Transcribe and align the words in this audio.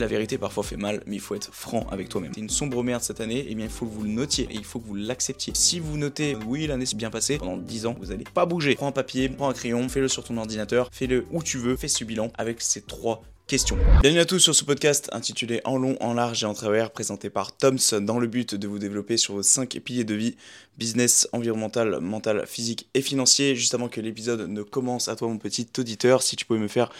La 0.00 0.08
vérité 0.08 0.38
parfois 0.38 0.64
fait 0.64 0.76
mal, 0.76 1.02
mais 1.06 1.16
il 1.16 1.20
faut 1.20 1.36
être 1.36 1.54
franc 1.54 1.86
avec 1.90 2.08
toi-même. 2.08 2.32
C'est 2.34 2.40
une 2.40 2.50
sombre 2.50 2.82
merde 2.82 3.00
cette 3.00 3.20
année, 3.20 3.38
et 3.38 3.46
eh 3.50 3.54
bien 3.54 3.66
il 3.66 3.70
faut 3.70 3.86
que 3.86 3.94
vous 3.94 4.02
le 4.02 4.08
notiez 4.08 4.44
et 4.50 4.54
il 4.54 4.64
faut 4.64 4.80
que 4.80 4.86
vous 4.86 4.96
l'acceptiez. 4.96 5.52
Si 5.54 5.78
vous 5.78 5.96
notez 5.96 6.36
oui 6.46 6.66
l'année 6.66 6.84
s'est 6.84 6.96
bien 6.96 7.10
passée, 7.10 7.38
pendant 7.38 7.56
10 7.56 7.86
ans, 7.86 7.96
vous 8.00 8.10
allez 8.10 8.24
pas 8.24 8.44
bouger. 8.44 8.74
Prends 8.74 8.88
un 8.88 8.92
papier, 8.92 9.28
prends 9.28 9.48
un 9.48 9.52
crayon, 9.52 9.88
fais-le 9.88 10.08
sur 10.08 10.24
ton 10.24 10.36
ordinateur, 10.36 10.88
fais-le 10.92 11.24
où 11.30 11.44
tu 11.44 11.58
veux, 11.58 11.76
fais 11.76 11.86
ce 11.86 12.02
bilan 12.02 12.32
avec 12.36 12.60
ces 12.60 12.82
trois 12.82 13.22
questions. 13.46 13.78
Bienvenue 14.00 14.20
à 14.20 14.24
tous 14.24 14.40
sur 14.40 14.54
ce 14.54 14.64
podcast 14.64 15.10
intitulé 15.12 15.60
En 15.64 15.76
long, 15.76 15.96
en 16.00 16.14
large 16.14 16.42
et 16.42 16.46
en 16.46 16.54
travers, 16.54 16.90
présenté 16.90 17.30
par 17.30 17.56
Toms 17.56 18.00
dans 18.00 18.18
le 18.18 18.26
but 18.26 18.56
de 18.56 18.66
vous 18.66 18.80
développer 18.80 19.16
sur 19.16 19.34
vos 19.34 19.42
5 19.42 19.78
piliers 19.78 20.04
de 20.04 20.14
vie, 20.14 20.36
business, 20.76 21.28
environnemental, 21.32 22.00
mental, 22.00 22.46
physique 22.46 22.88
et 22.94 23.00
financier. 23.00 23.54
Juste 23.54 23.74
avant 23.74 23.88
que 23.88 24.00
l'épisode 24.00 24.48
ne 24.48 24.62
commence, 24.62 25.08
à 25.08 25.14
toi 25.14 25.28
mon 25.28 25.38
petit 25.38 25.68
auditeur, 25.78 26.22
si 26.22 26.34
tu 26.34 26.46
pouvais 26.46 26.58
me 26.58 26.68
faire 26.68 26.90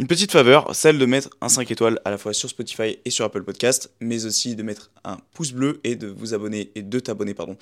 une 0.00 0.08
petite 0.08 0.32
faveur, 0.32 0.74
celle 0.74 0.98
de 0.98 1.06
mettre 1.06 1.30
un 1.40 1.48
5 1.48 1.70
étoiles 1.70 2.00
à 2.04 2.10
la 2.10 2.18
fois 2.18 2.32
sur 2.32 2.48
Spotify 2.48 2.98
et 3.04 3.10
sur 3.10 3.24
Apple 3.24 3.44
Podcast, 3.44 3.92
mais 4.00 4.26
aussi 4.26 4.56
de 4.56 4.62
mettre 4.64 4.90
un 5.04 5.18
pouce 5.34 5.52
bleu 5.52 5.80
et 5.84 5.94
de 5.94 6.08
vous 6.08 6.34
abonner 6.34 6.72
et 6.74 6.82
de 6.82 6.98
t'abonner 6.98 7.32
pardon 7.32 7.56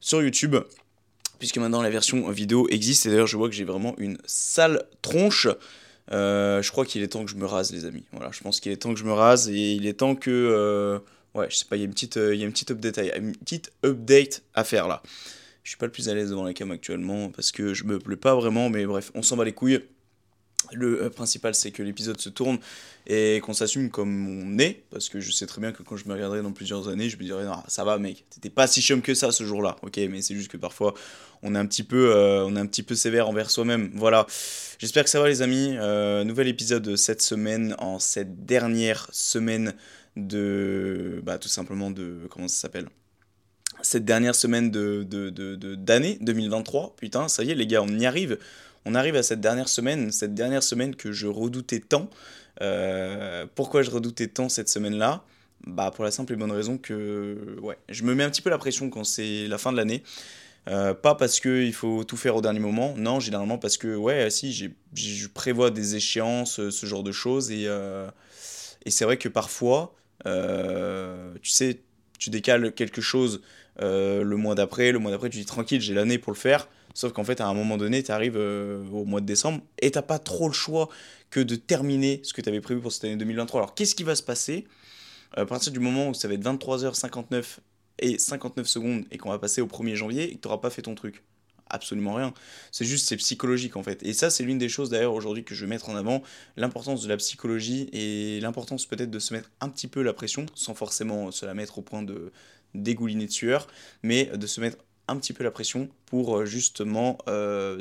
sur 0.00 0.22
YouTube, 0.22 0.56
puisque 1.38 1.58
maintenant 1.58 1.82
la 1.82 1.90
version 1.90 2.30
vidéo 2.30 2.66
existe 2.70 3.04
et 3.04 3.10
d'ailleurs 3.10 3.26
je 3.26 3.36
vois 3.36 3.48
que 3.48 3.54
j'ai 3.54 3.64
vraiment 3.64 3.94
une 3.98 4.16
sale 4.24 4.84
tronche. 5.02 5.48
Euh, 6.12 6.62
je 6.62 6.70
crois 6.70 6.86
qu'il 6.86 7.02
est 7.02 7.08
temps 7.08 7.24
que 7.24 7.30
je 7.30 7.36
me 7.36 7.44
rase 7.44 7.72
les 7.72 7.84
amis. 7.84 8.04
Voilà, 8.12 8.30
je 8.32 8.40
pense 8.40 8.60
qu'il 8.60 8.72
est 8.72 8.76
temps 8.76 8.94
que 8.94 9.00
je 9.00 9.04
me 9.04 9.12
rase 9.12 9.50
et 9.50 9.72
il 9.72 9.86
est 9.86 9.94
temps 9.94 10.14
que 10.14 10.30
euh, 10.30 10.98
ouais, 11.34 11.48
je 11.50 11.56
sais 11.56 11.66
pas, 11.66 11.76
il 11.76 11.80
y 11.80 11.82
a 11.82 11.86
une 11.86 11.92
petite 11.92 12.16
euh, 12.16 12.32
update 12.70 12.98
une 13.18 13.36
petite 13.36 13.70
update 13.84 14.42
à 14.54 14.64
faire 14.64 14.88
là. 14.88 15.02
Je 15.62 15.70
suis 15.70 15.78
pas 15.78 15.86
le 15.86 15.92
plus 15.92 16.08
à 16.08 16.14
l'aise 16.14 16.30
devant 16.30 16.44
la 16.44 16.54
cam 16.54 16.70
actuellement 16.70 17.28
parce 17.30 17.50
que 17.52 17.74
je 17.74 17.84
me 17.84 17.98
plais 17.98 18.16
pas 18.16 18.34
vraiment 18.34 18.70
mais 18.70 18.86
bref, 18.86 19.10
on 19.14 19.20
s'en 19.20 19.36
va 19.36 19.44
les 19.44 19.52
couilles. 19.52 19.82
Le 20.72 21.04
euh, 21.04 21.10
principal, 21.10 21.54
c'est 21.54 21.70
que 21.70 21.82
l'épisode 21.82 22.20
se 22.20 22.28
tourne 22.28 22.58
et 23.06 23.40
qu'on 23.44 23.52
s'assume 23.52 23.90
comme 23.90 24.28
on 24.28 24.58
est, 24.58 24.82
parce 24.90 25.08
que 25.08 25.20
je 25.20 25.30
sais 25.30 25.46
très 25.46 25.60
bien 25.60 25.72
que 25.72 25.82
quand 25.82 25.96
je 25.96 26.08
me 26.08 26.14
regarderai 26.14 26.42
dans 26.42 26.52
plusieurs 26.52 26.88
années, 26.88 27.08
je 27.08 27.16
me 27.16 27.22
dirai, 27.22 27.44
non, 27.44 27.62
ça 27.68 27.84
va 27.84 27.98
mec, 27.98 28.24
t'étais 28.30 28.50
pas 28.50 28.66
si 28.66 28.82
chum 28.82 29.00
que 29.00 29.14
ça 29.14 29.30
ce 29.30 29.44
jour-là, 29.44 29.76
ok, 29.82 29.96
mais 30.10 30.22
c'est 30.22 30.34
juste 30.34 30.50
que 30.50 30.56
parfois 30.56 30.94
on 31.42 31.54
est 31.54 31.58
un 31.58 31.66
petit 31.66 31.84
peu, 31.84 32.10
euh, 32.10 32.44
on 32.44 32.56
est 32.56 32.60
un 32.60 32.66
petit 32.66 32.82
peu 32.82 32.96
sévère 32.96 33.28
envers 33.28 33.50
soi-même, 33.50 33.90
voilà. 33.94 34.26
J'espère 34.78 35.04
que 35.04 35.10
ça 35.10 35.20
va 35.20 35.28
les 35.28 35.40
amis, 35.40 35.76
euh, 35.78 36.24
nouvel 36.24 36.48
épisode 36.48 36.96
cette 36.96 37.22
semaine, 37.22 37.76
en 37.78 38.00
cette 38.00 38.44
dernière 38.44 39.08
semaine 39.12 39.74
de, 40.16 41.20
bah 41.22 41.38
tout 41.38 41.48
simplement 41.48 41.90
de, 41.90 42.26
comment 42.28 42.48
ça 42.48 42.62
s'appelle? 42.62 42.88
Cette 43.82 44.04
dernière 44.04 44.34
semaine 44.34 44.70
de, 44.70 45.04
d'année 45.04 46.14
de, 46.14 46.18
de, 46.20 46.24
2023, 46.24 46.96
putain, 46.96 47.28
ça 47.28 47.44
y 47.44 47.50
est 47.52 47.54
les 47.54 47.66
gars, 47.66 47.82
on 47.82 47.98
y 47.98 48.06
arrive 48.06 48.38
on 48.86 48.94
arrive 48.94 49.16
à 49.16 49.22
cette 49.22 49.40
dernière 49.40 49.68
semaine, 49.68 50.12
cette 50.12 50.32
dernière 50.32 50.62
semaine 50.62 50.94
que 50.94 51.12
je 51.12 51.26
redoutais 51.26 51.80
tant. 51.80 52.08
Euh, 52.62 53.44
pourquoi 53.54 53.82
je 53.82 53.90
redoutais 53.90 54.28
tant 54.28 54.48
cette 54.48 54.68
semaine-là? 54.68 55.24
Bah 55.66 55.90
pour 55.92 56.04
la 56.04 56.12
simple 56.12 56.32
et 56.34 56.36
bonne 56.36 56.52
raison 56.52 56.78
que 56.78 57.58
ouais, 57.60 57.76
je 57.88 58.04
me 58.04 58.14
mets 58.14 58.22
un 58.22 58.30
petit 58.30 58.42
peu 58.42 58.50
la 58.50 58.58
pression 58.58 58.88
quand 58.88 59.02
c'est 59.02 59.48
la 59.48 59.58
fin 59.58 59.72
de 59.72 59.76
l'année. 59.76 60.04
Euh, 60.68 60.94
pas 60.94 61.16
parce 61.16 61.40
qu'il 61.40 61.72
faut 61.74 62.04
tout 62.04 62.16
faire 62.16 62.36
au 62.36 62.40
dernier 62.40 62.60
moment, 62.60 62.94
non, 62.96 63.20
généralement 63.20 63.58
parce 63.58 63.76
que, 63.76 63.94
ouais, 63.94 64.30
si, 64.30 64.52
je 64.52 65.28
prévois 65.28 65.70
des 65.70 65.96
échéances, 65.96 66.70
ce 66.70 66.86
genre 66.86 67.04
de 67.04 67.12
choses, 67.12 67.52
et, 67.52 67.64
euh, 67.66 68.08
et 68.84 68.90
c'est 68.90 69.04
vrai 69.04 69.16
que 69.16 69.28
parfois, 69.28 69.94
tu 70.24 71.50
sais, 71.50 71.80
tu 72.18 72.30
décales 72.30 72.72
quelque 72.72 73.00
chose 73.00 73.42
le 73.80 74.34
mois 74.34 74.54
d'après, 74.54 74.92
le 74.92 74.98
mois 74.98 75.10
d'après, 75.10 75.30
tu 75.30 75.38
dis 75.38 75.46
tranquille, 75.46 75.80
j'ai 75.80 75.94
l'année 75.94 76.18
pour 76.18 76.32
le 76.32 76.38
faire, 76.38 76.68
Sauf 76.96 77.12
qu'en 77.12 77.24
fait, 77.24 77.42
à 77.42 77.46
un 77.46 77.52
moment 77.52 77.76
donné, 77.76 78.02
tu 78.02 78.10
arrives 78.10 78.38
euh, 78.38 78.82
au 78.90 79.04
mois 79.04 79.20
de 79.20 79.26
décembre 79.26 79.60
et 79.82 79.90
t'as 79.90 80.00
pas 80.00 80.18
trop 80.18 80.48
le 80.48 80.54
choix 80.54 80.88
que 81.28 81.40
de 81.40 81.54
terminer 81.54 82.20
ce 82.22 82.32
que 82.32 82.40
tu 82.40 82.48
avais 82.48 82.62
prévu 82.62 82.80
pour 82.80 82.90
cette 82.90 83.04
année 83.04 83.16
2023. 83.16 83.60
Alors, 83.60 83.74
qu'est-ce 83.74 83.94
qui 83.94 84.02
va 84.02 84.16
se 84.16 84.22
passer? 84.22 84.66
Euh, 85.36 85.42
à 85.42 85.46
partir 85.46 85.74
du 85.74 85.78
moment 85.78 86.08
où 86.08 86.14
ça 86.14 86.26
va 86.26 86.32
être 86.32 86.42
23h59 86.42 87.58
et 87.98 88.18
59 88.18 88.66
secondes 88.66 89.04
et 89.10 89.18
qu'on 89.18 89.28
va 89.28 89.38
passer 89.38 89.60
au 89.60 89.66
1er 89.66 89.94
janvier 89.94 90.22
et 90.22 90.36
que 90.36 90.40
tu 90.40 90.48
n'auras 90.48 90.62
pas 90.62 90.70
fait 90.70 90.80
ton 90.80 90.94
truc 90.94 91.22
Absolument 91.68 92.14
rien. 92.14 92.32
C'est 92.72 92.86
juste, 92.86 93.06
c'est 93.08 93.16
psychologique 93.18 93.76
en 93.76 93.82
fait. 93.82 94.02
Et 94.02 94.14
ça, 94.14 94.30
c'est 94.30 94.44
l'une 94.44 94.56
des 94.56 94.70
choses 94.70 94.88
d'ailleurs 94.88 95.12
aujourd'hui 95.12 95.44
que 95.44 95.54
je 95.54 95.66
vais 95.66 95.68
mettre 95.68 95.90
en 95.90 95.96
avant, 95.96 96.22
l'importance 96.56 97.02
de 97.02 97.08
la 97.10 97.18
psychologie 97.18 97.90
et 97.92 98.40
l'importance 98.40 98.86
peut-être 98.86 99.10
de 99.10 99.18
se 99.18 99.34
mettre 99.34 99.50
un 99.60 99.68
petit 99.68 99.88
peu 99.88 100.00
la 100.00 100.14
pression, 100.14 100.46
sans 100.54 100.74
forcément 100.74 101.30
se 101.30 101.44
la 101.44 101.52
mettre 101.52 101.76
au 101.76 101.82
point 101.82 102.02
de 102.02 102.32
dégouliner 102.74 103.26
de 103.26 103.32
sueur, 103.32 103.66
mais 104.02 104.26
de 104.26 104.46
se 104.46 104.60
mettre 104.60 104.78
un 105.08 105.16
petit 105.16 105.32
peu 105.32 105.44
la 105.44 105.50
pression 105.50 105.88
pour 106.06 106.36
euh, 106.36 106.44
justement 106.44 107.18
euh, 107.28 107.80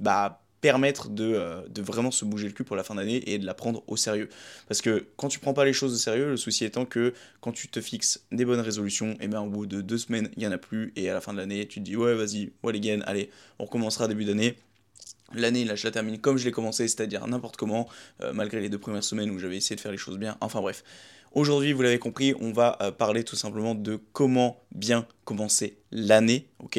bah, 0.00 0.42
permettre 0.60 1.08
de, 1.08 1.34
euh, 1.34 1.62
de, 1.68 1.82
vraiment 1.82 2.10
se 2.10 2.24
bouger 2.24 2.46
le 2.48 2.52
cul 2.52 2.64
pour 2.64 2.76
la 2.76 2.84
fin 2.84 2.94
d'année 2.94 3.28
et 3.30 3.38
de 3.38 3.46
la 3.46 3.54
prendre 3.54 3.82
au 3.86 3.96
sérieux. 3.96 4.28
Parce 4.68 4.80
que 4.80 5.06
quand 5.16 5.28
tu 5.28 5.38
prends 5.38 5.54
pas 5.54 5.64
les 5.64 5.72
choses 5.72 5.92
au 5.94 5.96
sérieux, 5.96 6.28
le 6.28 6.36
souci 6.36 6.64
étant 6.64 6.84
que 6.84 7.14
quand 7.40 7.52
tu 7.52 7.68
te 7.68 7.80
fixes 7.80 8.24
des 8.30 8.44
bonnes 8.44 8.60
résolutions, 8.60 9.12
et 9.12 9.22
eh 9.22 9.28
ben 9.28 9.40
au 9.40 9.48
bout 9.48 9.66
de 9.66 9.80
deux 9.80 9.98
semaines, 9.98 10.30
il 10.36 10.42
y 10.42 10.46
en 10.46 10.52
a 10.52 10.58
plus, 10.58 10.92
et 10.96 11.08
à 11.10 11.14
la 11.14 11.20
fin 11.20 11.32
de 11.32 11.38
l'année, 11.38 11.66
tu 11.66 11.80
te 11.80 11.84
dis 11.84 11.96
ouais 11.96 12.14
vas-y, 12.14 12.52
well 12.62 12.76
again, 12.76 13.00
allez, 13.06 13.30
on 13.58 13.64
recommencera 13.64 14.08
début 14.08 14.24
d'année. 14.24 14.56
L'année, 15.34 15.64
là, 15.64 15.76
je 15.76 15.86
la 15.86 15.90
termine 15.90 16.18
comme 16.18 16.36
je 16.36 16.44
l'ai 16.44 16.52
commencé, 16.52 16.86
c'est-à-dire 16.86 17.26
n'importe 17.26 17.56
comment, 17.56 17.88
malgré 18.34 18.60
les 18.60 18.68
deux 18.68 18.78
premières 18.78 19.02
semaines 19.02 19.30
où 19.30 19.38
j'avais 19.38 19.56
essayé 19.56 19.76
de 19.76 19.80
faire 19.80 19.90
les 19.90 19.96
choses 19.96 20.18
bien. 20.18 20.36
Enfin 20.42 20.60
bref. 20.60 20.84
Aujourd'hui, 21.34 21.72
vous 21.72 21.80
l'avez 21.80 21.98
compris, 21.98 22.34
on 22.40 22.52
va 22.52 22.76
euh, 22.82 22.90
parler 22.90 23.24
tout 23.24 23.36
simplement 23.36 23.74
de 23.74 23.98
comment 24.12 24.60
bien 24.74 25.06
commencer 25.24 25.78
l'année, 25.90 26.46
ok 26.58 26.78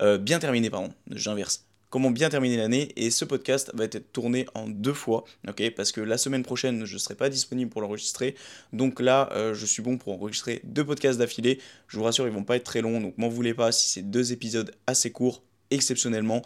euh, 0.00 0.18
Bien 0.18 0.40
terminer, 0.40 0.70
pardon, 0.70 0.92
j'inverse. 1.12 1.66
Comment 1.88 2.10
bien 2.10 2.28
terminer 2.28 2.56
l'année 2.56 2.88
et 2.96 3.12
ce 3.12 3.24
podcast 3.24 3.70
va 3.74 3.84
être 3.84 4.12
tourné 4.12 4.46
en 4.54 4.66
deux 4.66 4.92
fois, 4.92 5.22
ok 5.46 5.70
Parce 5.76 5.92
que 5.92 6.00
la 6.00 6.18
semaine 6.18 6.42
prochaine, 6.42 6.84
je 6.84 6.94
ne 6.94 6.98
serai 6.98 7.14
pas 7.14 7.28
disponible 7.28 7.70
pour 7.70 7.80
l'enregistrer. 7.80 8.34
Donc 8.72 8.98
là, 8.98 9.28
euh, 9.34 9.54
je 9.54 9.66
suis 9.66 9.82
bon 9.82 9.98
pour 9.98 10.14
enregistrer 10.14 10.62
deux 10.64 10.84
podcasts 10.84 11.20
d'affilée. 11.20 11.60
Je 11.86 11.96
vous 11.96 12.02
rassure, 12.02 12.26
ils 12.26 12.34
vont 12.34 12.42
pas 12.42 12.56
être 12.56 12.64
très 12.64 12.80
longs, 12.80 13.00
donc 13.00 13.16
m'en 13.18 13.28
voulez 13.28 13.54
pas 13.54 13.70
si 13.70 13.88
c'est 13.88 14.02
deux 14.02 14.32
épisodes 14.32 14.74
assez 14.88 15.12
courts, 15.12 15.44
exceptionnellement. 15.70 16.42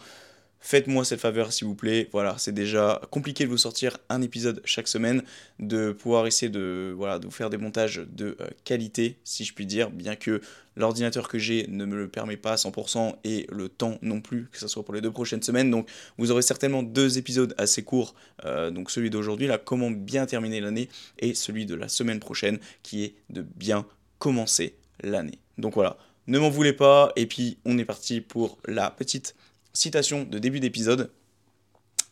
Faites-moi 0.61 1.05
cette 1.05 1.21
faveur 1.21 1.53
s'il 1.53 1.69
vous 1.69 1.75
plaît. 1.75 2.09
Voilà, 2.13 2.37
c'est 2.39 2.53
déjà 2.53 3.01
compliqué 3.11 3.45
de 3.45 3.51
vous 3.51 3.59
sortir 3.59 3.99
un 4.09 4.21
épisode 4.23 4.61
chaque 4.65 4.89
semaine, 4.89 5.23
de 5.61 5.93
pouvoir 5.93 6.27
essayer 6.27 6.51
de, 6.51 6.93
voilà, 6.97 7.19
de 7.19 7.27
vous 7.27 7.31
faire 7.31 7.51
des 7.51 7.57
montages 7.57 8.03
de 8.11 8.37
euh, 8.41 8.49
qualité, 8.65 9.17
si 9.23 9.45
je 9.45 9.55
puis 9.55 9.67
dire, 9.67 9.91
bien 9.91 10.17
que 10.17 10.41
l'ordinateur 10.77 11.29
que 11.29 11.39
j'ai 11.39 11.67
ne 11.69 11.85
me 11.85 11.97
le 11.97 12.09
permet 12.09 12.37
pas 12.37 12.53
à 12.53 12.57
100% 12.57 13.17
et 13.25 13.47
le 13.51 13.69
temps 13.69 13.99
non 14.03 14.21
plus, 14.21 14.49
que 14.51 14.59
ce 14.59 14.69
soit 14.69 14.85
pour 14.85 14.95
les 14.95 15.01
deux 15.01 15.11
prochaines 15.11 15.43
semaines. 15.43 15.71
Donc 15.71 15.89
vous 16.19 16.31
aurez 16.31 16.43
certainement 16.43 16.83
deux 16.83 17.19
épisodes 17.19 17.55
assez 17.59 17.83
courts, 17.83 18.15
euh, 18.45 18.71
donc 18.71 18.91
celui 18.91 19.11
d'aujourd'hui, 19.11 19.47
là, 19.47 19.59
comment 19.59 19.91
bien 19.91 20.27
terminer 20.27 20.61
l'année, 20.61 20.89
et 21.19 21.35
celui 21.35 21.67
de 21.67 21.75
la 21.75 21.89
semaine 21.89 22.19
prochaine, 22.19 22.59
qui 22.83 23.05
est 23.05 23.15
de 23.31 23.43
bien 23.43 23.87
commencer 24.19 24.75
l'année. 25.03 25.39
Donc 25.59 25.75
voilà, 25.75 25.97
ne 26.27 26.39
m'en 26.39 26.51
voulez 26.51 26.73
pas, 26.73 27.13
et 27.17 27.27
puis 27.27 27.59
on 27.65 27.79
est 27.79 27.85
parti 27.85 28.21
pour 28.21 28.59
la 28.67 28.91
petite 28.91 29.37
citation 29.77 30.25
de 30.25 30.39
début 30.39 30.61
d'épisode. 30.61 31.11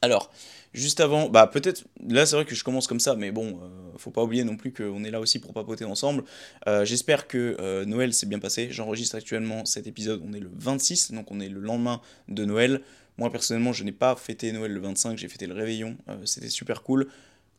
Alors, 0.02 0.30
juste 0.74 1.00
avant, 1.00 1.30
bah 1.30 1.46
peut-être, 1.46 1.84
là 2.06 2.26
c'est 2.26 2.36
vrai 2.36 2.44
que 2.44 2.54
je 2.54 2.62
commence 2.62 2.86
comme 2.86 3.00
ça, 3.00 3.14
mais 3.14 3.30
bon, 3.30 3.58
euh, 3.62 3.68
faut 3.96 4.10
pas 4.10 4.22
oublier 4.22 4.44
non 4.44 4.56
plus 4.56 4.72
qu'on 4.72 5.02
est 5.02 5.10
là 5.10 5.20
aussi 5.20 5.38
pour 5.38 5.54
papoter 5.54 5.86
ensemble. 5.86 6.24
Euh, 6.66 6.84
j'espère 6.84 7.26
que 7.26 7.56
euh, 7.58 7.86
Noël 7.86 8.12
s'est 8.12 8.26
bien 8.26 8.38
passé. 8.38 8.68
J'enregistre 8.70 9.16
actuellement 9.16 9.64
cet 9.64 9.86
épisode, 9.86 10.22
on 10.28 10.34
est 10.34 10.40
le 10.40 10.50
26, 10.54 11.12
donc 11.12 11.30
on 11.30 11.40
est 11.40 11.48
le 11.48 11.60
lendemain 11.60 12.02
de 12.28 12.44
Noël. 12.44 12.82
Moi 13.16 13.30
personnellement, 13.30 13.72
je 13.72 13.84
n'ai 13.84 13.92
pas 13.92 14.14
fêté 14.16 14.52
Noël 14.52 14.72
le 14.72 14.80
25, 14.80 15.16
j'ai 15.16 15.28
fêté 15.28 15.46
le 15.46 15.54
réveillon, 15.54 15.96
c'était 16.26 16.50
super 16.50 16.82
cool. 16.82 17.08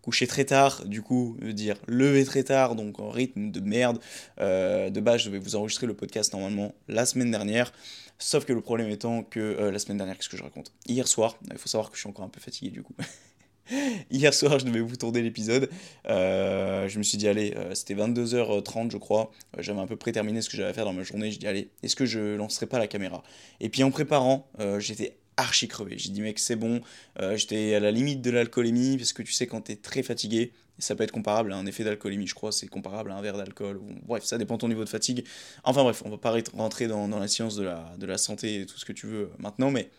Couché 0.02 0.28
très 0.28 0.46
tard, 0.46 0.86
du 0.86 1.02
coup, 1.02 1.36
veut 1.42 1.54
dire 1.54 1.78
lever 1.88 2.26
très 2.26 2.44
tard, 2.44 2.76
donc 2.76 3.00
en 3.00 3.10
rythme 3.10 3.50
de 3.50 3.60
merde. 3.60 3.98
de 4.38 5.00
base, 5.00 5.22
je 5.22 5.32
vais 5.32 5.40
vous 5.40 5.56
enregistrer 5.56 5.88
le 5.88 5.96
podcast 5.96 6.32
normalement 6.34 6.76
la 6.88 7.08
semaine 7.08 7.32
dernière. 7.32 7.72
Sauf 8.18 8.46
que 8.46 8.54
le 8.54 8.62
problème 8.62 8.90
étant 8.90 9.24
que 9.24 9.40
euh, 9.40 9.72
la 9.72 9.80
semaine 9.80 9.98
dernière, 9.98 10.18
qu'est-ce 10.18 10.30
que 10.30 10.38
je 10.38 10.44
raconte? 10.44 10.72
Hier 10.88 11.08
soir, 11.08 11.38
il 11.52 11.58
faut 11.58 11.68
savoir 11.68 11.90
que 11.90 11.96
je 11.96 12.02
suis 12.02 12.10
encore 12.10 12.26
un 12.26 12.30
peu 12.30 12.40
fatigué 12.40 12.70
du 12.70 12.82
coup. 12.82 12.96
Hier 14.12 14.34
soir, 14.34 14.60
je 14.60 14.66
devais 14.66 14.80
vous 14.80 14.96
tourner 14.96 15.22
l'épisode. 15.22 15.70
Euh, 16.08 16.88
je 16.88 16.98
me 16.98 17.04
suis 17.04 17.18
dit, 17.18 17.28
allez, 17.28 17.54
euh, 17.56 17.74
c'était 17.74 17.96
22h30, 17.96 18.92
je 18.92 18.98
crois. 18.98 19.32
J'avais 19.58 19.80
un 19.80 19.88
peu 19.88 19.96
préterminé 19.96 20.42
ce 20.42 20.50
que 20.50 20.56
j'allais 20.56 20.74
faire 20.74 20.86
dans 20.86 20.94
ma 20.94 21.04
journée. 21.04 21.32
Je 21.32 21.40
dis, 21.40 21.48
allez, 21.48 21.70
est-ce 21.84 21.96
que 21.96 22.06
je 22.06 22.36
lancerai 22.36 22.68
pas 22.68 22.80
la 22.80 22.88
caméra? 22.88 23.24
Et 23.60 23.70
puis 23.70 23.84
en 23.84 23.92
préparant, 23.92 24.48
j'étais 24.78 25.18
archi 25.38 25.68
crevé. 25.68 25.98
J'ai 25.98 26.10
dit, 26.10 26.22
mec, 26.22 26.40
c'est 26.40 26.56
bon. 26.56 26.82
Euh, 27.20 27.38
j'étais 27.38 27.76
à 27.76 27.80
la 27.80 27.92
limite 27.92 28.22
de 28.22 28.32
l'alcoolémie, 28.32 28.98
parce 28.98 29.14
que 29.14 29.22
tu 29.22 29.34
sais, 29.34 29.48
quand 29.48 29.62
t'es 29.62 29.76
très 29.76 30.04
fatigué, 30.04 30.52
ça 30.80 30.96
peut 30.96 31.04
être 31.04 31.12
comparable 31.12 31.54
à 31.54 31.58
un 31.58 31.66
effet 31.66 31.84
d'alcoolémie, 31.84 32.28
je 32.28 32.36
crois, 32.36 32.52
c'est 32.52 32.68
comparable 32.68 33.12
à 33.12 33.16
un 33.16 33.22
verre 33.22 33.38
d'alcool. 33.38 33.80
Bref, 34.06 34.24
ça 34.24 34.38
dépend 34.38 34.56
de 34.56 34.60
ton 34.62 34.68
niveau 34.68 34.84
de 34.84 34.90
fatigue. 34.90 35.26
Enfin 35.64 35.84
bref, 35.84 36.04
on 36.06 36.10
va 36.10 36.18
pas 36.18 36.36
rentrer 36.54 36.88
dans, 36.88 37.08
la 37.08 37.28
science 37.28 37.56
de 37.56 37.64
la, 37.64 38.18
santé 38.18 38.62
et 38.62 38.66
tout 38.66 38.78
ce 38.78 38.86
que 38.86 38.94
tu 38.94 39.08
veux 39.08 39.30
maintenant, 39.40 39.72
mais 39.72 39.90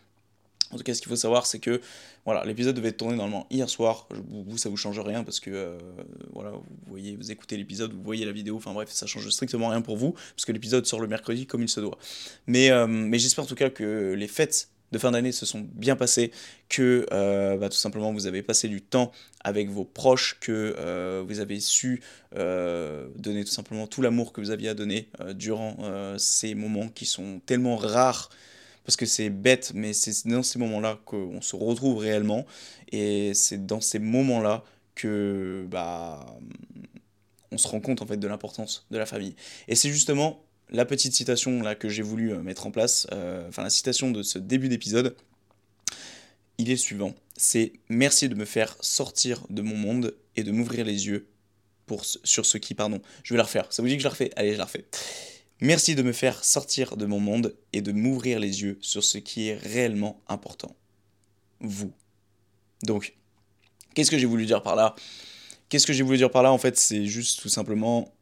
en 0.71 0.77
tout 0.77 0.83
cas, 0.83 0.93
ce 0.93 1.01
qu'il 1.01 1.09
faut 1.09 1.15
savoir, 1.15 1.45
c'est 1.45 1.59
que 1.59 1.79
voilà, 2.25 2.43
l'épisode 2.43 2.75
devait 2.75 2.89
être 2.89 2.97
tourné 2.97 3.15
normalement 3.15 3.47
hier 3.49 3.69
soir. 3.69 4.07
Vous, 4.29 4.57
ça 4.57 4.67
vous 4.67 4.75
change 4.75 4.99
rien 4.99 5.23
parce 5.23 5.39
que 5.39 5.49
euh, 5.49 5.77
voilà, 6.33 6.51
vous 6.87 7.31
écoutez 7.31 7.55
l'épisode, 7.55 7.93
vous 7.93 8.03
voyez 8.03 8.25
la 8.25 8.33
vidéo. 8.33 8.57
Enfin 8.57 8.73
bref, 8.73 8.89
ça 8.91 9.05
change 9.05 9.29
strictement 9.29 9.69
rien 9.69 9.81
pour 9.81 9.95
vous 9.95 10.11
parce 10.11 10.45
que 10.45 10.51
l'épisode 10.51 10.85
sort 10.85 10.99
le 10.99 11.07
mercredi 11.07 11.45
comme 11.45 11.61
il 11.61 11.69
se 11.69 11.79
doit. 11.79 11.97
Mais, 12.47 12.69
euh, 12.69 12.85
mais 12.85 13.17
j'espère 13.17 13.45
en 13.45 13.47
tout 13.47 13.55
cas 13.55 13.69
que 13.69 14.13
les 14.13 14.27
fêtes 14.27 14.69
de 14.91 14.97
fin 14.97 15.11
d'année 15.11 15.31
se 15.31 15.45
sont 15.45 15.67
bien 15.73 15.95
passées, 15.95 16.31
que 16.69 17.05
euh, 17.11 17.57
bah, 17.57 17.69
tout 17.69 17.77
simplement 17.77 18.13
vous 18.13 18.27
avez 18.27 18.41
passé 18.41 18.67
du 18.67 18.81
temps 18.81 19.11
avec 19.41 19.69
vos 19.69 19.85
proches, 19.85 20.37
que 20.39 21.23
vous 21.27 21.39
avez 21.39 21.59
su 21.59 22.01
donner 22.35 23.43
tout 23.43 23.51
simplement 23.51 23.87
tout 23.87 24.01
l'amour 24.01 24.33
que 24.33 24.41
vous 24.41 24.51
aviez 24.51 24.69
à 24.69 24.73
donner 24.73 25.09
durant 25.35 25.77
ces 26.17 26.55
moments 26.55 26.89
qui 26.89 27.05
sont 27.05 27.39
tellement 27.45 27.77
rares 27.77 28.29
parce 28.87 28.95
que 28.95 29.05
c'est 29.05 29.29
bête, 29.29 29.73
mais 29.75 29.91
c'est 29.91 30.25
dans 30.29 30.43
ces 30.43 30.57
moments-là 30.59 30.97
qu'on 31.03 31.41
se 31.41 31.57
retrouve 31.57 31.97
réellement, 31.97 32.45
et 32.93 33.33
c'est 33.33 33.65
dans 33.65 33.81
ces 33.81 33.99
moments-là 33.99 34.63
que 34.95 35.67
bah, 35.69 36.25
on 37.51 37.57
se 37.57 37.67
rend 37.67 37.81
compte 37.81 38.01
en 38.01 38.05
fait 38.05 38.15
de 38.15 38.27
l'importance 38.29 38.85
de 38.89 38.97
la 38.97 39.05
famille. 39.05 39.35
Et 39.67 39.75
c'est 39.75 39.89
justement 39.89 40.41
la 40.69 40.85
petite 40.85 41.13
citation 41.13 41.61
là 41.61 41.75
que 41.75 41.89
j'ai 41.89 42.03
voulu 42.03 42.33
euh, 42.33 42.41
mettre 42.41 42.67
en 42.67 42.71
place, 42.71 43.07
euh, 43.13 43.47
enfin 43.47 43.63
la 43.63 43.69
citation 43.69 44.11
de 44.11 44.23
ce 44.23 44.39
début 44.39 44.69
d'épisode, 44.69 45.15
il 46.57 46.71
est 46.71 46.77
suivant, 46.77 47.13
c'est 47.35 47.73
merci 47.89 48.29
de 48.29 48.35
me 48.35 48.45
faire 48.45 48.75
sortir 48.81 49.45
de 49.49 49.61
mon 49.61 49.75
monde 49.75 50.15
et 50.35 50.43
de 50.43 50.51
m'ouvrir 50.51 50.85
les 50.85 51.07
yeux 51.07 51.27
pour, 51.85 52.03
sur 52.05 52.45
ce 52.45 52.57
qui, 52.57 52.73
pardon, 52.73 53.01
je 53.23 53.33
vais 53.33 53.37
la 53.37 53.43
refaire, 53.43 53.71
ça 53.71 53.81
vous 53.81 53.87
dit 53.87 53.95
que 53.95 54.01
je 54.01 54.07
la 54.07 54.11
refais? 54.11 54.31
Allez, 54.35 54.53
je 54.53 54.57
la 54.57 54.65
refais. 54.65 54.85
Merci 55.59 55.95
de 55.95 56.03
me 56.03 56.11
faire 56.11 56.43
sortir 56.43 56.97
de 56.97 57.05
mon 57.05 57.19
monde 57.19 57.55
et 57.73 57.81
de 57.81 57.91
m'ouvrir 57.91 58.39
les 58.39 58.61
yeux 58.61 58.77
sur 58.81 59.03
ce 59.03 59.17
qui 59.17 59.47
est 59.47 59.55
réellement 59.55 60.21
important. 60.27 60.75
Vous. 61.59 61.91
Donc, 62.83 63.15
qu'est-ce 63.95 64.11
que 64.11 64.19
j'ai 64.19 64.27
voulu 64.27 64.45
dire 64.45 64.61
par 64.61 64.75
là? 64.75 64.93
Qu'est-ce 65.69 65.87
que 65.87 65.93
j'ai 65.93 66.03
voulu 66.03 66.17
dire 66.17 66.29
par 66.29 66.43
là? 66.43 66.51
En 66.51 66.59
fait, 66.59 66.77
c'est 66.77 67.07
juste 67.07 67.41
tout 67.41 67.49
simplement 67.49 68.13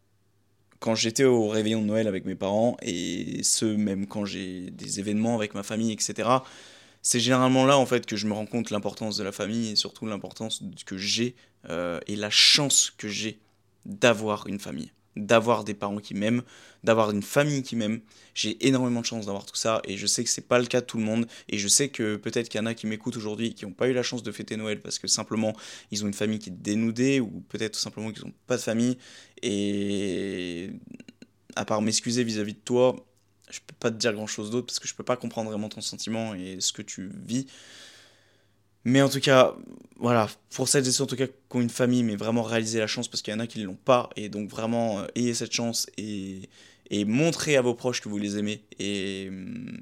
quand 0.79 0.95
j'étais 0.95 1.23
au 1.23 1.47
réveillon 1.47 1.81
de 1.81 1.87
Noël 1.87 2.07
avec 2.07 2.25
mes 2.25 2.35
parents 2.35 2.77
et 2.81 3.41
ce 3.43 3.65
même 3.65 4.07
quand 4.07 4.25
j'ai 4.25 4.69
des 4.71 4.99
événements 4.99 5.35
avec 5.35 5.53
ma 5.53 5.63
famille, 5.63 5.91
etc. 5.91 6.29
C'est 7.01 7.19
généralement 7.19 7.65
là 7.65 7.77
en 7.77 7.85
fait 7.85 8.05
que 8.05 8.15
je 8.15 8.27
me 8.27 8.33
rends 8.33 8.45
compte 8.45 8.71
l'importance 8.71 9.17
de 9.17 9.23
la 9.23 9.31
famille 9.31 9.71
et 9.71 9.75
surtout 9.75 10.05
l'importance 10.05 10.63
que 10.85 10.97
j'ai 10.97 11.35
euh, 11.69 11.99
et 12.07 12.15
la 12.15 12.29
chance 12.29 12.91
que 12.97 13.07
j'ai 13.07 13.39
d'avoir 13.85 14.47
une 14.47 14.59
famille 14.59 14.91
d'avoir 15.15 15.63
des 15.63 15.73
parents 15.73 15.99
qui 15.99 16.13
m'aiment, 16.13 16.41
d'avoir 16.83 17.11
une 17.11 17.23
famille 17.23 17.63
qui 17.63 17.75
m'aime. 17.75 18.01
J'ai 18.33 18.67
énormément 18.67 19.01
de 19.01 19.05
chance 19.05 19.25
d'avoir 19.25 19.45
tout 19.45 19.55
ça 19.55 19.81
et 19.85 19.97
je 19.97 20.05
sais 20.07 20.23
que 20.23 20.29
c'est 20.29 20.47
pas 20.47 20.59
le 20.59 20.65
cas 20.65 20.81
de 20.81 20.85
tout 20.85 20.97
le 20.97 21.03
monde 21.03 21.25
et 21.49 21.57
je 21.57 21.67
sais 21.67 21.89
que 21.89 22.17
peut-être 22.17 22.49
qu'il 22.49 22.59
y 22.59 22.63
en 22.63 22.65
a 22.65 22.73
qui 22.73 22.87
m'écoutent 22.87 23.17
aujourd'hui 23.17 23.53
qui 23.53 23.65
n'ont 23.65 23.73
pas 23.73 23.87
eu 23.87 23.93
la 23.93 24.03
chance 24.03 24.23
de 24.23 24.31
fêter 24.31 24.57
Noël 24.57 24.81
parce 24.81 24.99
que 24.99 25.07
simplement 25.07 25.53
ils 25.91 26.03
ont 26.03 26.07
une 26.07 26.13
famille 26.13 26.39
qui 26.39 26.49
est 26.49 26.61
dénudée 26.61 27.19
ou 27.19 27.43
peut-être 27.49 27.73
tout 27.73 27.79
simplement 27.79 28.11
qu'ils 28.11 28.25
n'ont 28.25 28.33
pas 28.47 28.57
de 28.57 28.61
famille 28.61 28.97
et 29.41 30.71
à 31.55 31.65
part 31.65 31.81
m'excuser 31.81 32.23
vis-à-vis 32.23 32.53
de 32.53 32.59
toi, 32.59 32.95
je 33.49 33.59
peux 33.65 33.75
pas 33.79 33.91
te 33.91 33.95
dire 33.95 34.13
grand 34.13 34.27
chose 34.27 34.51
d'autre 34.51 34.67
parce 34.67 34.79
que 34.79 34.87
je 34.87 34.95
peux 34.95 35.03
pas 35.03 35.17
comprendre 35.17 35.49
vraiment 35.49 35.69
ton 35.69 35.81
sentiment 35.81 36.33
et 36.35 36.59
ce 36.59 36.73
que 36.73 36.81
tu 36.81 37.09
vis. 37.25 37.47
Mais 38.85 39.01
en 39.01 39.09
tout 39.09 39.19
cas, 39.19 39.55
voilà, 39.97 40.29
pour 40.51 40.67
celles 40.67 40.87
et 40.87 40.91
ceux 40.91 41.03
en 41.03 41.07
tout 41.07 41.15
cas 41.15 41.27
qui 41.27 41.33
ont 41.51 41.61
une 41.61 41.69
famille, 41.69 42.03
mais 42.03 42.15
vraiment 42.15 42.43
réaliser 42.43 42.79
la 42.79 42.87
chance 42.87 43.07
parce 43.07 43.21
qu'il 43.21 43.33
y 43.33 43.35
en 43.35 43.39
a 43.39 43.47
qui 43.47 43.59
ne 43.59 43.65
l'ont 43.65 43.77
pas, 43.83 44.09
et 44.15 44.29
donc 44.29 44.49
vraiment 44.49 44.99
euh, 44.99 45.07
ayez 45.15 45.33
cette 45.33 45.51
chance 45.51 45.87
et, 45.97 46.49
et 46.91 47.05
montrez 47.05 47.55
à 47.55 47.61
vos 47.61 47.73
proches 47.73 48.01
que 48.01 48.09
vous 48.09 48.19
les 48.19 48.37
aimez, 48.37 48.61
et, 48.77 49.31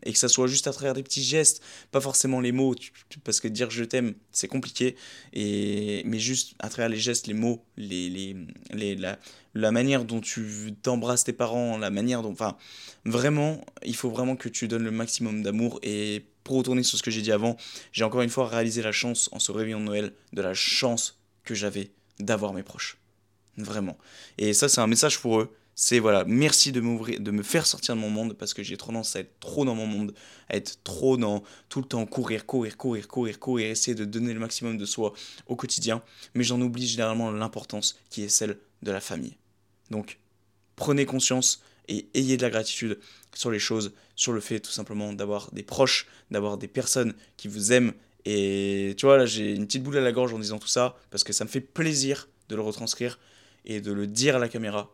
et, 0.04 0.14
que 0.14 0.18
ça 0.18 0.30
soit 0.30 0.48
juste 0.48 0.68
à 0.68 0.72
travers 0.72 0.94
des 0.94 1.04
petits 1.04 1.24
gestes, 1.24 1.62
pas 1.92 2.00
forcément 2.00 2.40
les 2.40 2.52
mots, 2.54 2.76
parce 3.26 3.42
que 3.42 3.50
dire 3.50 3.72
je 3.72 3.84
t'aime, 3.84 4.14
c'est 4.32 4.48
compliqué, 4.48 4.96
et, 5.34 6.04
mais 6.06 6.20
juste 6.20 6.54
à 6.60 6.70
travers 6.70 6.90
les 6.90 6.98
gestes, 6.98 7.28
les 7.28 7.34
mots, 7.34 7.66
les, 7.76 8.10
les, 8.10 8.36
les, 8.72 8.96
la, 8.96 9.20
la 9.54 9.72
manière 9.72 10.06
dont 10.06 10.22
tu 10.22 10.74
t'embrasses 10.82 11.26
tes 11.26 11.34
parents, 11.34 11.78
la 11.78 11.90
manière 11.90 12.22
dont... 12.22 12.32
Enfin, 12.32 12.56
vraiment, 13.04 13.60
il 13.86 13.96
faut 13.96 14.10
vraiment 14.10 14.36
que 14.36 14.48
tu 14.48 14.68
donnes 14.68 14.84
le 14.84 14.92
maximum 14.92 15.44
d'amour, 15.44 15.80
et 15.84 16.24
pour 16.44 16.58
retourner 16.58 16.84
sur 16.84 16.98
ce 16.98 17.04
que 17.04 17.12
j'ai 17.12 17.22
dit 17.22 17.32
avant, 17.32 17.58
j'ai 17.92 18.04
encore 18.04 18.22
une 18.22 18.30
fois 18.30 18.48
réalisé 18.48 18.82
la 18.82 18.92
chance 18.92 19.30
en 19.32 19.40
ce 19.40 19.52
réveillon 19.52 19.80
de 19.80 19.86
Noël, 19.86 20.14
de 20.34 20.42
la 20.42 20.54
chance 20.54 21.20
que 21.44 21.56
j'avais 21.56 21.92
d'avoir 22.20 22.54
mes 22.54 22.64
proches. 22.64 22.98
Vraiment. 23.58 23.98
Et 24.38 24.54
ça, 24.54 24.70
c'est 24.70 24.82
un 24.82 24.88
message 24.88 25.20
pour 25.20 25.40
eux. 25.40 25.56
C'est 25.76 25.98
voilà, 25.98 26.24
merci 26.26 26.72
de 26.72 26.82
de 26.82 27.32
me 27.32 27.42
faire 27.42 27.66
sortir 27.66 27.96
de 27.96 28.00
mon 28.00 28.10
monde 28.10 28.34
parce 28.34 28.54
que 28.54 28.62
j'ai 28.62 28.78
tendance 28.78 29.16
à 29.16 29.22
être 29.22 29.40
trop 29.40 29.66
dans 29.66 29.74
mon 29.74 29.88
monde, 29.88 30.14
à 30.50 30.56
être 30.56 30.78
trop 30.84 31.18
dans 31.18 31.44
tout 31.68 31.82
le 31.82 31.88
temps 31.88 32.06
courir, 32.06 32.46
courir, 32.46 32.78
courir, 32.78 33.08
courir, 33.08 33.40
courir, 33.40 33.72
essayer 33.72 33.96
de 33.96 34.06
donner 34.06 34.34
le 34.34 34.40
maximum 34.40 34.78
de 34.78 34.86
soi 34.86 35.14
au 35.48 35.56
quotidien. 35.56 36.04
Mais 36.36 36.44
j'en 36.44 36.62
oublie 36.62 36.86
généralement 36.86 37.32
l'importance 37.32 37.98
qui 38.12 38.22
est 38.24 38.30
celle 38.30 38.60
de 38.84 38.92
la 38.92 39.00
famille. 39.00 39.36
Donc, 39.90 40.20
prenez 40.76 41.06
conscience 41.06 41.64
et 41.88 42.08
ayez 42.14 42.38
de 42.38 42.42
la 42.42 42.50
gratitude 42.50 43.00
sur 43.34 43.52
les 43.52 43.60
choses, 43.60 43.94
sur 44.16 44.34
le 44.34 44.40
fait 44.40 44.60
tout 44.60 44.72
simplement 44.72 45.14
d'avoir 45.14 45.52
des 45.52 45.64
proches, 45.64 46.08
d'avoir 46.32 46.58
des 46.58 46.68
personnes 46.68 47.14
qui 47.38 47.48
vous 47.48 47.72
aiment. 47.72 47.94
Et 48.26 48.94
tu 48.98 49.06
vois, 49.06 49.18
là, 49.18 49.26
j'ai 49.26 49.54
une 49.54 49.66
petite 49.66 49.84
boule 49.84 49.98
à 49.98 50.02
la 50.02 50.12
gorge 50.12 50.34
en 50.34 50.40
disant 50.40 50.60
tout 50.60 50.68
ça, 50.68 50.96
parce 51.12 51.24
que 51.24 51.34
ça 51.34 51.44
me 51.44 51.50
fait 51.50 51.62
plaisir 51.62 52.30
de 52.50 52.56
le 52.56 52.62
retranscrire 52.62 53.20
et 53.66 53.82
de 53.82 53.92
le 53.92 54.08
dire 54.08 54.36
à 54.38 54.40
la 54.40 54.50
caméra 54.50 54.94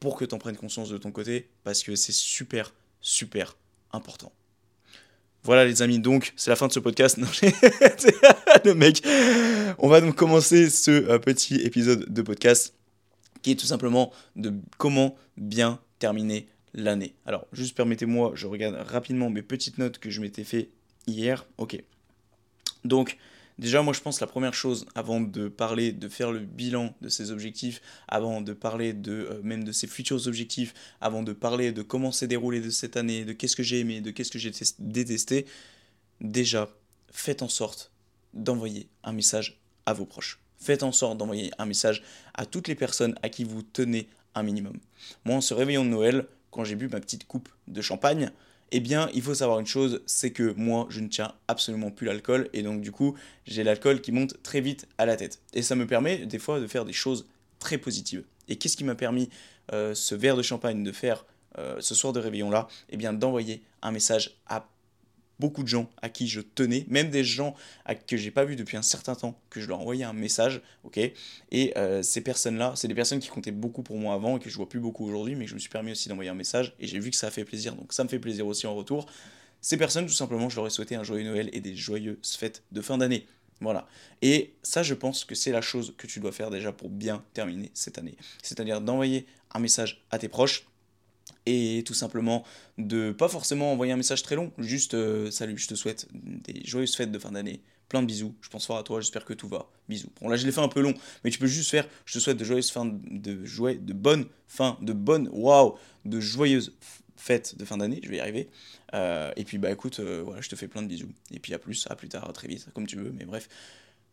pour 0.00 0.16
que 0.16 0.24
tu 0.24 0.34
en 0.34 0.38
prennes 0.38 0.56
conscience 0.56 0.88
de 0.88 0.96
ton 0.96 1.12
côté, 1.12 1.48
parce 1.62 1.82
que 1.82 1.94
c'est 1.94 2.12
super, 2.12 2.72
super 3.00 3.56
important. 3.92 4.32
Voilà 5.42 5.64
les 5.64 5.82
amis, 5.82 5.98
donc 5.98 6.32
c'est 6.36 6.50
la 6.50 6.56
fin 6.56 6.68
de 6.68 6.72
ce 6.72 6.80
podcast. 6.80 7.16
Non, 7.16 7.26
le 8.64 8.74
mec. 8.74 9.02
On 9.78 9.88
va 9.88 10.00
donc 10.00 10.14
commencer 10.14 10.68
ce 10.68 10.90
euh, 10.90 11.18
petit 11.18 11.56
épisode 11.56 12.12
de 12.12 12.22
podcast 12.22 12.74
qui 13.42 13.52
est 13.52 13.56
tout 13.56 13.66
simplement 13.66 14.12
de 14.36 14.52
comment 14.76 15.16
bien 15.38 15.80
terminer 16.00 16.48
l'année. 16.74 17.14
Alors, 17.26 17.46
juste 17.52 17.76
permettez-moi, 17.76 18.32
je 18.34 18.48
regarde 18.48 18.74
rapidement 18.74 19.30
mes 19.30 19.42
petites 19.42 19.78
notes 19.78 19.98
que 19.98 20.10
je 20.10 20.20
m'étais 20.20 20.44
fait 20.44 20.70
hier. 21.06 21.46
Ok. 21.58 21.80
Donc, 22.84 23.18
déjà, 23.58 23.82
moi, 23.82 23.92
je 23.92 24.00
pense 24.00 24.20
la 24.20 24.26
première 24.26 24.54
chose, 24.54 24.86
avant 24.96 25.20
de 25.20 25.48
parler, 25.48 25.92
de 25.92 26.08
faire 26.08 26.32
le 26.32 26.40
bilan 26.40 26.94
de 27.00 27.08
ces 27.08 27.30
objectifs, 27.30 27.80
avant 28.08 28.40
de 28.40 28.52
parler 28.52 28.92
de 28.92 29.28
euh, 29.30 29.40
même 29.42 29.62
de 29.62 29.72
ces 29.72 29.86
futurs 29.86 30.26
objectifs, 30.26 30.74
avant 31.00 31.22
de 31.22 31.32
parler 31.32 31.70
de 31.70 31.82
comment 31.82 32.10
s'est 32.10 32.28
déroulé 32.28 32.60
de 32.60 32.70
cette 32.70 32.96
année, 32.96 33.24
de 33.24 33.32
qu'est-ce 33.32 33.56
que 33.56 33.62
j'ai 33.62 33.80
aimé, 33.80 34.00
de 34.00 34.10
qu'est-ce 34.10 34.30
que 34.30 34.38
j'ai 34.38 34.52
détesté, 34.78 35.46
déjà, 36.20 36.68
faites 37.10 37.42
en 37.42 37.48
sorte 37.48 37.92
d'envoyer 38.32 38.88
un 39.04 39.12
message 39.12 39.60
à 39.86 39.92
vos 39.92 40.06
proches. 40.06 40.38
Faites 40.56 40.82
en 40.82 40.92
sorte 40.92 41.16
d'envoyer 41.18 41.50
un 41.58 41.66
message 41.66 42.02
à 42.34 42.46
toutes 42.46 42.68
les 42.68 42.74
personnes 42.74 43.14
à 43.22 43.28
qui 43.28 43.44
vous 43.44 43.62
tenez 43.62 44.08
un 44.34 44.42
minimum. 44.42 44.78
Moi, 45.24 45.36
en 45.36 45.54
réveillon 45.54 45.84
de 45.84 45.90
Noël, 45.90 46.26
quand 46.50 46.64
j'ai 46.64 46.76
bu 46.76 46.88
ma 46.88 47.00
petite 47.00 47.26
coupe 47.26 47.48
de 47.68 47.80
champagne, 47.80 48.30
eh 48.72 48.80
bien, 48.80 49.08
il 49.14 49.22
faut 49.22 49.34
savoir 49.34 49.58
une 49.58 49.66
chose, 49.66 50.02
c'est 50.06 50.30
que 50.30 50.54
moi, 50.56 50.86
je 50.90 51.00
ne 51.00 51.08
tiens 51.08 51.34
absolument 51.48 51.90
plus 51.90 52.06
l'alcool, 52.06 52.48
et 52.52 52.62
donc 52.62 52.80
du 52.80 52.92
coup, 52.92 53.16
j'ai 53.44 53.64
l'alcool 53.64 54.00
qui 54.00 54.12
monte 54.12 54.40
très 54.42 54.60
vite 54.60 54.86
à 54.98 55.06
la 55.06 55.16
tête. 55.16 55.40
Et 55.54 55.62
ça 55.62 55.74
me 55.74 55.86
permet 55.86 56.26
des 56.26 56.38
fois 56.38 56.60
de 56.60 56.66
faire 56.66 56.84
des 56.84 56.92
choses 56.92 57.26
très 57.58 57.78
positives. 57.78 58.24
Et 58.48 58.56
qu'est-ce 58.56 58.76
qui 58.76 58.84
m'a 58.84 58.94
permis 58.94 59.28
euh, 59.72 59.94
ce 59.94 60.14
verre 60.14 60.36
de 60.36 60.42
champagne 60.42 60.82
de 60.82 60.92
faire 60.92 61.24
euh, 61.58 61.80
ce 61.80 61.94
soir 61.94 62.12
de 62.12 62.20
réveillon-là? 62.20 62.68
Eh 62.90 62.96
bien, 62.96 63.12
d'envoyer 63.12 63.62
un 63.82 63.90
message 63.90 64.36
à 64.46 64.68
beaucoup 65.40 65.62
de 65.62 65.68
gens 65.68 65.90
à 66.02 66.08
qui 66.08 66.28
je 66.28 66.40
tenais, 66.40 66.84
même 66.88 67.10
des 67.10 67.24
gens 67.24 67.56
à, 67.84 67.94
que 67.94 68.16
j'ai 68.16 68.30
pas 68.30 68.44
vu 68.44 68.54
depuis 68.54 68.76
un 68.76 68.82
certain 68.82 69.14
temps, 69.14 69.40
que 69.48 69.60
je 69.60 69.66
leur 69.66 69.80
envoyais 69.80 70.04
un 70.04 70.12
message, 70.12 70.60
Et 71.50 71.72
euh, 71.76 72.02
ces 72.02 72.20
personnes-là, 72.20 72.74
c'est 72.76 72.88
des 72.88 72.94
personnes 72.94 73.18
qui 73.18 73.28
comptaient 73.28 73.50
beaucoup 73.50 73.82
pour 73.82 73.96
moi 73.96 74.14
avant 74.14 74.36
et 74.36 74.40
que 74.40 74.50
je 74.50 74.56
vois 74.56 74.68
plus 74.68 74.80
beaucoup 74.80 75.06
aujourd'hui, 75.06 75.34
mais 75.34 75.46
je 75.46 75.54
me 75.54 75.58
suis 75.58 75.70
permis 75.70 75.92
aussi 75.92 76.08
d'envoyer 76.08 76.30
un 76.30 76.34
message 76.34 76.74
et 76.78 76.86
j'ai 76.86 77.00
vu 77.00 77.10
que 77.10 77.16
ça 77.16 77.28
a 77.28 77.30
fait 77.30 77.44
plaisir, 77.44 77.74
donc 77.74 77.92
ça 77.92 78.04
me 78.04 78.08
fait 78.08 78.18
plaisir 78.20 78.46
aussi 78.46 78.66
en 78.66 78.74
retour. 78.74 79.06
Ces 79.62 79.76
personnes, 79.76 80.06
tout 80.06 80.12
simplement, 80.12 80.48
je 80.48 80.56
leur 80.56 80.66
ai 80.66 80.70
souhaité 80.70 80.94
un 80.94 81.02
joyeux 81.02 81.24
Noël 81.24 81.50
et 81.52 81.60
des 81.60 81.74
joyeuses 81.74 82.36
fêtes 82.38 82.62
de 82.72 82.80
fin 82.80 82.98
d'année. 82.98 83.26
Voilà. 83.60 83.86
Et 84.22 84.54
ça, 84.62 84.82
je 84.82 84.94
pense 84.94 85.24
que 85.24 85.34
c'est 85.34 85.52
la 85.52 85.60
chose 85.60 85.94
que 85.98 86.06
tu 86.06 86.18
dois 86.20 86.32
faire 86.32 86.50
déjà 86.50 86.72
pour 86.72 86.88
bien 86.88 87.22
terminer 87.34 87.70
cette 87.74 87.98
année. 87.98 88.16
C'est-à-dire 88.42 88.80
d'envoyer 88.80 89.26
un 89.52 89.58
message 89.58 90.02
à 90.10 90.18
tes 90.18 90.28
proches, 90.28 90.66
et 91.50 91.82
tout 91.84 91.94
simplement 91.94 92.44
de 92.78 93.12
pas 93.12 93.28
forcément 93.28 93.72
envoyer 93.72 93.92
un 93.92 93.96
message 93.96 94.22
très 94.22 94.36
long, 94.36 94.52
juste 94.58 94.94
euh, 94.94 95.30
salut, 95.30 95.58
je 95.58 95.68
te 95.68 95.74
souhaite 95.74 96.08
des 96.12 96.64
joyeuses 96.64 96.94
fêtes 96.94 97.12
de 97.12 97.18
fin 97.18 97.32
d'année, 97.32 97.60
plein 97.88 98.02
de 98.02 98.06
bisous, 98.06 98.34
je 98.40 98.48
pense 98.48 98.66
fort 98.66 98.78
à 98.78 98.82
toi, 98.82 99.00
j'espère 99.00 99.24
que 99.24 99.34
tout 99.34 99.48
va, 99.48 99.70
bisous. 99.88 100.10
Bon 100.20 100.28
là 100.28 100.36
je 100.36 100.46
l'ai 100.46 100.52
fait 100.52 100.60
un 100.60 100.68
peu 100.68 100.80
long, 100.80 100.94
mais 101.24 101.30
tu 101.30 101.38
peux 101.38 101.46
juste 101.46 101.70
faire 101.70 101.86
je 102.04 102.14
te 102.14 102.18
souhaite 102.18 102.36
de 102.36 102.44
joyeuses 102.44 102.70
fins 102.70 102.86
de 102.86 103.44
joyeux, 103.44 103.78
de 103.78 103.92
bonnes 103.92 104.26
fins, 104.48 104.78
de 104.80 104.92
bonnes, 104.92 105.28
waouh, 105.32 105.76
de 106.04 106.20
joyeuses 106.20 106.72
fête 107.16 107.58
de 107.58 107.64
fin 107.64 107.76
d'année, 107.76 108.00
je 108.02 108.08
vais 108.08 108.16
y 108.16 108.20
arriver. 108.20 108.48
Euh, 108.94 109.30
et 109.36 109.44
puis 109.44 109.58
bah 109.58 109.70
écoute, 109.70 110.00
euh, 110.00 110.22
voilà, 110.24 110.40
je 110.40 110.48
te 110.48 110.56
fais 110.56 110.68
plein 110.68 110.80
de 110.80 110.86
bisous. 110.86 111.10
Et 111.30 111.38
puis 111.38 111.52
à 111.52 111.58
plus, 111.58 111.86
à 111.90 111.94
plus 111.94 112.08
tard, 112.08 112.32
très 112.32 112.48
vite, 112.48 112.68
comme 112.72 112.86
tu 112.86 112.96
veux. 112.96 113.12
Mais 113.12 113.26
bref, 113.26 113.46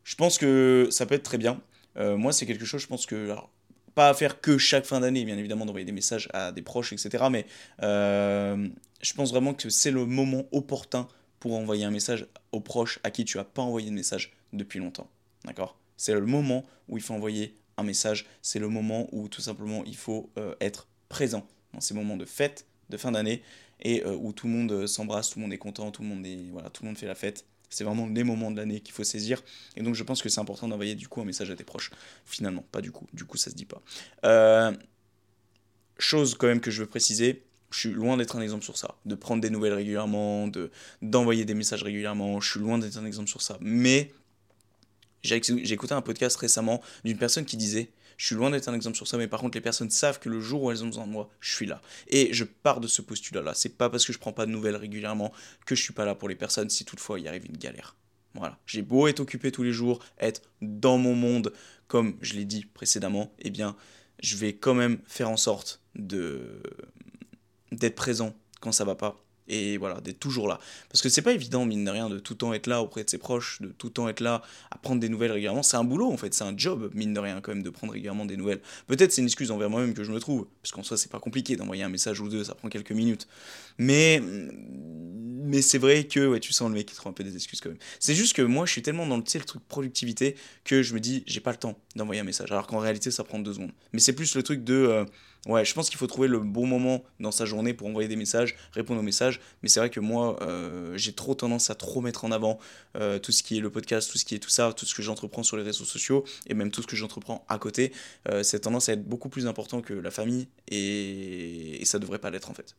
je 0.03 0.15
pense 0.15 0.37
que 0.37 0.89
ça 0.91 1.05
peut 1.05 1.15
être 1.15 1.23
très 1.23 1.37
bien. 1.37 1.61
Moi, 1.95 2.31
c'est 2.31 2.45
quelque 2.45 2.65
chose, 2.65 2.81
je 2.81 2.87
pense 2.87 3.07
que... 3.07 3.33
pas 3.97 4.09
à 4.09 4.13
faire 4.13 4.39
que 4.39 4.57
chaque 4.57 4.85
fin 4.85 4.99
d'année, 4.99 5.25
bien 5.25 5.37
évidemment, 5.37 5.65
d'envoyer 5.65 5.85
des 5.85 5.91
messages 5.91 6.29
à 6.31 6.51
des 6.51 6.61
proches, 6.61 6.93
etc. 6.93 7.25
Mais 7.31 7.45
je 7.79 9.13
pense 9.15 9.31
vraiment 9.31 9.53
que 9.53 9.69
c'est 9.69 9.91
le 9.91 10.05
moment 10.05 10.45
opportun 10.51 11.07
pour 11.39 11.55
envoyer 11.55 11.83
un 11.83 11.91
message 11.91 12.27
aux 12.51 12.61
proches 12.61 12.99
à 13.03 13.09
qui 13.11 13.25
tu 13.25 13.37
n'as 13.37 13.43
pas 13.43 13.63
envoyé 13.63 13.89
de 13.89 13.95
message 13.95 14.37
depuis 14.53 14.79
longtemps. 14.79 15.09
D'accord? 15.45 15.77
C'est 15.97 16.13
le 16.13 16.25
moment 16.25 16.63
où 16.87 16.97
il 16.97 17.03
faut 17.03 17.15
envoyer 17.15 17.55
un 17.77 17.83
message. 17.83 18.27
C'est 18.43 18.59
le 18.59 18.69
moment 18.69 19.07
où 19.11 19.27
tout 19.29 19.41
simplement 19.41 19.83
il 19.85 19.97
faut 19.97 20.29
être 20.61 20.87
présent 21.09 21.47
dans 21.73 21.81
ces 21.81 21.95
moments 21.95 22.17
de 22.17 22.25
fête, 22.25 22.67
de 22.89 22.97
fin 22.97 23.11
d'année, 23.11 23.41
et 23.81 24.03
euh, 24.03 24.15
où 24.15 24.33
tout 24.33 24.47
le 24.47 24.53
monde 24.53 24.71
euh, 24.71 24.87
s'embrasse, 24.87 25.29
tout 25.29 25.39
le 25.39 25.43
monde 25.43 25.53
est 25.53 25.57
content, 25.57 25.91
tout 25.91 26.01
le 26.01 26.07
monde, 26.07 26.25
est, 26.25 26.49
voilà, 26.51 26.69
tout 26.69 26.83
le 26.83 26.87
monde 26.87 26.97
fait 26.97 27.07
la 27.07 27.15
fête. 27.15 27.45
C'est 27.69 27.83
vraiment 27.83 28.07
les 28.07 28.23
moments 28.23 28.51
de 28.51 28.57
l'année 28.57 28.79
qu'il 28.79 28.93
faut 28.93 29.03
saisir. 29.03 29.43
Et 29.75 29.81
donc 29.81 29.95
je 29.95 30.03
pense 30.03 30.21
que 30.21 30.29
c'est 30.29 30.39
important 30.39 30.67
d'envoyer 30.67 30.95
du 30.95 31.07
coup 31.07 31.21
un 31.21 31.25
message 31.25 31.51
à 31.51 31.55
tes 31.55 31.63
proches. 31.63 31.91
Finalement, 32.25 32.65
pas 32.71 32.81
du 32.81 32.91
coup. 32.91 33.07
Du 33.13 33.25
coup, 33.25 33.37
ça 33.37 33.49
se 33.49 33.55
dit 33.55 33.65
pas. 33.65 33.81
Euh, 34.25 34.71
chose 35.97 36.35
quand 36.35 36.47
même 36.47 36.61
que 36.61 36.71
je 36.71 36.81
veux 36.81 36.87
préciser, 36.87 37.43
je 37.69 37.79
suis 37.79 37.91
loin 37.91 38.17
d'être 38.17 38.35
un 38.35 38.41
exemple 38.41 38.63
sur 38.63 38.77
ça. 38.77 38.95
De 39.05 39.15
prendre 39.15 39.41
des 39.41 39.49
nouvelles 39.49 39.73
régulièrement, 39.73 40.47
de 40.47 40.71
d'envoyer 41.01 41.45
des 41.45 41.53
messages 41.53 41.83
régulièrement. 41.83 42.39
Je 42.39 42.49
suis 42.49 42.59
loin 42.59 42.77
d'être 42.77 42.97
un 42.97 43.05
exemple 43.05 43.29
sur 43.29 43.41
ça. 43.41 43.57
Mais 43.61 44.13
j'ai 45.23 45.35
écouté 45.73 45.93
un 45.93 46.01
podcast 46.01 46.37
récemment 46.37 46.81
d'une 47.03 47.17
personne 47.17 47.43
qui 47.43 47.57
disait 47.57 47.89
je 48.17 48.25
suis 48.25 48.35
loin 48.35 48.49
d'être 48.49 48.67
un 48.67 48.73
exemple 48.73 48.97
sur 48.97 49.07
ça, 49.07 49.17
mais 49.17 49.27
par 49.27 49.39
contre, 49.39 49.55
les 49.55 49.61
personnes 49.61 49.91
savent 49.91 50.19
que 50.19 50.27
le 50.27 50.41
jour 50.41 50.63
où 50.63 50.71
elles 50.71 50.83
ont 50.83 50.87
besoin 50.87 51.05
de 51.05 51.11
moi, 51.11 51.29
je 51.39 51.55
suis 51.55 51.67
là. 51.67 51.81
Et 52.07 52.33
je 52.33 52.43
pars 52.43 52.79
de 52.79 52.87
ce 52.87 53.03
postulat-là. 53.03 53.53
C'est 53.53 53.77
pas 53.77 53.89
parce 53.89 54.05
que 54.05 54.11
je 54.11 54.17
prends 54.17 54.33
pas 54.33 54.47
de 54.47 54.51
nouvelles 54.51 54.75
régulièrement 54.75 55.31
que 55.65 55.75
je 55.75 55.83
suis 55.83 55.93
pas 55.93 56.03
là 56.03 56.15
pour 56.15 56.27
les 56.27 56.35
personnes 56.35 56.69
si 56.69 56.83
toutefois 56.83 57.19
il 57.19 57.27
arrive 57.27 57.45
une 57.45 57.57
galère. 57.57 57.95
Voilà. 58.33 58.57
J'ai 58.65 58.81
beau 58.81 59.07
être 59.07 59.19
occupé 59.19 59.51
tous 59.51 59.63
les 59.63 59.71
jours, 59.71 59.99
être 60.19 60.41
dans 60.61 60.97
mon 60.97 61.13
monde, 61.13 61.53
comme 61.87 62.17
je 62.21 62.33
l'ai 62.33 62.45
dit 62.45 62.65
précédemment, 62.65 63.31
eh 63.39 63.51
bien, 63.51 63.75
je 64.19 64.35
vais 64.35 64.53
quand 64.53 64.73
même 64.73 64.99
faire 65.05 65.29
en 65.29 65.37
sorte 65.37 65.81
de 65.95 66.61
d'être 67.71 67.95
présent 67.95 68.35
quand 68.61 68.71
ça 68.71 68.85
va 68.85 68.95
pas 68.95 69.23
et 69.47 69.77
voilà, 69.77 70.01
d'être 70.01 70.19
toujours 70.19 70.47
là. 70.47 70.59
Parce 70.89 71.01
que 71.01 71.09
c'est 71.09 71.21
pas 71.21 71.33
évident, 71.33 71.65
mine 71.65 71.85
de 71.85 71.91
rien, 71.91 72.09
de 72.09 72.19
tout 72.19 72.33
le 72.33 72.37
temps 72.37 72.53
être 72.53 72.67
là 72.67 72.81
auprès 72.81 73.03
de 73.03 73.09
ses 73.09 73.17
proches, 73.17 73.61
de 73.61 73.69
tout 73.69 73.87
le 73.87 73.93
temps 73.93 74.09
être 74.09 74.19
là 74.19 74.41
à 74.71 74.77
prendre 74.77 74.99
des 74.99 75.09
nouvelles 75.09 75.31
régulièrement. 75.31 75.63
C'est 75.63 75.77
un 75.77 75.83
boulot 75.83 76.11
en 76.11 76.17
fait, 76.17 76.33
c'est 76.33 76.43
un 76.43 76.57
job, 76.57 76.91
mine 76.93 77.13
de 77.13 77.19
rien, 77.19 77.41
quand 77.41 77.53
même, 77.53 77.63
de 77.63 77.69
prendre 77.69 77.93
régulièrement 77.93 78.25
des 78.25 78.37
nouvelles. 78.37 78.61
Peut-être 78.87 79.11
c'est 79.11 79.21
une 79.21 79.27
excuse 79.27 79.51
envers 79.51 79.69
moi-même 79.69 79.93
que 79.93 80.03
je 80.03 80.11
me 80.11 80.19
trouve, 80.19 80.47
parce 80.61 80.71
qu'en 80.71 80.83
soi, 80.83 80.97
c'est 80.97 81.11
pas 81.11 81.19
compliqué 81.19 81.55
d'envoyer 81.55 81.83
un 81.83 81.89
message 81.89 82.19
ou 82.21 82.29
deux, 82.29 82.43
ça 82.43 82.55
prend 82.55 82.69
quelques 82.69 82.91
minutes. 82.91 83.27
Mais, 83.77 84.21
mais 84.21 85.61
c'est 85.61 85.77
vrai 85.77 86.05
que, 86.05 86.27
ouais, 86.27 86.39
tu 86.39 86.51
sens 86.53 86.69
le 86.69 86.75
mec 86.75 86.87
qui 86.87 86.95
trouve 86.95 87.09
un 87.09 87.13
peu 87.13 87.23
des 87.23 87.35
excuses 87.35 87.61
quand 87.61 87.69
même. 87.69 87.77
C'est 87.99 88.15
juste 88.15 88.35
que 88.35 88.41
moi, 88.41 88.65
je 88.65 88.71
suis 88.71 88.81
tellement 88.81 89.05
dans 89.05 89.17
le, 89.17 89.23
le 89.33 89.45
truc 89.45 89.61
productivité 89.67 90.35
que 90.63 90.81
je 90.81 90.93
me 90.93 90.99
dis, 90.99 91.23
j'ai 91.27 91.39
pas 91.39 91.51
le 91.51 91.57
temps 91.57 91.77
d'envoyer 91.95 92.21
un 92.21 92.25
message, 92.25 92.51
alors 92.51 92.67
qu'en 92.67 92.79
réalité, 92.79 93.11
ça 93.11 93.23
prend 93.23 93.39
deux 93.39 93.53
secondes. 93.53 93.71
Mais 93.93 93.99
c'est 93.99 94.13
plus 94.13 94.35
le 94.35 94.43
truc 94.43 94.63
de. 94.63 94.73
Euh, 94.73 95.05
Ouais, 95.47 95.63
je 95.63 95.73
pense 95.73 95.89
qu'il 95.89 95.97
faut 95.97 96.07
trouver 96.07 96.27
le 96.27 96.39
bon 96.39 96.67
moment 96.67 97.05
dans 97.21 97.31
sa 97.31 97.45
journée 97.45 97.73
pour 97.73 97.87
envoyer 97.87 98.09
des 98.09 98.17
messages, 98.17 98.57
répondre 98.73 98.99
aux 98.99 99.03
messages. 99.03 99.39
Mais 99.63 99.69
c'est 99.69 99.79
vrai 99.79 99.89
que 99.89 100.01
moi, 100.01 100.37
euh, 100.41 100.97
j'ai 100.97 101.13
trop 101.13 101.35
tendance 101.35 101.69
à 101.69 101.75
trop 101.75 102.01
mettre 102.01 102.25
en 102.25 102.31
avant 102.31 102.59
euh, 102.97 103.17
tout 103.17 103.31
ce 103.31 103.43
qui 103.43 103.57
est 103.57 103.61
le 103.61 103.69
podcast, 103.69 104.11
tout 104.11 104.17
ce 104.17 104.25
qui 104.25 104.35
est 104.35 104.39
tout 104.39 104.49
ça, 104.49 104.73
tout 104.73 104.85
ce 104.85 104.93
que 104.93 105.01
j'entreprends 105.01 105.43
sur 105.43 105.55
les 105.55 105.63
réseaux 105.63 105.85
sociaux 105.85 106.25
et 106.47 106.53
même 106.53 106.69
tout 106.69 106.81
ce 106.81 106.87
que 106.87 106.97
j'entreprends 106.97 107.45
à 107.47 107.57
côté. 107.59 107.93
Euh, 108.27 108.43
c'est 108.43 108.59
tendance 108.59 108.89
à 108.89 108.93
être 108.93 109.07
beaucoup 109.07 109.29
plus 109.29 109.47
important 109.47 109.81
que 109.81 109.93
la 109.93 110.11
famille 110.11 110.49
et, 110.67 111.81
et 111.81 111.85
ça 111.85 111.97
devrait 111.97 112.19
pas 112.19 112.29
l'être 112.29 112.49
en 112.49 112.53
fait. 112.53 112.75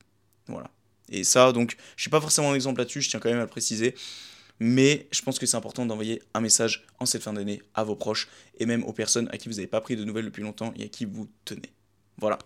Voilà. 0.46 0.70
Et 1.10 1.24
ça, 1.24 1.52
donc, 1.52 1.74
je 1.96 2.02
suis 2.02 2.10
pas 2.10 2.20
forcément 2.20 2.52
un 2.52 2.54
exemple 2.54 2.80
là-dessus, 2.80 3.00
je 3.00 3.08
tiens 3.08 3.18
quand 3.18 3.30
même 3.30 3.38
à 3.38 3.42
le 3.42 3.48
préciser. 3.48 3.94
Mais 4.60 5.06
je 5.10 5.22
pense 5.22 5.38
que 5.38 5.46
c'est 5.46 5.56
important 5.56 5.86
d'envoyer 5.86 6.20
un 6.34 6.40
message 6.40 6.84
en 6.98 7.06
cette 7.06 7.22
fin 7.22 7.32
d'année 7.32 7.62
à 7.74 7.84
vos 7.84 7.94
proches 7.94 8.28
et 8.58 8.66
même 8.66 8.84
aux 8.84 8.92
personnes 8.92 9.28
à 9.32 9.38
qui 9.38 9.48
vous 9.48 9.54
n'avez 9.54 9.68
pas 9.68 9.80
pris 9.80 9.96
de 9.96 10.04
nouvelles 10.04 10.26
depuis 10.26 10.42
longtemps 10.42 10.74
et 10.76 10.84
à 10.84 10.88
qui 10.88 11.06
vous 11.06 11.28
tenez. 11.46 11.72
Voilà. 12.18 12.38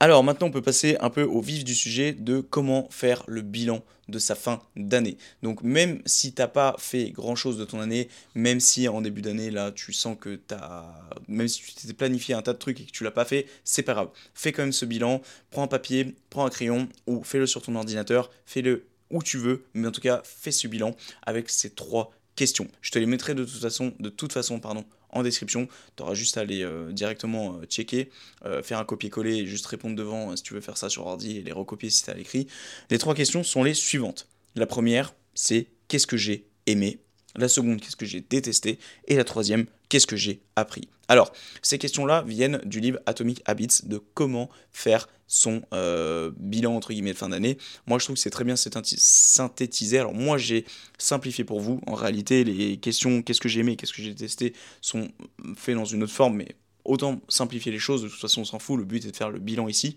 Alors 0.00 0.24
maintenant, 0.24 0.48
on 0.48 0.50
peut 0.50 0.60
passer 0.60 0.96
un 1.00 1.08
peu 1.08 1.22
au 1.22 1.40
vif 1.40 1.64
du 1.64 1.74
sujet 1.74 2.12
de 2.12 2.40
comment 2.40 2.88
faire 2.90 3.22
le 3.26 3.42
bilan 3.42 3.82
de 4.08 4.18
sa 4.18 4.34
fin 4.34 4.60
d'année. 4.76 5.16
Donc 5.42 5.62
même 5.62 6.02
si 6.04 6.34
tu 6.34 6.42
n'as 6.42 6.48
pas 6.48 6.74
fait 6.78 7.10
grand-chose 7.10 7.56
de 7.56 7.64
ton 7.64 7.80
année, 7.80 8.08
même 8.34 8.60
si 8.60 8.86
en 8.88 9.00
début 9.00 9.22
d'année, 9.22 9.50
là, 9.50 9.72
tu 9.72 9.92
sens 9.92 10.16
que 10.20 10.36
tu 10.36 10.54
as... 10.54 11.00
Même 11.28 11.48
si 11.48 11.62
tu 11.62 11.86
t'es 11.86 11.92
planifié 11.94 12.34
un 12.34 12.42
tas 12.42 12.52
de 12.52 12.58
trucs 12.58 12.80
et 12.80 12.84
que 12.84 12.90
tu 12.90 13.04
l'as 13.04 13.12
pas 13.12 13.24
fait, 13.24 13.46
c'est 13.62 13.82
pas 13.82 13.94
grave. 13.94 14.10
Fais 14.34 14.52
quand 14.52 14.62
même 14.62 14.72
ce 14.72 14.84
bilan, 14.84 15.22
prends 15.50 15.62
un 15.62 15.68
papier, 15.68 16.14
prends 16.28 16.44
un 16.44 16.50
crayon 16.50 16.88
ou 17.06 17.22
fais-le 17.22 17.46
sur 17.46 17.62
ton 17.62 17.74
ordinateur, 17.76 18.30
fais-le 18.46 18.86
où 19.10 19.22
tu 19.22 19.38
veux, 19.38 19.64
mais 19.74 19.86
en 19.86 19.92
tout 19.92 20.00
cas, 20.00 20.22
fais 20.24 20.50
ce 20.50 20.66
bilan 20.66 20.94
avec 21.22 21.48
ces 21.48 21.70
trois 21.70 22.10
questions. 22.36 22.68
Je 22.80 22.90
te 22.90 22.98
les 22.98 23.06
mettrai 23.06 23.34
de 23.34 23.44
toute 23.44 23.60
façon, 23.60 23.92
de 23.98 24.08
toute 24.08 24.32
façon 24.32 24.60
pardon, 24.60 24.84
en 25.10 25.22
description. 25.22 25.68
Tu 25.96 26.02
auras 26.02 26.14
juste 26.14 26.36
à 26.36 26.40
aller 26.40 26.62
euh, 26.62 26.92
directement 26.92 27.56
euh, 27.56 27.66
checker, 27.66 28.10
euh, 28.44 28.62
faire 28.62 28.78
un 28.78 28.84
copier-coller 28.84 29.36
et 29.36 29.46
juste 29.46 29.66
répondre 29.66 29.96
devant 29.96 30.34
si 30.36 30.42
tu 30.42 30.54
veux 30.54 30.60
faire 30.60 30.76
ça 30.76 30.88
sur 30.88 31.06
ordi 31.06 31.38
et 31.38 31.42
les 31.42 31.52
recopier 31.52 31.90
si 31.90 32.02
tu 32.02 32.10
as 32.10 32.14
l'écrit. 32.14 32.46
Les 32.90 32.98
trois 32.98 33.14
questions 33.14 33.42
sont 33.42 33.62
les 33.62 33.74
suivantes. 33.74 34.28
La 34.54 34.66
première, 34.66 35.14
c'est 35.34 35.68
qu'est-ce 35.88 36.06
que 36.06 36.16
j'ai 36.16 36.46
aimé? 36.66 36.98
La 37.36 37.48
seconde, 37.48 37.80
qu'est-ce 37.80 37.96
que 37.96 38.06
j'ai 38.06 38.20
détesté? 38.20 38.78
Et 39.08 39.16
la 39.16 39.24
troisième, 39.24 39.66
qu'est-ce 39.88 40.06
que 40.06 40.16
j'ai 40.16 40.40
appris? 40.56 40.88
Alors, 41.08 41.32
ces 41.62 41.78
questions-là 41.78 42.22
viennent 42.22 42.60
du 42.64 42.80
livre 42.80 42.98
Atomic 43.06 43.42
Habits 43.44 43.80
de 43.84 44.00
comment 44.14 44.48
faire 44.70 45.08
son 45.26 45.62
euh, 45.72 46.30
bilan 46.36 46.76
entre 46.76 46.92
guillemets 46.92 47.12
de 47.12 47.18
fin 47.18 47.28
d'année. 47.28 47.58
Moi, 47.86 47.98
je 47.98 48.04
trouve 48.04 48.14
que 48.14 48.20
c'est 48.20 48.30
très 48.30 48.44
bien 48.44 48.56
synthétisé. 48.56 49.98
Alors 49.98 50.14
moi, 50.14 50.38
j'ai 50.38 50.64
simplifié 50.98 51.44
pour 51.44 51.60
vous. 51.60 51.80
En 51.86 51.94
réalité, 51.94 52.44
les 52.44 52.76
questions 52.76 53.22
qu'est-ce 53.22 53.40
que 53.40 53.48
j'ai 53.48 53.60
aimé, 53.60 53.76
qu'est-ce 53.76 53.92
que 53.92 54.02
j'ai 54.02 54.14
testé 54.14 54.52
sont 54.80 55.10
faites 55.56 55.74
dans 55.74 55.84
une 55.84 56.02
autre 56.02 56.12
forme, 56.12 56.36
mais 56.36 56.54
autant 56.84 57.20
simplifier 57.28 57.72
les 57.72 57.78
choses. 57.78 58.02
De 58.02 58.08
toute 58.08 58.20
façon, 58.20 58.42
on 58.42 58.44
s'en 58.44 58.58
fout. 58.58 58.78
Le 58.78 58.84
but 58.84 59.04
est 59.04 59.10
de 59.10 59.16
faire 59.16 59.30
le 59.30 59.40
bilan 59.40 59.68
ici. 59.68 59.96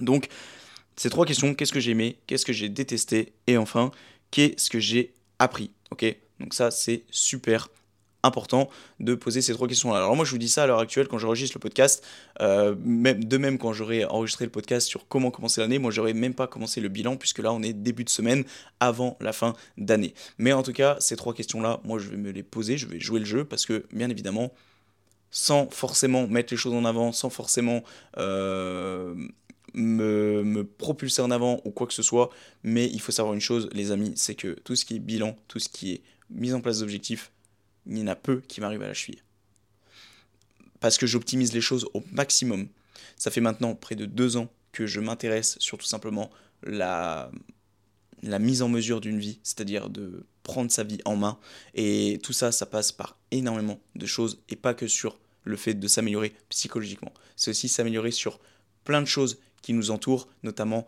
Donc, 0.00 0.28
ces 0.96 1.10
trois 1.10 1.26
questions 1.26 1.54
qu'est-ce 1.54 1.72
que 1.72 1.80
j'ai 1.80 1.90
aimé, 1.90 2.18
qu'est-ce 2.26 2.46
que 2.46 2.52
j'ai 2.52 2.68
détesté, 2.68 3.32
et 3.46 3.56
enfin, 3.56 3.90
qu'est-ce 4.30 4.70
que 4.70 4.80
j'ai 4.80 5.12
appris. 5.38 5.70
Ok, 5.90 6.04
donc 6.40 6.54
ça, 6.54 6.70
c'est 6.70 7.04
super 7.10 7.68
important 8.22 8.68
de 8.98 9.14
poser 9.14 9.40
ces 9.40 9.52
trois 9.52 9.68
questions-là. 9.68 9.98
Alors 9.98 10.16
moi 10.16 10.24
je 10.24 10.32
vous 10.32 10.38
dis 10.38 10.48
ça 10.48 10.64
à 10.64 10.66
l'heure 10.66 10.80
actuelle 10.80 11.06
quand 11.06 11.18
j'enregistre 11.18 11.56
le 11.56 11.60
podcast, 11.60 12.04
euh, 12.40 12.74
de 12.74 13.36
même 13.36 13.56
quand 13.56 13.72
j'aurai 13.72 14.04
enregistré 14.04 14.44
le 14.44 14.50
podcast 14.50 14.88
sur 14.88 15.06
comment 15.06 15.30
commencer 15.30 15.60
l'année, 15.60 15.78
moi 15.78 15.90
j'aurais 15.90 16.12
même 16.12 16.34
pas 16.34 16.46
commencé 16.46 16.80
le 16.80 16.88
bilan 16.88 17.16
puisque 17.16 17.38
là 17.38 17.52
on 17.52 17.62
est 17.62 17.72
début 17.72 18.04
de 18.04 18.10
semaine 18.10 18.44
avant 18.80 19.16
la 19.20 19.32
fin 19.32 19.54
d'année. 19.78 20.12
Mais 20.38 20.52
en 20.52 20.62
tout 20.64 20.72
cas 20.72 20.96
ces 20.98 21.16
trois 21.16 21.34
questions-là, 21.34 21.80
moi 21.84 21.98
je 21.98 22.08
vais 22.08 22.16
me 22.16 22.30
les 22.30 22.42
poser, 22.42 22.76
je 22.76 22.86
vais 22.86 22.98
jouer 22.98 23.20
le 23.20 23.26
jeu 23.26 23.44
parce 23.44 23.64
que 23.64 23.86
bien 23.92 24.10
évidemment 24.10 24.52
sans 25.30 25.68
forcément 25.70 26.26
mettre 26.26 26.52
les 26.52 26.56
choses 26.56 26.72
en 26.72 26.84
avant, 26.84 27.12
sans 27.12 27.30
forcément 27.30 27.82
euh, 28.16 29.14
me, 29.74 30.62
propulser 30.62 31.22
en 31.22 31.30
avant 31.30 31.60
ou 31.64 31.70
quoi 31.70 31.86
que 31.86 31.92
ce 31.92 32.02
soit. 32.02 32.30
Mais 32.62 32.86
il 32.86 33.00
faut 33.00 33.12
savoir 33.12 33.34
une 33.34 33.40
chose, 33.40 33.68
les 33.72 33.90
amis, 33.90 34.12
c'est 34.16 34.34
que 34.34 34.48
tout 34.64 34.74
ce 34.74 34.84
qui 34.84 34.96
est 34.96 34.98
bilan, 34.98 35.36
tout 35.48 35.58
ce 35.58 35.68
qui 35.68 35.92
est 35.92 36.02
mise 36.30 36.54
en 36.54 36.60
place 36.60 36.80
d'objectifs, 36.80 37.32
il 37.86 37.98
y 37.98 38.02
en 38.02 38.08
a 38.08 38.16
peu 38.16 38.40
qui 38.40 38.60
m'arrivent 38.60 38.82
à 38.82 38.88
la 38.88 38.94
cheville. 38.94 39.22
Parce 40.80 40.98
que 40.98 41.06
j'optimise 41.06 41.52
les 41.52 41.60
choses 41.60 41.88
au 41.94 42.02
maximum. 42.12 42.68
Ça 43.16 43.30
fait 43.30 43.40
maintenant 43.40 43.74
près 43.74 43.94
de 43.94 44.06
deux 44.06 44.36
ans 44.36 44.50
que 44.72 44.86
je 44.86 45.00
m'intéresse 45.00 45.56
sur 45.58 45.78
tout 45.78 45.86
simplement 45.86 46.30
la, 46.62 47.30
la 48.22 48.38
mise 48.38 48.62
en 48.62 48.68
mesure 48.68 49.00
d'une 49.00 49.18
vie, 49.18 49.40
c'est-à-dire 49.42 49.88
de 49.88 50.26
prendre 50.42 50.70
sa 50.70 50.84
vie 50.84 51.00
en 51.04 51.16
main. 51.16 51.38
Et 51.74 52.18
tout 52.22 52.32
ça, 52.32 52.52
ça 52.52 52.66
passe 52.66 52.92
par 52.92 53.18
énormément 53.30 53.80
de 53.94 54.06
choses 54.06 54.42
et 54.48 54.56
pas 54.56 54.74
que 54.74 54.86
sur 54.86 55.18
le 55.44 55.56
fait 55.56 55.74
de 55.74 55.88
s'améliorer 55.88 56.34
psychologiquement. 56.48 57.12
C'est 57.36 57.50
aussi 57.50 57.68
s'améliorer 57.68 58.10
sur 58.10 58.40
plein 58.84 59.00
de 59.00 59.06
choses 59.06 59.38
qui 59.62 59.72
nous 59.72 59.90
entourent, 59.90 60.28
notamment 60.42 60.86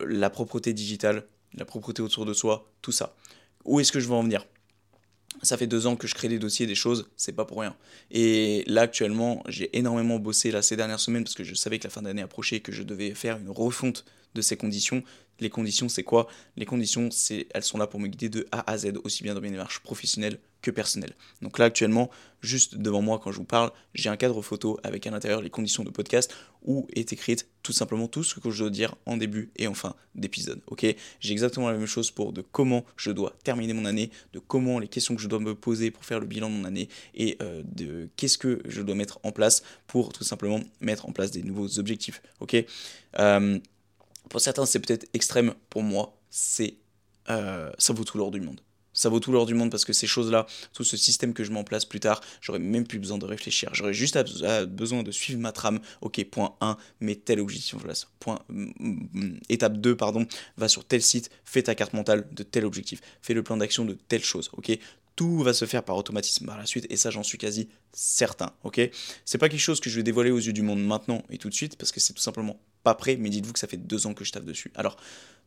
la 0.00 0.30
propreté 0.30 0.72
digitale, 0.72 1.26
la 1.54 1.64
propreté 1.64 2.02
autour 2.02 2.24
de 2.24 2.32
soi, 2.32 2.70
tout 2.82 2.92
ça. 2.92 3.16
Où 3.68 3.80
est-ce 3.80 3.92
que 3.92 4.00
je 4.00 4.08
veux 4.08 4.14
en 4.14 4.22
venir 4.22 4.44
ça 5.42 5.56
fait 5.56 5.66
deux 5.66 5.86
ans 5.86 5.96
que 5.96 6.08
je 6.08 6.14
crée 6.14 6.28
des 6.28 6.38
dossiers, 6.38 6.66
des 6.66 6.74
choses, 6.74 7.08
c'est 7.16 7.32
pas 7.32 7.44
pour 7.44 7.60
rien. 7.60 7.76
Et 8.10 8.64
là, 8.66 8.82
actuellement, 8.82 9.42
j'ai 9.46 9.76
énormément 9.76 10.18
bossé 10.18 10.50
là, 10.50 10.62
ces 10.62 10.76
dernières 10.76 10.98
semaines 10.98 11.22
parce 11.22 11.34
que 11.34 11.44
je 11.44 11.54
savais 11.54 11.78
que 11.78 11.84
la 11.84 11.90
fin 11.90 12.02
d'année 12.02 12.22
approchait 12.22 12.56
et 12.56 12.60
que 12.60 12.72
je 12.72 12.82
devais 12.82 13.14
faire 13.14 13.38
une 13.38 13.50
refonte 13.50 14.04
de 14.34 14.42
ces 14.42 14.56
conditions. 14.56 15.02
Les 15.40 15.50
conditions, 15.50 15.88
c'est 15.88 16.02
quoi? 16.02 16.26
Les 16.56 16.66
conditions, 16.66 17.10
c'est, 17.10 17.46
elles 17.54 17.62
sont 17.62 17.78
là 17.78 17.86
pour 17.86 18.00
me 18.00 18.08
guider 18.08 18.28
de 18.28 18.46
A 18.50 18.68
à 18.70 18.76
Z, 18.76 18.94
aussi 19.04 19.22
bien 19.22 19.34
dans 19.34 19.40
mes 19.40 19.50
démarches 19.50 19.80
professionnelles 19.80 20.38
que 20.62 20.72
personnelles. 20.72 21.14
Donc 21.42 21.58
là, 21.58 21.66
actuellement, 21.66 22.10
juste 22.40 22.76
devant 22.76 23.02
moi, 23.02 23.20
quand 23.22 23.30
je 23.30 23.36
vous 23.36 23.44
parle, 23.44 23.70
j'ai 23.94 24.08
un 24.08 24.16
cadre 24.16 24.42
photo 24.42 24.78
avec 24.82 25.06
à 25.06 25.10
l'intérieur 25.10 25.40
les 25.40 25.50
conditions 25.50 25.84
de 25.84 25.90
podcast 25.90 26.34
où 26.62 26.88
est 26.92 27.12
écrite 27.12 27.46
tout 27.62 27.72
simplement 27.72 28.08
tout 28.08 28.24
ce 28.24 28.40
que 28.40 28.50
je 28.50 28.64
dois 28.64 28.70
dire 28.70 28.96
en 29.06 29.16
début 29.16 29.50
et 29.54 29.68
en 29.68 29.74
fin 29.74 29.94
d'épisode. 30.16 30.60
Ok? 30.66 30.84
J'ai 31.20 31.32
exactement 31.32 31.70
la 31.70 31.76
même 31.76 31.86
chose 31.86 32.10
pour 32.10 32.32
de 32.32 32.42
comment 32.42 32.84
je 32.96 33.12
dois 33.12 33.36
terminer 33.44 33.72
mon 33.72 33.84
année, 33.84 34.10
de 34.32 34.40
comment 34.40 34.80
les 34.80 34.88
questions 34.88 35.14
que 35.14 35.22
je 35.22 35.28
dois 35.28 35.38
me 35.38 35.54
poser 35.54 35.92
pour 35.92 36.04
faire 36.04 36.18
le 36.18 36.26
bilan 36.26 36.50
de 36.50 36.54
mon 36.54 36.64
année 36.64 36.88
et 37.14 37.36
euh, 37.40 37.62
de 37.64 38.08
qu'est-ce 38.16 38.38
que 38.38 38.60
je 38.64 38.82
dois 38.82 38.96
mettre 38.96 39.20
en 39.22 39.30
place 39.30 39.62
pour 39.86 40.12
tout 40.12 40.24
simplement 40.24 40.60
mettre 40.80 41.08
en 41.08 41.12
place 41.12 41.30
des 41.30 41.44
nouveaux 41.44 41.78
objectifs. 41.78 42.20
Ok? 42.40 42.56
Euh, 43.20 43.58
pour 44.28 44.40
certains, 44.40 44.66
c'est 44.66 44.80
peut-être 44.80 45.08
extrême. 45.14 45.54
Pour 45.70 45.82
moi, 45.82 46.18
c'est 46.30 46.76
euh, 47.30 47.70
ça 47.78 47.92
vaut 47.92 48.04
tout 48.04 48.18
l'or 48.18 48.30
du 48.30 48.40
monde. 48.40 48.60
Ça 48.94 49.08
vaut 49.08 49.20
tout 49.20 49.30
l'or 49.30 49.46
du 49.46 49.54
monde 49.54 49.70
parce 49.70 49.84
que 49.84 49.92
ces 49.92 50.08
choses-là, 50.08 50.46
tout 50.72 50.82
ce 50.82 50.96
système 50.96 51.32
que 51.32 51.44
je 51.44 51.52
mets 51.52 51.58
en 51.58 51.64
place 51.64 51.84
plus 51.84 52.00
tard, 52.00 52.20
j'aurais 52.40 52.58
même 52.58 52.84
plus 52.84 52.98
besoin 52.98 53.16
de 53.16 53.26
réfléchir. 53.26 53.70
J'aurais 53.72 53.94
juste 53.94 54.18
besoin 54.66 55.04
de 55.04 55.12
suivre 55.12 55.38
ma 55.38 55.52
trame. 55.52 55.78
Ok, 56.00 56.24
point 56.24 56.56
1, 56.60 56.76
mets 57.00 57.14
tel 57.14 57.38
objectif 57.38 57.74
en 57.74 57.78
place. 57.78 58.08
Point, 58.18 58.40
mm, 58.48 58.72
mm, 58.78 59.40
étape 59.50 59.76
2, 59.76 59.96
pardon, 59.96 60.26
va 60.56 60.68
sur 60.68 60.84
tel 60.84 61.00
site, 61.00 61.30
fais 61.44 61.62
ta 61.62 61.76
carte 61.76 61.92
mentale 61.92 62.26
de 62.32 62.42
tel 62.42 62.64
objectif. 62.64 63.00
Fais 63.22 63.34
le 63.34 63.44
plan 63.44 63.56
d'action 63.56 63.84
de 63.84 63.96
telle 64.08 64.24
chose. 64.24 64.50
Ok, 64.54 64.76
tout 65.18 65.42
va 65.42 65.52
se 65.52 65.64
faire 65.64 65.82
par 65.82 65.96
automatisme 65.96 66.46
par 66.46 66.56
la 66.56 66.64
suite 66.64 66.86
et 66.90 66.96
ça 66.96 67.10
j'en 67.10 67.24
suis 67.24 67.38
quasi 67.38 67.68
certain, 67.92 68.52
ok? 68.62 68.80
C'est 69.24 69.36
pas 69.36 69.48
quelque 69.48 69.58
chose 69.58 69.80
que 69.80 69.90
je 69.90 69.96
vais 69.96 70.04
dévoiler 70.04 70.30
aux 70.30 70.38
yeux 70.38 70.52
du 70.52 70.62
monde 70.62 70.80
maintenant 70.80 71.24
et 71.28 71.38
tout 71.38 71.48
de 71.48 71.54
suite 71.54 71.76
parce 71.76 71.90
que 71.90 71.98
c'est 71.98 72.12
tout 72.12 72.22
simplement 72.22 72.60
pas 72.84 72.94
prêt, 72.94 73.16
mais 73.16 73.28
dites-vous 73.28 73.52
que 73.52 73.58
ça 73.58 73.66
fait 73.66 73.78
deux 73.78 74.06
ans 74.06 74.14
que 74.14 74.24
je 74.24 74.30
tape 74.30 74.44
dessus. 74.44 74.70
Alors, 74.76 74.96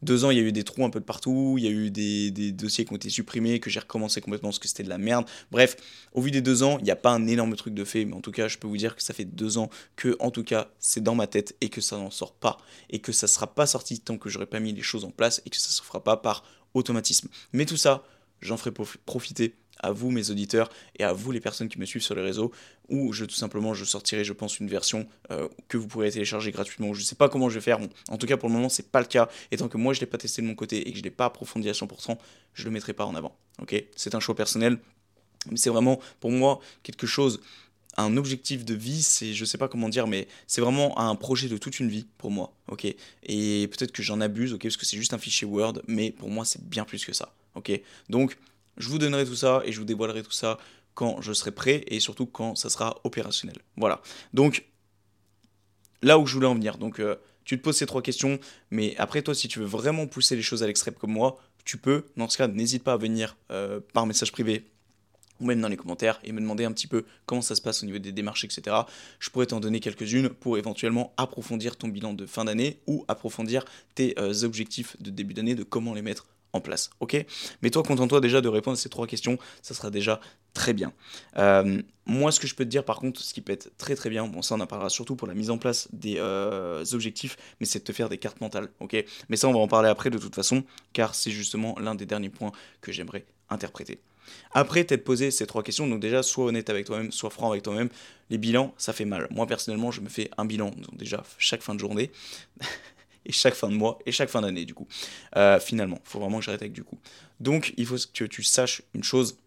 deux 0.01 0.25
ans, 0.25 0.29
il 0.29 0.37
y 0.37 0.41
a 0.41 0.43
eu 0.43 0.51
des 0.51 0.65
trous 0.65 0.83
un 0.83 0.89
peu 0.89 0.99
de 0.99 1.05
partout, 1.05 1.55
il 1.57 1.63
y 1.63 1.67
a 1.67 1.69
eu 1.69 1.89
des, 1.89 2.51
dossiers 2.51 2.83
qui 2.83 2.91
ont 2.91 2.97
été 2.97 3.09
supprimés, 3.09 3.61
que 3.61 3.69
j'ai 3.69 3.79
recommencé 3.79 4.19
complètement 4.19 4.49
parce 4.49 4.59
que 4.59 4.67
c'était 4.67 4.83
de 4.83 4.89
la 4.89 4.97
merde. 4.97 5.25
Bref, 5.51 5.77
au 6.11 6.21
vu 6.21 6.31
des 6.31 6.41
deux 6.41 6.63
ans, 6.63 6.77
il 6.79 6.83
n'y 6.83 6.91
a 6.91 6.97
pas 6.97 7.11
un 7.11 7.25
énorme 7.27 7.55
truc 7.55 7.73
de 7.73 7.85
fait, 7.85 8.03
mais 8.03 8.13
en 8.13 8.19
tout 8.19 8.33
cas, 8.33 8.49
je 8.49 8.57
peux 8.57 8.67
vous 8.67 8.75
dire 8.75 8.97
que 8.97 9.01
ça 9.01 9.13
fait 9.13 9.23
deux 9.23 9.57
ans 9.57 9.69
que, 9.95 10.17
en 10.19 10.31
tout 10.31 10.43
cas, 10.43 10.69
c'est 10.79 11.01
dans 11.01 11.15
ma 11.15 11.27
tête 11.27 11.55
et 11.61 11.69
que 11.69 11.79
ça 11.79 11.95
n'en 11.95 12.11
sort 12.11 12.33
pas 12.33 12.57
et 12.89 12.99
que 12.99 13.13
ça 13.13 13.25
ne 13.25 13.29
sera 13.29 13.47
pas 13.47 13.67
sorti 13.67 14.01
tant 14.01 14.17
que 14.17 14.29
j'aurai 14.29 14.47
pas 14.47 14.59
mis 14.59 14.73
les 14.73 14.81
choses 14.81 15.05
en 15.05 15.11
place 15.11 15.41
et 15.45 15.49
que 15.49 15.55
ça 15.55 15.69
ne 15.69 15.73
se 15.73 15.81
fera 15.81 16.03
pas 16.03 16.17
par 16.17 16.43
automatisme. 16.73 17.29
Mais 17.53 17.65
tout 17.65 17.77
ça, 17.77 18.03
j'en 18.41 18.57
ferai 18.57 18.71
profiter 19.05 19.55
à 19.81 19.91
vous 19.91 20.09
mes 20.11 20.29
auditeurs 20.29 20.69
et 20.97 21.03
à 21.03 21.13
vous 21.13 21.31
les 21.31 21.41
personnes 21.41 21.69
qui 21.69 21.79
me 21.79 21.85
suivent 21.85 22.01
sur 22.01 22.15
les 22.15 22.21
réseaux 22.21 22.51
où 22.89 23.11
je 23.13 23.25
tout 23.25 23.35
simplement 23.35 23.73
je 23.73 23.83
sortirai 23.83 24.23
je 24.23 24.33
pense 24.33 24.59
une 24.59 24.67
version 24.67 25.07
euh, 25.31 25.47
que 25.67 25.77
vous 25.77 25.87
pourrez 25.87 26.11
télécharger 26.11 26.51
gratuitement. 26.51 26.93
Je 26.93 27.03
sais 27.03 27.15
pas 27.15 27.29
comment 27.29 27.49
je 27.49 27.55
vais 27.55 27.61
faire. 27.61 27.79
en 28.09 28.17
tout 28.17 28.27
cas 28.27 28.37
pour 28.37 28.49
le 28.49 28.55
moment 28.55 28.69
c'est 28.69 28.89
pas 28.91 28.99
le 28.99 29.07
cas 29.07 29.29
et 29.51 29.57
tant 29.57 29.67
que 29.67 29.77
moi 29.77 29.93
je 29.93 29.99
l'ai 29.99 30.05
pas 30.05 30.17
testé 30.17 30.41
de 30.41 30.47
mon 30.47 30.55
côté 30.55 30.87
et 30.87 30.91
que 30.91 30.97
je 30.97 31.03
l'ai 31.03 31.11
pas 31.11 31.25
approfondi 31.25 31.69
à 31.69 31.73
100%, 31.73 32.17
je 32.53 32.63
le 32.63 32.71
mettrai 32.71 32.93
pas 32.93 33.05
en 33.05 33.15
avant. 33.15 33.35
OK? 33.61 33.75
C'est 33.95 34.15
un 34.15 34.19
choix 34.19 34.35
personnel. 34.35 34.77
Mais 35.49 35.57
c'est 35.57 35.71
vraiment 35.71 35.99
pour 36.19 36.29
moi 36.29 36.59
quelque 36.83 37.07
chose 37.07 37.41
un 37.97 38.17
objectif 38.17 38.63
de 38.63 38.73
vie, 38.73 39.01
c'est, 39.01 39.33
je 39.33 39.45
sais 39.45 39.57
pas 39.57 39.67
comment 39.67 39.89
dire, 39.89 40.07
mais 40.07 40.27
c'est 40.47 40.61
vraiment 40.61 40.97
un 40.99 41.15
projet 41.15 41.49
de 41.49 41.57
toute 41.57 41.79
une 41.79 41.89
vie 41.89 42.07
pour 42.17 42.31
moi, 42.31 42.53
ok? 42.69 42.85
Et 43.23 43.67
peut-être 43.67 43.91
que 43.91 44.01
j'en 44.01 44.21
abuse, 44.21 44.53
ok, 44.53 44.63
parce 44.63 44.77
que 44.77 44.85
c'est 44.85 44.97
juste 44.97 45.13
un 45.13 45.17
fichier 45.17 45.45
Word, 45.45 45.81
mais 45.87 46.11
pour 46.11 46.29
moi 46.29 46.45
c'est 46.45 46.63
bien 46.63 46.85
plus 46.85 47.05
que 47.05 47.13
ça, 47.13 47.33
ok? 47.55 47.71
Donc 48.09 48.37
je 48.77 48.89
vous 48.89 48.97
donnerai 48.97 49.25
tout 49.25 49.35
ça 49.35 49.61
et 49.65 49.71
je 49.71 49.79
vous 49.79 49.85
dévoilerai 49.85 50.23
tout 50.23 50.31
ça 50.31 50.57
quand 50.93 51.21
je 51.21 51.33
serai 51.33 51.51
prêt 51.51 51.83
et 51.87 51.99
surtout 51.99 52.25
quand 52.25 52.55
ça 52.55 52.69
sera 52.69 52.99
opérationnel. 53.03 53.57
Voilà. 53.77 54.01
Donc, 54.33 54.65
là 56.01 56.17
où 56.17 56.25
je 56.25 56.33
voulais 56.33 56.47
en 56.47 56.55
venir. 56.55 56.77
Donc, 56.77 56.99
euh, 56.99 57.15
tu 57.43 57.57
te 57.57 57.63
poses 57.63 57.77
ces 57.77 57.85
trois 57.85 58.01
questions, 58.01 58.39
mais 58.69 58.95
après, 58.97 59.21
toi, 59.21 59.33
si 59.33 59.47
tu 59.47 59.59
veux 59.59 59.65
vraiment 59.65 60.07
pousser 60.07 60.35
les 60.35 60.41
choses 60.41 60.63
à 60.63 60.67
l'extrême 60.67 60.93
comme 60.95 61.11
moi, 61.11 61.39
tu 61.63 61.77
peux. 61.77 62.05
Dans 62.17 62.29
ce 62.29 62.37
cas, 62.37 62.47
n'hésite 62.47 62.83
pas 62.83 62.93
à 62.93 62.97
venir 62.97 63.37
euh, 63.51 63.79
par 63.93 64.05
message 64.05 64.31
privé 64.31 64.65
ou 65.39 65.45
même 65.45 65.59
dans 65.59 65.67
les 65.67 65.77
commentaires 65.77 66.19
et 66.23 66.31
me 66.31 66.39
demander 66.39 66.65
un 66.65 66.71
petit 66.71 66.87
peu 66.87 67.03
comment 67.25 67.41
ça 67.41 67.55
se 67.55 67.61
passe 67.61 67.81
au 67.81 67.87
niveau 67.87 67.97
des 67.97 68.11
démarches, 68.11 68.45
etc. 68.45 68.75
Je 69.19 69.29
pourrais 69.31 69.47
t'en 69.47 69.59
donner 69.59 69.79
quelques-unes 69.79 70.29
pour 70.29 70.57
éventuellement 70.57 71.13
approfondir 71.17 71.75
ton 71.77 71.87
bilan 71.87 72.13
de 72.13 72.27
fin 72.27 72.45
d'année 72.45 72.79
ou 72.85 73.03
approfondir 73.07 73.65
tes 73.95 74.17
euh, 74.19 74.43
objectifs 74.43 74.95
de 75.01 75.09
début 75.09 75.33
d'année, 75.33 75.55
de 75.55 75.63
comment 75.63 75.93
les 75.93 76.03
mettre 76.03 76.27
en 76.53 76.61
place. 76.61 76.89
Ok? 76.99 77.25
Mais 77.61 77.69
toi, 77.69 77.83
contente-toi 77.83 78.21
déjà 78.21 78.41
de 78.41 78.47
répondre 78.47 78.77
à 78.77 78.79
ces 78.79 78.89
trois 78.89 79.07
questions, 79.07 79.37
ça 79.61 79.73
sera 79.73 79.89
déjà 79.89 80.19
très 80.53 80.73
bien. 80.73 80.93
Euh, 81.37 81.81
moi, 82.05 82.31
ce 82.31 82.39
que 82.39 82.47
je 82.47 82.55
peux 82.55 82.65
te 82.65 82.69
dire 82.69 82.83
par 82.83 82.99
contre, 82.99 83.21
ce 83.21 83.33
qui 83.33 83.41
peut 83.41 83.53
être 83.53 83.71
très 83.77 83.95
très 83.95 84.09
bien, 84.09 84.27
bon, 84.27 84.41
ça 84.41 84.55
on 84.55 84.59
en 84.59 84.67
parlera 84.67 84.89
surtout 84.89 85.15
pour 85.15 85.27
la 85.27 85.33
mise 85.33 85.49
en 85.49 85.57
place 85.57 85.87
des 85.93 86.15
euh, 86.17 86.83
objectifs, 86.93 87.37
mais 87.59 87.65
c'est 87.65 87.79
de 87.79 87.83
te 87.83 87.93
faire 87.93 88.09
des 88.09 88.17
cartes 88.17 88.41
mentales. 88.41 88.69
Ok? 88.79 89.03
Mais 89.29 89.37
ça, 89.37 89.47
on 89.47 89.53
va 89.53 89.59
en 89.59 89.67
parler 89.67 89.89
après 89.89 90.09
de 90.09 90.17
toute 90.17 90.35
façon, 90.35 90.63
car 90.93 91.15
c'est 91.15 91.31
justement 91.31 91.75
l'un 91.79 91.95
des 91.95 92.05
derniers 92.05 92.29
points 92.29 92.51
que 92.81 92.91
j'aimerais 92.91 93.25
interpréter. 93.49 93.99
Après 94.53 94.83
t'être 94.83 95.03
posé 95.03 95.31
ces 95.31 95.45
trois 95.45 95.63
questions, 95.63 95.87
donc 95.87 95.99
déjà, 95.99 96.23
sois 96.23 96.45
honnête 96.45 96.69
avec 96.69 96.85
toi-même, 96.85 97.11
sois 97.11 97.29
franc 97.29 97.51
avec 97.51 97.63
toi-même. 97.63 97.89
Les 98.29 98.37
bilans, 98.37 98.73
ça 98.77 98.93
fait 98.93 99.05
mal. 99.05 99.27
Moi, 99.31 99.45
personnellement, 99.45 99.91
je 99.91 100.01
me 100.01 100.09
fais 100.09 100.29
un 100.37 100.45
bilan, 100.45 100.69
donc 100.69 100.95
déjà, 100.95 101.23
chaque 101.37 101.61
fin 101.61 101.75
de 101.75 101.79
journée. 101.79 102.11
Et 103.25 103.31
chaque 103.31 103.55
fin 103.55 103.69
de 103.69 103.75
mois 103.75 103.99
et 104.05 104.11
chaque 104.11 104.29
fin 104.29 104.41
d'année 104.41 104.65
du 104.65 104.73
coup. 104.73 104.87
Euh, 105.35 105.59
finalement, 105.59 105.99
faut 106.03 106.19
vraiment 106.19 106.39
que 106.39 106.45
j'arrête 106.45 106.61
avec 106.61 106.73
du 106.73 106.83
coup. 106.83 106.97
Donc 107.39 107.73
il 107.77 107.85
faut 107.85 107.97
que 108.13 108.25
tu 108.25 108.43
saches 108.43 108.81
une 108.93 109.03
chose, 109.03 109.37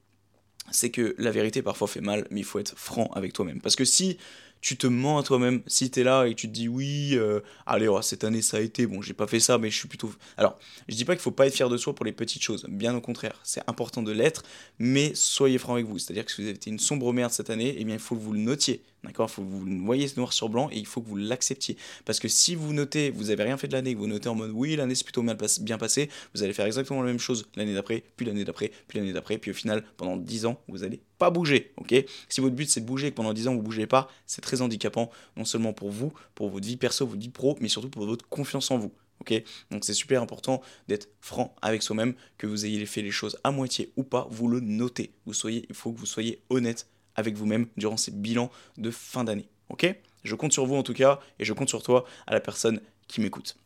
c'est 0.70 0.90
que 0.90 1.14
la 1.18 1.30
vérité 1.30 1.62
parfois 1.62 1.88
fait 1.88 2.00
mal, 2.00 2.26
mais 2.30 2.40
il 2.40 2.44
faut 2.44 2.58
être 2.58 2.76
franc 2.76 3.10
avec 3.14 3.32
toi-même. 3.32 3.60
Parce 3.60 3.76
que 3.76 3.84
si 3.84 4.18
tu 4.64 4.78
te 4.78 4.86
mens 4.86 5.18
à 5.18 5.22
toi-même. 5.22 5.60
Si 5.66 5.90
tu 5.90 6.00
es 6.00 6.04
là 6.04 6.24
et 6.24 6.34
tu 6.34 6.48
te 6.48 6.52
dis 6.52 6.68
oui, 6.68 7.10
euh, 7.12 7.40
allez, 7.66 7.86
oh, 7.86 8.00
cette 8.00 8.24
année 8.24 8.40
ça 8.40 8.56
a 8.56 8.60
été, 8.60 8.86
bon, 8.86 9.02
j'ai 9.02 9.12
pas 9.12 9.26
fait 9.26 9.38
ça, 9.38 9.58
mais 9.58 9.70
je 9.70 9.76
suis 9.76 9.88
plutôt. 9.88 10.10
Alors, 10.38 10.58
je 10.88 10.94
dis 10.94 11.04
pas 11.04 11.12
qu'il 11.14 11.20
faut 11.20 11.30
pas 11.30 11.46
être 11.46 11.54
fier 11.54 11.68
de 11.68 11.76
soi 11.76 11.94
pour 11.94 12.06
les 12.06 12.12
petites 12.12 12.42
choses, 12.42 12.64
bien 12.70 12.96
au 12.96 13.02
contraire, 13.02 13.38
c'est 13.44 13.60
important 13.68 14.02
de 14.02 14.10
l'être, 14.10 14.42
mais 14.78 15.12
soyez 15.14 15.58
franc 15.58 15.74
avec 15.74 15.84
vous. 15.84 15.98
C'est-à-dire 15.98 16.24
que 16.24 16.32
si 16.32 16.40
vous 16.40 16.48
avez 16.48 16.56
été 16.56 16.70
une 16.70 16.78
sombre 16.78 17.12
merde 17.12 17.30
cette 17.30 17.50
année, 17.50 17.76
eh 17.78 17.84
bien, 17.84 17.94
il 17.94 18.00
faut 18.00 18.16
que 18.16 18.22
vous 18.22 18.32
le 18.32 18.38
notiez. 18.38 18.82
D'accord? 19.04 19.28
Il 19.30 19.34
faut 19.34 19.42
que 19.42 19.48
vous 19.48 19.66
le 19.66 19.84
voyez 19.84 20.08
noir 20.16 20.32
sur 20.32 20.48
blanc 20.48 20.70
et 20.72 20.78
il 20.78 20.86
faut 20.86 21.02
que 21.02 21.08
vous 21.08 21.16
l'acceptiez. 21.16 21.76
Parce 22.06 22.18
que 22.18 22.28
si 22.28 22.54
vous 22.54 22.72
notez, 22.72 23.10
vous 23.10 23.28
avez 23.28 23.42
rien 23.42 23.58
fait 23.58 23.68
de 23.68 23.74
l'année, 23.74 23.92
que 23.92 23.98
vous 23.98 24.06
notez 24.06 24.30
en 24.30 24.34
mode 24.34 24.52
oui, 24.54 24.76
l'année 24.76 24.94
s'est 24.94 25.04
plutôt 25.04 25.22
bien 25.22 25.76
passée, 25.76 26.08
vous 26.34 26.42
allez 26.42 26.54
faire 26.54 26.64
exactement 26.64 27.02
la 27.02 27.08
même 27.08 27.18
chose 27.18 27.46
l'année 27.54 27.74
d'après, 27.74 28.02
puis 28.16 28.24
l'année 28.24 28.44
d'après, 28.44 28.70
puis 28.88 28.98
l'année 28.98 29.12
d'après, 29.12 29.36
puis 29.36 29.50
au 29.50 29.54
final, 29.54 29.84
pendant 29.98 30.16
10 30.16 30.46
ans, 30.46 30.58
vous 30.68 30.84
allez 30.84 31.00
pas 31.18 31.30
bouger. 31.30 31.72
Ok? 31.76 31.94
Si 32.28 32.40
votre 32.40 32.54
but 32.54 32.68
c'est 32.68 32.80
de 32.80 32.86
bouger 32.86 33.08
et 33.08 33.10
que 33.10 33.16
pendant 33.16 33.32
10 33.32 33.48
ans 33.48 33.54
vous 33.54 33.62
bougez 33.62 33.86
pas, 33.86 34.08
c'est 34.26 34.40
très 34.40 34.62
handicapant, 34.62 35.10
non 35.36 35.44
seulement 35.44 35.72
pour 35.72 35.90
vous, 35.90 36.12
pour 36.34 36.50
votre 36.50 36.66
vie 36.66 36.76
perso, 36.76 37.06
votre 37.06 37.20
vie 37.20 37.28
pro, 37.28 37.56
mais 37.60 37.68
surtout 37.68 37.90
pour 37.90 38.06
votre 38.06 38.28
confiance 38.28 38.70
en 38.70 38.78
vous. 38.78 38.92
ok? 39.20 39.42
Donc 39.70 39.84
c'est 39.84 39.94
super 39.94 40.22
important 40.22 40.60
d'être 40.88 41.08
franc 41.20 41.54
avec 41.62 41.82
soi-même, 41.82 42.14
que 42.38 42.46
vous 42.46 42.66
ayez 42.66 42.84
fait 42.86 43.02
les 43.02 43.10
choses 43.10 43.38
à 43.44 43.50
moitié 43.50 43.92
ou 43.96 44.02
pas, 44.02 44.26
vous 44.30 44.48
le 44.48 44.60
notez. 44.60 45.12
Vous 45.26 45.34
soyez, 45.34 45.66
il 45.68 45.74
faut 45.74 45.92
que 45.92 45.98
vous 45.98 46.06
soyez 46.06 46.42
honnête 46.50 46.86
avec 47.16 47.36
vous-même 47.36 47.66
durant 47.76 47.96
ces 47.96 48.10
bilans 48.10 48.50
de 48.76 48.90
fin 48.90 49.24
d'année. 49.24 49.48
Ok? 49.68 49.86
Je 50.24 50.34
compte 50.34 50.52
sur 50.52 50.66
vous 50.66 50.76
en 50.76 50.82
tout 50.82 50.94
cas, 50.94 51.20
et 51.38 51.44
je 51.44 51.52
compte 51.52 51.68
sur 51.68 51.82
toi 51.82 52.04
à 52.26 52.32
la 52.32 52.40
personne 52.40 52.80
qui 53.08 53.20
m'écoute. 53.20 53.56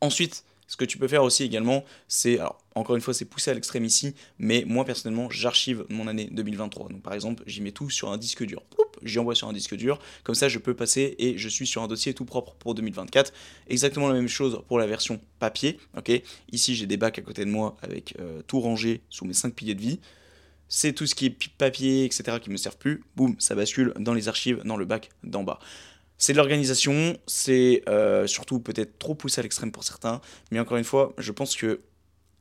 Ensuite, 0.00 0.44
ce 0.72 0.76
que 0.78 0.86
tu 0.86 0.96
peux 0.96 1.06
faire 1.06 1.22
aussi 1.22 1.42
également, 1.42 1.84
c'est, 2.08 2.38
alors 2.38 2.58
encore 2.74 2.96
une 2.96 3.02
fois, 3.02 3.12
c'est 3.12 3.26
poussé 3.26 3.50
à 3.50 3.54
l'extrême 3.54 3.84
ici, 3.84 4.14
mais 4.38 4.64
moi 4.66 4.86
personnellement, 4.86 5.28
j'archive 5.28 5.84
mon 5.90 6.08
année 6.08 6.30
2023. 6.32 6.88
Donc 6.88 7.02
par 7.02 7.12
exemple, 7.12 7.42
j'y 7.46 7.60
mets 7.60 7.72
tout 7.72 7.90
sur 7.90 8.10
un 8.10 8.16
disque 8.16 8.42
dur. 8.42 8.62
J'y 9.02 9.18
envoie 9.18 9.34
sur 9.34 9.48
un 9.48 9.52
disque 9.52 9.74
dur, 9.76 9.98
comme 10.24 10.34
ça 10.34 10.48
je 10.48 10.58
peux 10.58 10.72
passer 10.72 11.14
et 11.18 11.36
je 11.36 11.48
suis 11.50 11.66
sur 11.66 11.82
un 11.82 11.88
dossier 11.88 12.14
tout 12.14 12.24
propre 12.24 12.54
pour 12.54 12.74
2024. 12.74 13.34
Exactement 13.68 14.08
la 14.08 14.14
même 14.14 14.28
chose 14.28 14.62
pour 14.66 14.78
la 14.78 14.86
version 14.86 15.20
papier. 15.38 15.78
Ici, 16.50 16.74
j'ai 16.74 16.86
des 16.86 16.96
bacs 16.96 17.18
à 17.18 17.22
côté 17.22 17.44
de 17.44 17.50
moi 17.50 17.76
avec 17.82 18.14
euh, 18.18 18.40
tout 18.46 18.60
rangé 18.60 19.02
sous 19.10 19.26
mes 19.26 19.34
5 19.34 19.52
piliers 19.52 19.74
de 19.74 19.82
vie 19.82 20.00
c'est 20.74 20.94
tout 20.94 21.06
ce 21.06 21.14
qui 21.14 21.26
est 21.26 21.48
papier, 21.58 22.06
etc., 22.06 22.38
qui 22.40 22.48
ne 22.48 22.54
me 22.54 22.56
servent 22.56 22.78
plus. 22.78 23.04
Boum, 23.14 23.36
ça 23.38 23.54
bascule 23.54 23.92
dans 23.98 24.14
les 24.14 24.28
archives, 24.28 24.62
dans 24.64 24.78
le 24.78 24.86
bac 24.86 25.10
d'en 25.22 25.42
bas. 25.42 25.58
C'est 26.22 26.34
de 26.34 26.38
l'organisation, 26.38 27.18
c'est 27.26 27.82
euh, 27.88 28.28
surtout 28.28 28.60
peut-être 28.60 28.96
trop 29.00 29.16
poussé 29.16 29.40
à 29.40 29.42
l'extrême 29.42 29.72
pour 29.72 29.82
certains, 29.82 30.20
mais 30.52 30.60
encore 30.60 30.76
une 30.76 30.84
fois, 30.84 31.14
je 31.18 31.32
pense 31.32 31.56
que 31.56 31.80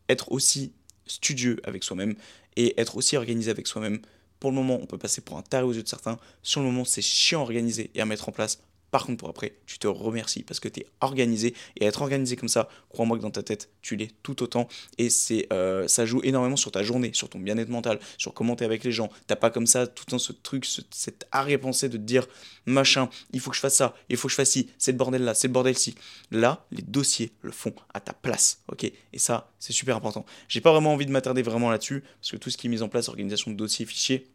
être 0.08 0.32
aussi 0.32 0.72
studieux 1.08 1.60
avec 1.63 1.84
soi-même 1.84 2.13
et 2.58 2.80
être 2.80 2.96
aussi 2.96 3.17
organisé 3.17 3.50
avec 3.50 3.65
soi-même, 3.65 4.00
pour 4.39 4.52
le 4.52 4.56
moment, 4.56 4.78
on 4.80 4.86
peut 4.86 5.00
passer 5.00 5.22
pour 5.22 5.36
un 5.36 5.41
taré 5.41 5.63
aux 5.63 5.74
yeux 5.74 5.82
de 5.82 5.88
certains. 5.88 6.20
Sur 6.44 6.62
le 6.62 6.67
moment, 6.67 6.86
c'est 6.86 7.02
chiant 7.02 7.39
à 7.39 7.41
organiser 7.41 7.89
et 7.96 8.02
à 8.02 8.06
mettre 8.06 8.30
en 8.30 8.32
place. 8.32 8.62
Par 8.91 9.06
contre, 9.06 9.17
pour 9.19 9.30
après, 9.30 9.56
tu 9.65 9.80
te 9.80 9.88
remercies 9.88 10.43
parce 10.43 10.60
que 10.60 10.67
tu 10.67 10.82
es 10.82 10.88
organisé. 10.99 11.56
Et 11.77 11.86
être 11.86 12.01
organisé 12.01 12.36
comme 12.36 12.49
ça, 12.49 12.67
crois-moi 12.89 13.17
que 13.17 13.23
dans 13.23 13.32
ta 13.32 13.41
tête, 13.41 13.69
tu 13.82 13.95
l'es 13.95 14.12
tout 14.21 14.43
autant. 14.43 14.67
Et 14.97 15.08
euh, 15.54 15.88
ça 15.88 16.06
joue 16.06 16.19
énormément 16.23 16.58
sur 16.58 16.71
ta 16.71 16.84
journée, 16.84 17.12
sur 17.13 17.30
ton 17.30 17.39
bien-être 17.39 17.69
mental, 17.69 17.99
sur 18.17 18.34
comment 18.34 18.56
tu 18.56 18.63
es 18.63 18.65
avec 18.65 18.84
les 18.84 18.91
gens. 18.91 19.10
T'as 19.27 19.38
pas 19.38 19.49
comme 19.49 19.65
ça 19.65 19.88
tout 19.88 20.04
le 20.08 20.12
temps 20.12 20.19
ce 20.19 20.34
truc, 20.34 20.65
cet 20.91 21.25
arrière-pensée 21.32 21.88
de 21.88 21.97
dire 21.97 22.27
machin, 22.65 23.10
il 23.32 23.39
faut 23.39 23.49
que 23.49 23.56
je 23.56 23.62
fasse 23.62 23.75
ça, 23.75 23.95
il 24.10 24.17
faut 24.17 24.27
que 24.27 24.32
je 24.32 24.36
fasse 24.36 24.51
ci, 24.51 24.69
c'est 24.77 24.91
le 24.91 24.97
bordel 24.97 25.23
là, 25.23 25.34
c'est 25.34 25.47
le 25.47 25.54
bordel 25.54 25.77
ci. 25.77 25.95
Là, 26.30 26.65
les 26.71 26.82
dossiers 26.82 27.32
le 27.41 27.51
font 27.51 27.73
à 27.93 27.99
ta 27.99 28.13
place. 28.13 28.62
ok? 28.71 28.84
Et 28.84 29.19
ça, 29.19 29.51
c'est 29.60 29.73
super 29.73 29.95
important. 29.95 30.25
J'ai 30.47 30.62
pas 30.62 30.71
vraiment 30.71 30.93
envie 30.93 31.06
de 31.06 31.12
m'attarder 31.12 31.41
vraiment 31.41 31.71
là-dessus 31.71 32.04
parce 32.19 32.32
que 32.32 32.38
tout 32.38 32.49
ce 32.49 32.58
qui 32.58 32.67
est 32.67 32.69
mis 32.69 32.82
en 32.82 32.89
place, 32.89 33.08
organisation 33.08 33.51
de 33.51 33.56
dossiers, 33.56 33.86
fichiers, 33.86 34.27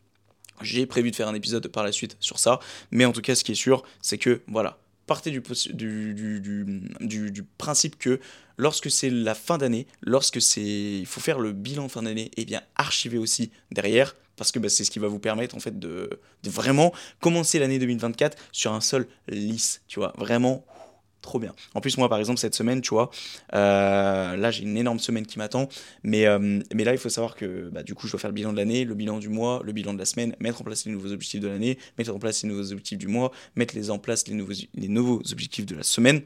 j'ai 0.62 0.86
prévu 0.86 1.10
de 1.10 1.16
faire 1.16 1.28
un 1.28 1.34
épisode 1.34 1.68
par 1.68 1.84
la 1.84 1.92
suite 1.92 2.16
sur 2.20 2.38
ça, 2.38 2.60
mais 2.90 3.04
en 3.04 3.12
tout 3.12 3.20
cas, 3.20 3.34
ce 3.34 3.44
qui 3.44 3.52
est 3.52 3.56
sûr, 3.56 3.82
c'est 4.00 4.18
que 4.18 4.42
voilà, 4.48 4.78
partez 5.06 5.30
du, 5.30 5.40
principe 7.58 7.98
que 7.98 8.20
lorsque 8.56 8.90
c'est 8.90 9.10
la 9.10 9.34
fin 9.34 9.58
d'année, 9.58 9.86
lorsque 10.02 10.40
c'est 10.40 10.62
il 10.62 11.06
faut 11.06 11.20
faire 11.20 11.38
le 11.38 11.52
bilan 11.52 11.88
fin 11.88 12.02
d'année, 12.02 12.30
et 12.36 12.44
bien 12.44 12.62
archiver 12.76 13.18
aussi 13.18 13.50
derrière, 13.70 14.16
parce 14.36 14.52
que 14.52 14.58
bah, 14.58 14.68
c'est 14.68 14.84
ce 14.84 14.90
qui 14.90 14.98
va 14.98 15.08
vous 15.08 15.18
permettre 15.18 15.54
en 15.54 15.60
fait 15.60 15.78
de, 15.78 16.10
de 16.42 16.50
vraiment 16.50 16.92
commencer 17.20 17.58
l'année 17.58 17.78
2024 17.78 18.36
sur 18.52 18.72
un 18.72 18.80
sol 18.80 19.06
lisse, 19.28 19.82
tu 19.88 19.98
vois, 19.98 20.12
vraiment 20.18 20.64
trop 21.26 21.38
bien. 21.38 21.54
En 21.74 21.82
plus, 21.82 21.98
moi, 21.98 22.08
par 22.08 22.18
exemple, 22.18 22.38
cette 22.38 22.54
semaine, 22.54 22.80
tu 22.80 22.90
vois, 22.90 23.10
euh, 23.52 24.36
là, 24.36 24.50
j'ai 24.50 24.62
une 24.62 24.76
énorme 24.76 24.98
semaine 24.98 25.26
qui 25.26 25.38
m'attend. 25.38 25.68
Mais, 26.02 26.26
euh, 26.26 26.60
mais 26.74 26.84
là, 26.84 26.92
il 26.92 26.98
faut 26.98 27.10
savoir 27.10 27.36
que 27.36 27.68
bah, 27.70 27.82
du 27.82 27.94
coup, 27.94 28.06
je 28.06 28.12
dois 28.12 28.20
faire 28.20 28.30
le 28.30 28.34
bilan 28.34 28.52
de 28.52 28.56
l'année, 28.56 28.84
le 28.84 28.94
bilan 28.94 29.18
du 29.18 29.28
mois, 29.28 29.60
le 29.62 29.72
bilan 29.72 29.92
de 29.92 29.98
la 29.98 30.06
semaine, 30.06 30.34
mettre 30.40 30.62
en 30.62 30.64
place 30.64 30.86
les 30.86 30.92
nouveaux 30.92 31.12
objectifs 31.12 31.40
de 31.40 31.48
l'année, 31.48 31.78
mettre 31.98 32.14
en 32.14 32.18
place 32.18 32.42
les 32.42 32.48
nouveaux 32.48 32.72
objectifs 32.72 32.98
du 32.98 33.08
mois, 33.08 33.32
mettre 33.56 33.74
les 33.74 33.90
en 33.90 33.98
place 33.98 34.26
les 34.28 34.34
nouveaux, 34.34 34.54
les 34.74 34.88
nouveaux 34.88 35.20
objectifs 35.30 35.66
de 35.66 35.74
la 35.74 35.82
semaine. 35.82 36.22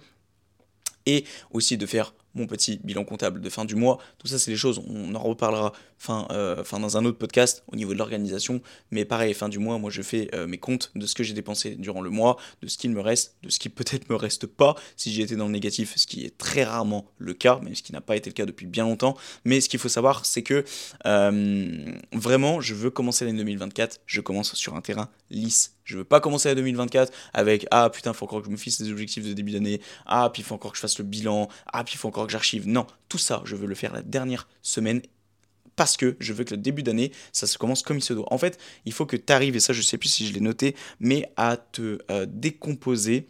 Et 1.07 1.25
aussi 1.51 1.79
de 1.79 1.87
faire 1.87 2.15
mon 2.35 2.47
petit 2.47 2.81
bilan 2.83 3.05
comptable 3.05 3.41
de 3.41 3.51
fin 3.51 3.65
du 3.65 3.75
mois. 3.75 3.99
Tout 4.19 4.27
ça, 4.27 4.39
c'est 4.39 4.51
des 4.51 4.57
choses, 4.57 4.81
on 4.89 5.15
en 5.15 5.23
reparlera 5.23 5.73
euh, 6.09 6.63
dans 6.73 6.97
un 6.97 7.05
autre 7.05 7.19
podcast 7.19 7.63
au 7.69 7.77
niveau 7.77 7.93
de 7.93 7.99
l'organisation. 7.99 8.61
Mais 8.91 9.05
pareil, 9.05 9.35
fin 9.35 9.49
du 9.49 9.59
mois, 9.59 9.79
moi, 9.79 9.91
je 9.91 10.03
fais 10.03 10.31
euh, 10.35 10.47
mes 10.47 10.59
comptes 10.59 10.91
de 10.95 11.07
ce 11.07 11.15
que 11.15 11.23
j'ai 11.23 11.35
dépensé 11.35 11.77
durant 11.77 12.01
le 12.01 12.11
mois, 12.11 12.37
de 12.63 12.69
ce 12.69 12.79
qu'il 12.79 12.91
me 12.91 13.01
reste, 13.01 13.37
de 13.43 13.51
ce 13.51 13.59
qui 13.59 13.69
peut-être 13.69 14.09
me 14.09 14.17
reste 14.17 14.47
pas 14.47 14.75
si 14.97 15.13
j'ai 15.13 15.23
été 15.23 15.37
dans 15.37 15.47
le 15.47 15.53
négatif, 15.53 15.95
ce 15.97 16.07
qui 16.07 16.25
est 16.25 16.37
très 16.37 16.65
rarement 16.65 17.07
le 17.19 17.35
cas, 17.35 17.61
même 17.63 17.75
ce 17.75 17.83
qui 17.83 17.93
n'a 17.93 18.01
pas 18.01 18.17
été 18.17 18.31
le 18.31 18.35
cas 18.35 18.47
depuis 18.47 18.67
bien 18.67 18.85
longtemps. 18.85 19.17
Mais 19.45 19.61
ce 19.61 19.69
qu'il 19.69 19.81
faut 19.81 19.89
savoir, 19.89 20.25
c'est 20.25 20.43
que 20.43 20.65
euh, 21.07 21.93
vraiment, 22.13 22.61
je 22.61 22.75
veux 22.75 22.91
commencer 22.91 23.25
l'année 23.25 23.39
2024, 23.39 24.01
je 24.07 24.21
commence 24.21 24.55
sur 24.55 24.77
un 24.77 24.81
terrain 24.81 25.11
lisse. 25.31 25.75
Je 25.91 25.99
veux 25.99 26.05
pas 26.05 26.21
commencer 26.21 26.49
l'année 26.49 26.61
2024 26.61 27.13
avec 27.35 27.67
ah 27.73 27.91
putain, 27.91 28.13
faut 28.13 28.25
encore 28.25 28.41
que 28.41 28.47
je 28.47 28.51
me 28.51 28.57
fixe 28.57 28.81
des 28.81 28.91
objectifs 28.93 29.27
de 29.27 29.33
début 29.33 29.51
d'année, 29.51 29.81
ah 30.07 30.31
puis 30.33 30.43
il 30.43 30.45
faut 30.45 30.55
encore 30.55 30.71
que 30.71 30.77
je 30.77 30.83
fasse 30.83 30.99
le 30.99 31.05
bilan, 31.05 31.49
ah 31.73 31.83
puis 31.83 31.95
il 31.95 31.99
faut 31.99 32.09
encore 32.09 32.27
que 32.27 32.33
j'archive. 32.33 32.69
Non, 32.69 32.87
tout 33.09 33.19
ça, 33.19 33.43
je 33.45 33.57
veux 33.57 33.67
le 33.67 33.75
faire 33.75 33.93
la 33.93 34.03
dernière 34.03 34.49
semaine 34.63 35.03
parce 35.75 35.97
que 35.97 36.17
je 36.21 36.33
veux 36.33 36.45
que 36.45 36.55
le 36.55 36.61
début 36.61 36.83
d'année, 36.83 37.11
ça 37.33 37.47
se 37.47 37.59
commence 37.59 37.83
comme 37.83 37.99
il 37.99 38.03
se 38.03 38.13
doit. 38.13 38.33
En 38.33 38.39
fait, 38.39 38.59
il 38.85 38.93
faut 38.93 39.07
que 39.07 39.17
tu 39.17 39.33
arrives, 39.33 39.57
et 39.57 39.61
ça 39.61 39.73
je 39.73 39.83
sais 39.83 39.99
plus 39.99 40.09
si 40.09 40.27
je 40.27 40.33
l'ai 40.33 40.41
noté, 40.41 40.77
mais 41.01 41.33
à 41.37 41.57
te 41.57 41.99
euh, 42.11 42.27
décomposer 42.29 43.27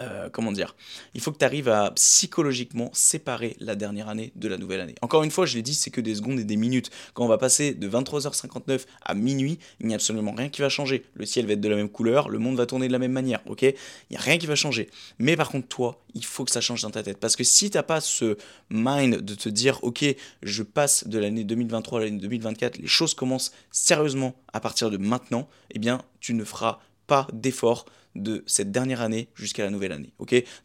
euh, 0.00 0.28
comment 0.28 0.50
dire, 0.50 0.74
il 1.14 1.20
faut 1.20 1.30
que 1.30 1.38
tu 1.38 1.44
arrives 1.44 1.68
à 1.68 1.92
psychologiquement 1.92 2.90
séparer 2.92 3.56
la 3.60 3.76
dernière 3.76 4.08
année 4.08 4.32
de 4.34 4.48
la 4.48 4.56
nouvelle 4.56 4.80
année. 4.80 4.94
Encore 5.02 5.22
une 5.22 5.30
fois, 5.30 5.46
je 5.46 5.54
l'ai 5.54 5.62
dit, 5.62 5.74
c'est 5.74 5.90
que 5.90 6.00
des 6.00 6.16
secondes 6.16 6.40
et 6.40 6.44
des 6.44 6.56
minutes. 6.56 6.90
Quand 7.12 7.24
on 7.24 7.28
va 7.28 7.38
passer 7.38 7.74
de 7.74 7.88
23h59 7.88 8.86
à 9.04 9.14
minuit, 9.14 9.58
il 9.80 9.86
n'y 9.86 9.94
a 9.94 9.96
absolument 9.96 10.32
rien 10.32 10.48
qui 10.48 10.62
va 10.62 10.68
changer. 10.68 11.04
Le 11.14 11.26
ciel 11.26 11.46
va 11.46 11.52
être 11.52 11.60
de 11.60 11.68
la 11.68 11.76
même 11.76 11.88
couleur, 11.88 12.28
le 12.28 12.38
monde 12.38 12.56
va 12.56 12.66
tourner 12.66 12.88
de 12.88 12.92
la 12.92 12.98
même 12.98 13.12
manière, 13.12 13.40
ok? 13.46 13.62
Il 13.62 13.74
n'y 14.10 14.16
a 14.16 14.20
rien 14.20 14.38
qui 14.38 14.46
va 14.46 14.56
changer. 14.56 14.90
Mais 15.18 15.36
par 15.36 15.48
contre, 15.48 15.68
toi, 15.68 16.02
il 16.14 16.24
faut 16.24 16.44
que 16.44 16.50
ça 16.50 16.60
change 16.60 16.82
dans 16.82 16.90
ta 16.90 17.02
tête. 17.02 17.18
Parce 17.18 17.36
que 17.36 17.44
si 17.44 17.70
tu 17.70 17.76
n'as 17.76 17.82
pas 17.82 18.00
ce 18.00 18.36
mind 18.70 19.20
de 19.20 19.34
te 19.34 19.48
dire, 19.48 19.78
ok, 19.82 20.04
je 20.42 20.62
passe 20.62 21.06
de 21.06 21.18
l'année 21.18 21.44
2023 21.44 22.00
à 22.00 22.04
l'année 22.04 22.18
2024, 22.18 22.78
les 22.78 22.88
choses 22.88 23.14
commencent 23.14 23.52
sérieusement 23.70 24.34
à 24.52 24.60
partir 24.60 24.90
de 24.90 24.96
maintenant, 24.96 25.48
eh 25.70 25.78
bien, 25.78 26.02
tu 26.20 26.34
ne 26.34 26.44
feras 26.44 26.78
pas 27.06 27.26
d'effort 27.32 27.84
de 28.14 28.44
cette 28.46 28.70
dernière 28.70 29.00
année 29.00 29.28
jusqu'à 29.34 29.64
la 29.64 29.70
nouvelle 29.70 29.92
année. 29.92 30.12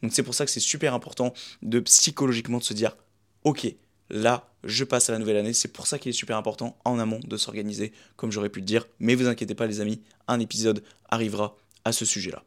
Donc 0.02 0.12
c'est 0.14 0.24
pour 0.24 0.36
ça 0.36 0.46
que 0.46 0.52
c'est 0.52 0.60
super 0.60 0.94
important 0.94 1.34
de 1.62 1.80
psychologiquement 1.80 2.60
de 2.60 2.64
se 2.64 2.74
dire 2.74 2.96
ok, 3.44 3.68
là 4.10 4.50
je 4.64 4.84
passe 4.84 5.10
à 5.10 5.14
la 5.14 5.20
nouvelle 5.20 5.38
année. 5.38 5.54
C'est 5.54 5.70
pour 5.70 5.88
ça 5.88 6.00
qu'il 6.00 6.10
est 6.10 6.14
super 6.14 6.38
important 6.38 6.78
en 6.86 7.00
amont 7.00 7.20
de 7.24 7.38
s'organiser, 7.38 7.94
comme 8.16 8.32
j'aurais 8.32 8.50
pu 8.50 8.60
le 8.60 8.66
dire. 8.66 8.88
Mais 9.00 9.16
vous 9.16 9.28
inquiétez 9.28 9.56
pas 9.56 9.68
les 9.68 9.82
amis, 9.82 10.02
un 10.28 10.40
épisode 10.40 10.84
arrivera 11.10 11.56
à 11.86 11.92
ce 11.92 12.06
sujet-là. 12.06 12.44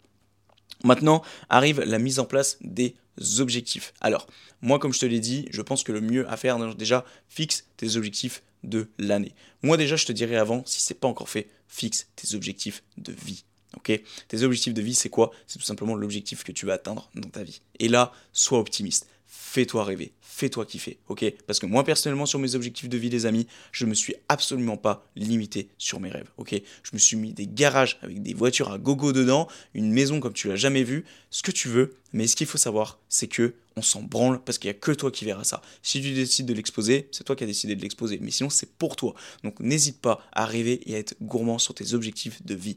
Maintenant 0.84 1.22
arrive 1.48 1.80
la 1.80 1.98
mise 1.98 2.18
en 2.18 2.24
place 2.24 2.58
des 2.60 2.96
objectifs. 3.38 3.92
Alors, 4.00 4.26
moi 4.60 4.78
comme 4.78 4.92
je 4.92 5.00
te 5.00 5.06
l'ai 5.06 5.20
dit, 5.20 5.46
je 5.50 5.62
pense 5.62 5.84
que 5.84 5.92
le 5.92 6.00
mieux 6.00 6.28
à 6.28 6.36
faire, 6.36 6.58
déjà, 6.74 7.04
fixe 7.28 7.66
tes 7.76 7.96
objectifs 7.96 8.42
de 8.62 8.88
l'année. 8.98 9.34
Moi 9.62 9.76
déjà, 9.76 9.96
je 9.96 10.06
te 10.06 10.12
dirais 10.12 10.36
avant, 10.36 10.62
si 10.66 10.80
c'est 10.80 10.94
pas 10.94 11.08
encore 11.08 11.28
fait, 11.28 11.48
fixe 11.68 12.08
tes 12.16 12.34
objectifs 12.34 12.82
de 12.96 13.12
vie. 13.12 13.44
Ok 13.76 14.00
Tes 14.28 14.42
objectifs 14.42 14.74
de 14.74 14.82
vie, 14.82 14.94
c'est 14.94 15.08
quoi? 15.08 15.30
C'est 15.46 15.58
tout 15.58 15.64
simplement 15.64 15.94
l'objectif 15.94 16.44
que 16.44 16.52
tu 16.52 16.66
vas 16.66 16.74
atteindre 16.74 17.10
dans 17.14 17.28
ta 17.28 17.42
vie. 17.42 17.60
Et 17.78 17.88
là, 17.88 18.12
sois 18.32 18.58
optimiste. 18.58 19.08
Fais-toi 19.34 19.84
rêver, 19.84 20.12
fais-toi 20.20 20.66
kiffer, 20.66 20.98
ok 21.08 21.24
Parce 21.46 21.58
que 21.58 21.66
moi 21.66 21.84
personnellement 21.84 22.26
sur 22.26 22.38
mes 22.38 22.54
objectifs 22.54 22.88
de 22.88 22.98
vie, 22.98 23.08
les 23.08 23.26
amis, 23.26 23.46
je 23.70 23.86
me 23.86 23.94
suis 23.94 24.14
absolument 24.28 24.76
pas 24.76 25.06
limité 25.16 25.68
sur 25.78 26.00
mes 26.00 26.10
rêves, 26.10 26.28
ok 26.36 26.54
Je 26.82 26.90
me 26.92 26.98
suis 26.98 27.16
mis 27.16 27.32
des 27.32 27.46
garages 27.46 27.98
avec 28.02 28.22
des 28.22 28.34
voitures 28.34 28.70
à 28.70 28.78
gogo 28.78 29.12
dedans, 29.12 29.48
une 29.74 29.90
maison 29.90 30.20
comme 30.20 30.32
tu 30.32 30.48
l'as 30.48 30.56
jamais 30.56 30.84
vu, 30.84 31.04
ce 31.30 31.42
que 31.42 31.50
tu 31.50 31.68
veux. 31.68 31.94
Mais 32.12 32.26
ce 32.26 32.36
qu'il 32.36 32.46
faut 32.46 32.58
savoir, 32.58 32.98
c'est 33.08 33.26
que 33.26 33.54
on 33.76 33.82
s'en 33.82 34.02
branle 34.02 34.42
parce 34.42 34.58
qu'il 34.58 34.70
n'y 34.70 34.76
a 34.76 34.78
que 34.78 34.92
toi 34.92 35.10
qui 35.10 35.24
verras 35.24 35.44
ça. 35.44 35.62
Si 35.82 36.00
tu 36.02 36.12
décides 36.12 36.46
de 36.46 36.54
l'exposer, 36.54 37.08
c'est 37.10 37.24
toi 37.24 37.36
qui 37.36 37.44
as 37.44 37.46
décidé 37.46 37.74
de 37.74 37.80
l'exposer. 37.80 38.18
Mais 38.20 38.30
sinon, 38.30 38.50
c'est 38.50 38.70
pour 38.72 38.96
toi. 38.96 39.14
Donc 39.44 39.60
n'hésite 39.60 39.98
pas 40.00 40.20
à 40.32 40.44
rêver 40.44 40.82
et 40.86 40.94
à 40.94 40.98
être 40.98 41.14
gourmand 41.22 41.58
sur 41.58 41.74
tes 41.74 41.94
objectifs 41.94 42.44
de 42.44 42.54
vie. 42.54 42.76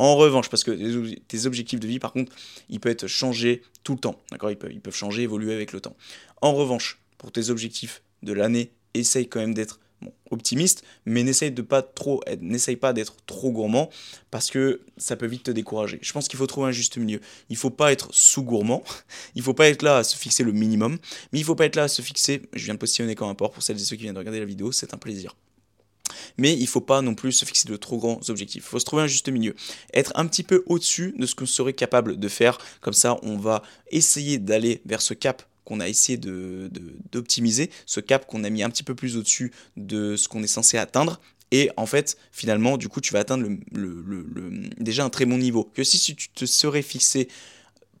En 0.00 0.16
revanche, 0.16 0.48
parce 0.48 0.64
que 0.64 0.70
tes 1.28 1.44
objectifs 1.44 1.78
de 1.78 1.86
vie, 1.86 1.98
par 1.98 2.14
contre, 2.14 2.32
ils 2.70 2.80
peuvent 2.80 2.92
être 2.92 3.06
changés 3.06 3.60
tout 3.84 3.92
le 3.92 3.98
temps. 3.98 4.18
D'accord 4.30 4.50
ils 4.50 4.56
peuvent, 4.56 4.94
changer, 4.94 5.24
évoluer 5.24 5.52
avec 5.52 5.74
le 5.74 5.80
temps. 5.82 5.94
En 6.40 6.54
revanche, 6.54 7.02
pour 7.18 7.30
tes 7.32 7.50
objectifs 7.50 8.02
de 8.22 8.32
l'année, 8.32 8.72
essaye 8.94 9.28
quand 9.28 9.40
même 9.40 9.52
d'être 9.52 9.78
optimiste, 10.30 10.84
mais 11.04 11.22
n'essaye 11.22 11.50
de 11.50 11.60
pas 11.60 11.82
trop, 11.82 12.24
pas 12.80 12.92
d'être 12.94 13.16
trop 13.26 13.52
gourmand 13.52 13.90
parce 14.30 14.50
que 14.50 14.80
ça 14.96 15.16
peut 15.16 15.26
vite 15.26 15.42
te 15.42 15.50
décourager. 15.50 15.98
Je 16.00 16.12
pense 16.14 16.28
qu'il 16.28 16.38
faut 16.38 16.46
trouver 16.46 16.68
un 16.68 16.72
juste 16.72 16.96
milieu. 16.96 17.20
Il 17.50 17.58
faut 17.58 17.68
pas 17.68 17.92
être 17.92 18.08
sous 18.10 18.42
gourmand, 18.42 18.82
il 19.34 19.42
faut 19.42 19.52
pas 19.52 19.68
être 19.68 19.82
là 19.82 19.98
à 19.98 20.02
se 20.02 20.16
fixer 20.16 20.44
le 20.44 20.52
minimum, 20.52 20.96
mais 21.34 21.40
il 21.40 21.44
faut 21.44 21.56
pas 21.56 21.66
être 21.66 21.76
là 21.76 21.82
à 21.82 21.88
se 21.88 22.00
fixer. 22.00 22.40
Je 22.54 22.64
viens 22.64 22.72
de 22.72 22.78
positionner 22.78 23.14
comme 23.14 23.28
un 23.28 23.34
port 23.34 23.50
pour 23.50 23.62
celles 23.62 23.76
et 23.76 23.84
ceux 23.84 23.96
qui 23.96 24.04
viennent 24.04 24.14
de 24.14 24.18
regarder 24.18 24.40
la 24.40 24.46
vidéo, 24.46 24.72
c'est 24.72 24.94
un 24.94 24.98
plaisir 24.98 25.36
mais 26.38 26.52
il 26.56 26.66
faut 26.66 26.80
pas 26.80 27.02
non 27.02 27.14
plus 27.14 27.32
se 27.32 27.44
fixer 27.44 27.68
de 27.68 27.76
trop 27.76 27.98
grands 27.98 28.20
objectifs. 28.28 28.64
Il 28.66 28.68
faut 28.68 28.78
se 28.78 28.84
trouver 28.84 29.02
un 29.02 29.06
juste 29.06 29.28
milieu. 29.28 29.54
Être 29.94 30.12
un 30.14 30.26
petit 30.26 30.42
peu 30.42 30.62
au-dessus 30.66 31.14
de 31.18 31.26
ce 31.26 31.34
qu'on 31.34 31.46
serait 31.46 31.72
capable 31.72 32.18
de 32.18 32.28
faire. 32.28 32.58
Comme 32.80 32.94
ça, 32.94 33.18
on 33.22 33.36
va 33.36 33.62
essayer 33.90 34.38
d'aller 34.38 34.82
vers 34.84 35.02
ce 35.02 35.14
cap 35.14 35.42
qu'on 35.64 35.80
a 35.80 35.88
essayé 35.88 36.18
d'optimiser, 36.18 37.70
ce 37.86 38.00
cap 38.00 38.26
qu'on 38.26 38.42
a 38.44 38.50
mis 38.50 38.62
un 38.62 38.70
petit 38.70 38.82
peu 38.82 38.94
plus 38.94 39.16
au-dessus 39.16 39.52
de 39.76 40.16
ce 40.16 40.26
qu'on 40.28 40.42
est 40.42 40.48
censé 40.48 40.78
atteindre. 40.78 41.20
Et 41.52 41.70
en 41.76 41.86
fait, 41.86 42.16
finalement, 42.32 42.76
du 42.76 42.88
coup, 42.88 43.00
tu 43.00 43.12
vas 43.12 43.20
atteindre 43.20 43.48
déjà 44.78 45.04
un 45.04 45.10
très 45.10 45.26
bon 45.26 45.38
niveau. 45.38 45.64
Que 45.74 45.84
si 45.84 46.14
tu 46.14 46.28
te 46.30 46.44
serais 46.44 46.82
fixé 46.82 47.28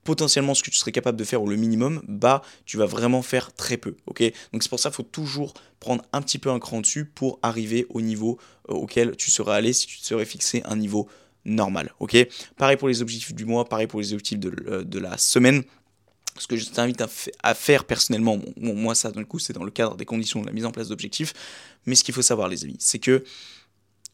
potentiellement 0.04 0.54
ce 0.54 0.62
que 0.62 0.70
tu 0.70 0.76
serais 0.76 0.92
capable 0.92 1.18
de 1.18 1.24
faire 1.24 1.42
ou 1.42 1.48
le 1.48 1.56
minimum, 1.56 2.02
bah 2.08 2.42
tu 2.64 2.76
vas 2.76 2.86
vraiment 2.86 3.22
faire 3.22 3.52
très 3.52 3.76
peu. 3.76 3.96
Ok? 4.06 4.22
Donc 4.52 4.62
c'est 4.62 4.68
pour 4.68 4.80
ça 4.80 4.90
qu'il 4.90 4.96
faut 4.96 5.02
toujours 5.02 5.54
prendre 5.78 6.04
un 6.12 6.22
petit 6.22 6.38
peu 6.38 6.50
un 6.50 6.58
cran 6.58 6.80
dessus 6.80 7.04
pour 7.04 7.38
arriver 7.42 7.86
au 7.90 8.00
niveau 8.00 8.38
euh, 8.68 8.74
auquel 8.74 9.16
tu 9.16 9.30
serais 9.30 9.54
allé 9.54 9.72
si 9.72 9.86
tu 9.86 10.00
te 10.00 10.06
serais 10.06 10.24
fixé 10.24 10.62
un 10.64 10.76
niveau 10.76 11.08
normal. 11.44 11.92
Ok? 12.00 12.16
Pareil 12.56 12.76
pour 12.76 12.88
les 12.88 13.02
objectifs 13.02 13.34
du 13.34 13.44
mois, 13.44 13.68
pareil 13.68 13.86
pour 13.86 14.00
les 14.00 14.12
objectifs 14.12 14.38
de, 14.38 14.52
euh, 14.68 15.00
la 15.00 15.18
semaine. 15.18 15.62
Ce 16.38 16.46
que 16.46 16.56
je 16.56 16.64
t'invite 16.66 17.02
à, 17.42 17.54
faire 17.54 17.84
personnellement, 17.84 18.38
moi 18.56 18.94
ça, 18.94 19.10
du 19.10 19.26
coup, 19.26 19.38
c'est 19.38 19.52
dans 19.52 19.64
le 19.64 19.70
cadre 19.70 19.96
des 19.96 20.06
conditions 20.06 20.40
de 20.40 20.46
la 20.46 20.52
mise 20.52 20.64
en 20.64 20.70
place 20.70 20.88
d'objectifs. 20.88 21.34
Mais 21.84 21.94
ce 21.94 22.04
qu'il 22.04 22.14
faut 22.14 22.22
savoir, 22.22 22.48
les 22.48 22.64
amis, 22.64 22.76
c'est 22.78 22.98
que 22.98 23.24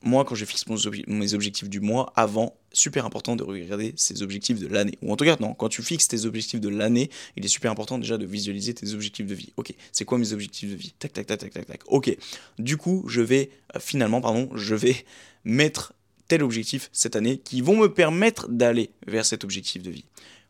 moi, 0.02 0.24
quand 0.24 0.34
je 0.34 0.44
fixe 0.44 0.64
mes 1.06 1.34
objectifs 1.34 1.68
du 1.68 1.80
mois, 1.80 2.12
avant, 2.16 2.56
super 2.76 3.04
important 3.06 3.36
de 3.36 3.42
regarder 3.42 3.92
ses 3.96 4.22
objectifs 4.22 4.60
de 4.60 4.66
l'année. 4.66 4.98
Ou 5.02 5.12
en 5.12 5.16
tout 5.16 5.24
cas, 5.24 5.36
non, 5.40 5.54
quand 5.54 5.68
tu 5.68 5.82
fixes 5.82 6.08
tes 6.08 6.24
objectifs 6.24 6.60
de 6.60 6.68
l'année, 6.68 7.10
il 7.36 7.44
est 7.44 7.48
super 7.48 7.70
important 7.70 7.98
déjà 7.98 8.18
de 8.18 8.26
visualiser 8.26 8.74
tes 8.74 8.92
objectifs 8.92 9.26
de 9.26 9.34
vie. 9.34 9.52
Ok, 9.56 9.74
c'est 9.92 10.04
quoi 10.04 10.18
mes 10.18 10.32
objectifs 10.32 10.70
de 10.70 10.76
vie? 10.76 10.94
Tac, 10.98 11.12
tac, 11.12 11.26
tac, 11.26 11.40
tac, 11.40 11.52
tac, 11.52 11.66
tac. 11.66 11.80
Ok, 11.86 12.16
du 12.58 12.76
coup, 12.76 13.04
je 13.08 13.20
vais, 13.20 13.50
euh, 13.74 13.80
finalement, 13.80 14.20
pardon, 14.20 14.50
je 14.54 14.74
vais 14.74 14.96
mettre 15.44 15.94
tel 16.28 16.42
objectif 16.42 16.90
cette 16.92 17.16
année 17.16 17.38
qui 17.38 17.60
vont 17.60 17.76
me 17.76 17.92
permettre 17.92 18.48
d'aller 18.48 18.90
vers 19.06 19.24
cet 19.24 19.44
objectif 19.44 19.82
de 19.82 19.90
vie. 19.90 20.04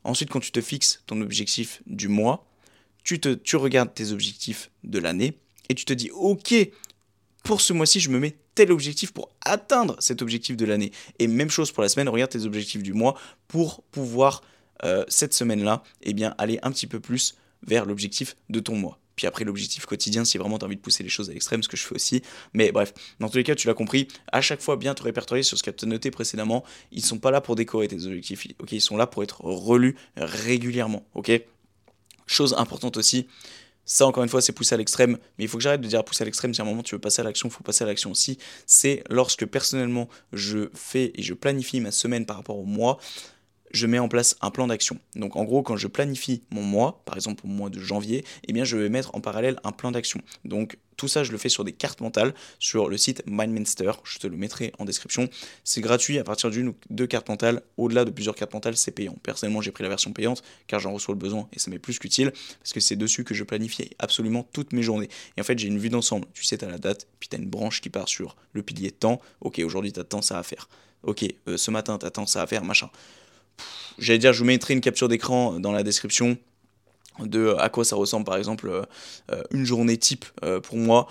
Ensuite, 0.05 0.31
quand 0.31 0.41
tu 0.41 0.53
te 0.53 0.61
fixes 0.61 1.03
ton 1.07 1.21
objectif 1.21 1.83
du 1.87 2.09
mois, 2.09 2.47
tu, 3.05 3.21
te, 3.21 3.35
tu 3.35 3.57
regardes 3.57 3.93
tes 3.95 4.13
objectifs 4.13 4.71
de 4.85 4.99
l'année 4.99 5.35
et 5.69 5.75
tu 5.75 5.85
te 5.85 5.93
dis, 5.93 6.11
ok, 6.11 6.55
pour 7.47 7.61
ce 7.61 7.73
mois-ci, 7.73 8.01
je 8.01 8.11
me 8.11 8.19
mets 8.19 8.37
tel 8.57 8.73
objectif 8.73 9.13
pour 9.13 9.31
atteindre 9.41 9.95
cet 10.01 10.21
objectif 10.21 10.57
de 10.57 10.65
l'année. 10.65 10.91
Et 11.21 11.29
même 11.29 11.49
chose 11.49 11.71
pour 11.71 11.83
la 11.83 11.89
semaine, 11.89 12.09
regarde 12.09 12.31
tes 12.31 12.45
objectifs 12.45 12.83
du 12.83 12.93
mois 12.93 13.17
pour 13.47 13.83
pouvoir, 13.85 14.43
euh, 14.85 15.05
cette 15.07 15.33
semaine-là, 15.33 15.85
eh 16.03 16.13
bien, 16.13 16.35
aller 16.39 16.59
un 16.63 16.73
petit 16.73 16.89
peu 16.89 16.99
plus 16.99 17.37
vers 17.63 17.85
l'objectif 17.85 18.37
de 18.51 18.59
ton 18.59 18.75
mois. 18.75 18.99
Puis 19.15 19.29
après, 19.29 19.45
l'objectif 19.45 19.87
quotidien, 19.87 20.25
si 20.25 20.39
vraiment 20.39 20.59
tu 20.59 20.65
as 20.65 20.67
envie 20.67 20.77
de 20.77 20.81
pousser 20.81 21.05
les 21.05 21.09
choses 21.09 21.31
à 21.31 21.33
l'extrême, 21.33 21.63
ce 21.63 21.69
que 21.69 21.77
je 21.77 21.85
fais 21.85 21.95
aussi. 21.95 22.21
Mais 22.53 22.73
bref, 22.73 22.93
dans 23.21 23.29
tous 23.29 23.39
les 23.39 23.45
cas, 23.45 23.55
tu 23.55 23.69
l'as 23.69 23.75
compris, 23.75 24.09
à 24.33 24.41
chaque 24.41 24.61
fois 24.61 24.77
bien 24.77 24.95
te 24.95 25.05
répertorier 25.05 25.45
sur 25.45 25.57
ce 25.57 25.63
que 25.63 25.71
tu 25.71 25.85
as 25.85 25.89
noté 25.89 26.11
précédemment. 26.11 26.65
Ils 26.91 27.05
sont 27.05 27.19
pas 27.19 27.31
là 27.31 27.41
pour 27.41 27.55
décorer 27.55 27.87
tes 27.87 28.05
objectifs, 28.07 28.47
Ils 28.73 28.81
sont 28.81 28.97
là 28.97 29.07
pour 29.07 29.23
être 29.23 29.41
relus 29.43 29.97
régulièrement, 30.17 31.07
Chose 32.27 32.57
importante 32.59 32.97
aussi, 32.97 33.29
ça, 33.87 34.05
encore 34.05 34.25
une 34.25 34.29
fois, 34.29 34.43
c'est 34.43 34.53
pousser 34.53 34.75
à 34.75 34.79
l'extrême, 34.79 35.17
mais 35.39 35.45
il 35.45 35.49
faut 35.49 35.59
que 35.59 35.63
j'arrête 35.63 35.81
de 35.81 35.87
dire 35.87 36.05
pousser 36.05 36.23
à 36.23 36.25
l'extrême. 36.25 36.53
Si 36.53 36.61
à 36.61 36.65
un 36.65 36.67
moment 36.67 36.83
tu 36.83 36.97
veux 36.97 37.01
passer 37.01 37.21
à 37.23 37.25
l'action, 37.25 37.49
il 37.49 37.53
faut 37.53 37.63
passer 37.63 37.85
à 37.85 37.87
l'action 37.87 38.11
aussi. 38.11 38.37
C'est 38.67 39.05
lorsque 39.09 39.47
personnellement 39.47 40.09
je 40.33 40.69
fais 40.75 41.13
et 41.15 41.23
je 41.23 41.35
planifie 41.35 41.81
ma 41.81 41.93
semaine 41.93 42.27
par 42.27 42.37
rapport 42.37 42.59
au 42.59 42.65
mois. 42.65 42.99
Je 43.73 43.87
mets 43.87 43.99
en 43.99 44.09
place 44.09 44.37
un 44.41 44.51
plan 44.51 44.67
d'action. 44.67 44.99
Donc 45.15 45.37
en 45.37 45.45
gros, 45.45 45.63
quand 45.63 45.77
je 45.77 45.89
planifie 45.89 46.43
mon 46.51 46.63
mois, 46.63 47.03
par 47.05 47.17
exemple 47.17 47.45
le 47.47 47.53
mois 47.53 47.71
de 47.71 47.81
janvier, 47.81 48.25
eh 48.47 48.53
bien 48.53 48.65
je 48.65 48.77
vais 48.77 48.89
mettre 48.89 49.15
en 49.15 49.21
parallèle 49.21 49.59
un 49.65 49.73
plan 49.73 49.91
d'action. 49.91 50.21
Donc 50.45 50.79
tout 50.97 51.09
ça, 51.09 51.25
je 51.25 51.33
le 51.33 51.39
fais 51.39 51.49
sur 51.49 51.65
des 51.65 51.73
cartes 51.73 52.01
mentales 52.01 52.35
sur 52.59 52.89
le 52.89 52.97
site 52.97 53.23
Mindminster. 53.27 53.93
Je 54.05 54.19
te 54.19 54.27
le 54.27 54.37
mettrai 54.37 54.73
en 54.79 54.85
description. 54.85 55.29
C'est 55.63 55.81
gratuit 55.81 56.19
à 56.19 56.25
partir 56.25 56.51
d'une 56.51 56.69
ou 56.69 56.75
deux 56.89 57.07
cartes 57.07 57.29
mentales. 57.29 57.63
Au-delà 57.77 58.05
de 58.05 58.11
plusieurs 58.11 58.35
cartes 58.35 58.55
mentales, 58.55 58.77
c'est 58.77 58.93
payant. 58.93 59.17
Personnellement, 59.23 59.61
j'ai 59.61 59.73
pris 59.73 59.83
la 59.83 59.91
version 59.91 60.13
payante 60.13 60.43
car 60.67 60.81
j'en 60.81 60.93
reçois 60.93 61.15
le 61.15 61.19
besoin 61.19 61.49
et 61.53 61.59
ça 61.59 61.71
m'est 61.71 61.79
plus 61.79 61.99
qu'utile 61.99 62.33
parce 62.61 62.73
que 62.73 62.81
c'est 62.81 62.97
dessus 62.97 63.25
que 63.25 63.35
je 63.35 63.45
planifie 63.45 63.91
absolument 63.99 64.47
toutes 64.53 64.73
mes 64.73 64.83
journées. 64.83 65.09
Et 65.37 65.41
en 65.41 65.45
fait, 65.45 65.59
j'ai 65.59 65.69
une 65.69 65.79
vue 65.79 65.91
d'ensemble. 65.91 66.27
Tu 66.33 66.45
sais, 66.45 66.57
tu 66.57 66.65
as 66.65 66.71
la 66.71 66.79
date, 66.79 67.07
puis 67.21 67.29
tu 67.29 67.37
as 67.37 67.39
une 67.39 67.49
branche 67.49 67.81
qui 67.81 67.91
part 67.91 68.09
sur 68.09 68.37
le 68.53 68.63
pilier 68.63 68.91
temps. 68.91 69.21
Ok, 69.43 69.59
aujourd'hui, 69.59 69.93
tu 69.93 70.01
as 70.01 70.05
tant 70.05 70.23
ça 70.23 70.39
à 70.39 70.43
faire. 70.43 70.69
Ok, 71.03 71.25
euh, 71.49 71.57
ce 71.57 71.71
matin, 71.71 71.99
tu 71.99 72.07
as 72.07 72.11
tant 72.11 72.27
ça 72.27 72.43
à 72.43 72.47
faire, 72.47 72.65
machin. 72.65 72.91
J'allais 73.99 74.19
dire, 74.19 74.33
je 74.33 74.41
vous 74.41 74.45
mettrai 74.45 74.75
une 74.75 74.81
capture 74.81 75.09
d'écran 75.09 75.59
dans 75.59 75.73
la 75.73 75.83
description 75.83 76.37
de 77.21 77.55
à 77.59 77.69
quoi 77.69 77.85
ça 77.85 77.97
ressemble 77.97 78.25
par 78.25 78.37
exemple 78.37 78.71
euh, 78.71 79.43
une 79.51 79.65
journée 79.65 79.97
type 79.97 80.25
euh, 80.45 80.61
pour 80.61 80.77
moi 80.77 81.09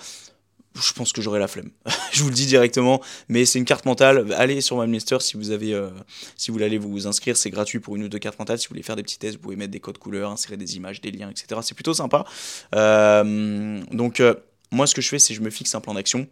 je 0.75 0.91
pense 0.91 1.13
que 1.13 1.21
j'aurai 1.21 1.39
la 1.39 1.47
flemme. 1.47 1.69
je 2.11 2.21
vous 2.21 2.27
le 2.27 2.35
dis 2.35 2.47
directement, 2.47 3.01
mais 3.29 3.45
c'est 3.45 3.59
une 3.59 3.63
carte 3.63 3.85
mentale. 3.85 4.33
Allez 4.33 4.59
sur 4.59 4.77
MyMinster 4.77 5.21
si 5.21 5.37
vous 5.37 5.51
avez, 5.51 5.73
euh, 5.73 5.89
si 6.35 6.51
vous 6.51 6.57
voulez 6.57 6.77
vous 6.77 7.07
inscrire, 7.07 7.37
c'est 7.37 7.49
gratuit 7.49 7.79
pour 7.79 7.95
une 7.95 8.03
ou 8.03 8.09
deux 8.09 8.19
cartes 8.19 8.37
mentales. 8.37 8.59
Si 8.59 8.67
vous 8.67 8.73
voulez 8.73 8.83
faire 8.83 8.97
des 8.97 9.03
petits 9.03 9.17
tests, 9.17 9.35
vous 9.35 9.41
pouvez 9.41 9.55
mettre 9.55 9.71
des 9.71 9.79
codes 9.79 9.97
couleurs, 9.97 10.31
insérer 10.31 10.57
des 10.57 10.75
images, 10.75 10.99
des 10.99 11.11
liens, 11.11 11.29
etc. 11.29 11.61
C'est 11.63 11.75
plutôt 11.75 11.93
sympa. 11.93 12.25
donc 12.73 14.21
moi, 14.69 14.85
ce 14.85 14.93
que 14.93 15.01
je 15.01 15.07
fais, 15.07 15.17
c'est 15.17 15.33
je 15.33 15.39
me 15.39 15.49
fixe 15.49 15.73
un 15.75 15.79
plan 15.79 15.93
d'action. 15.93 16.27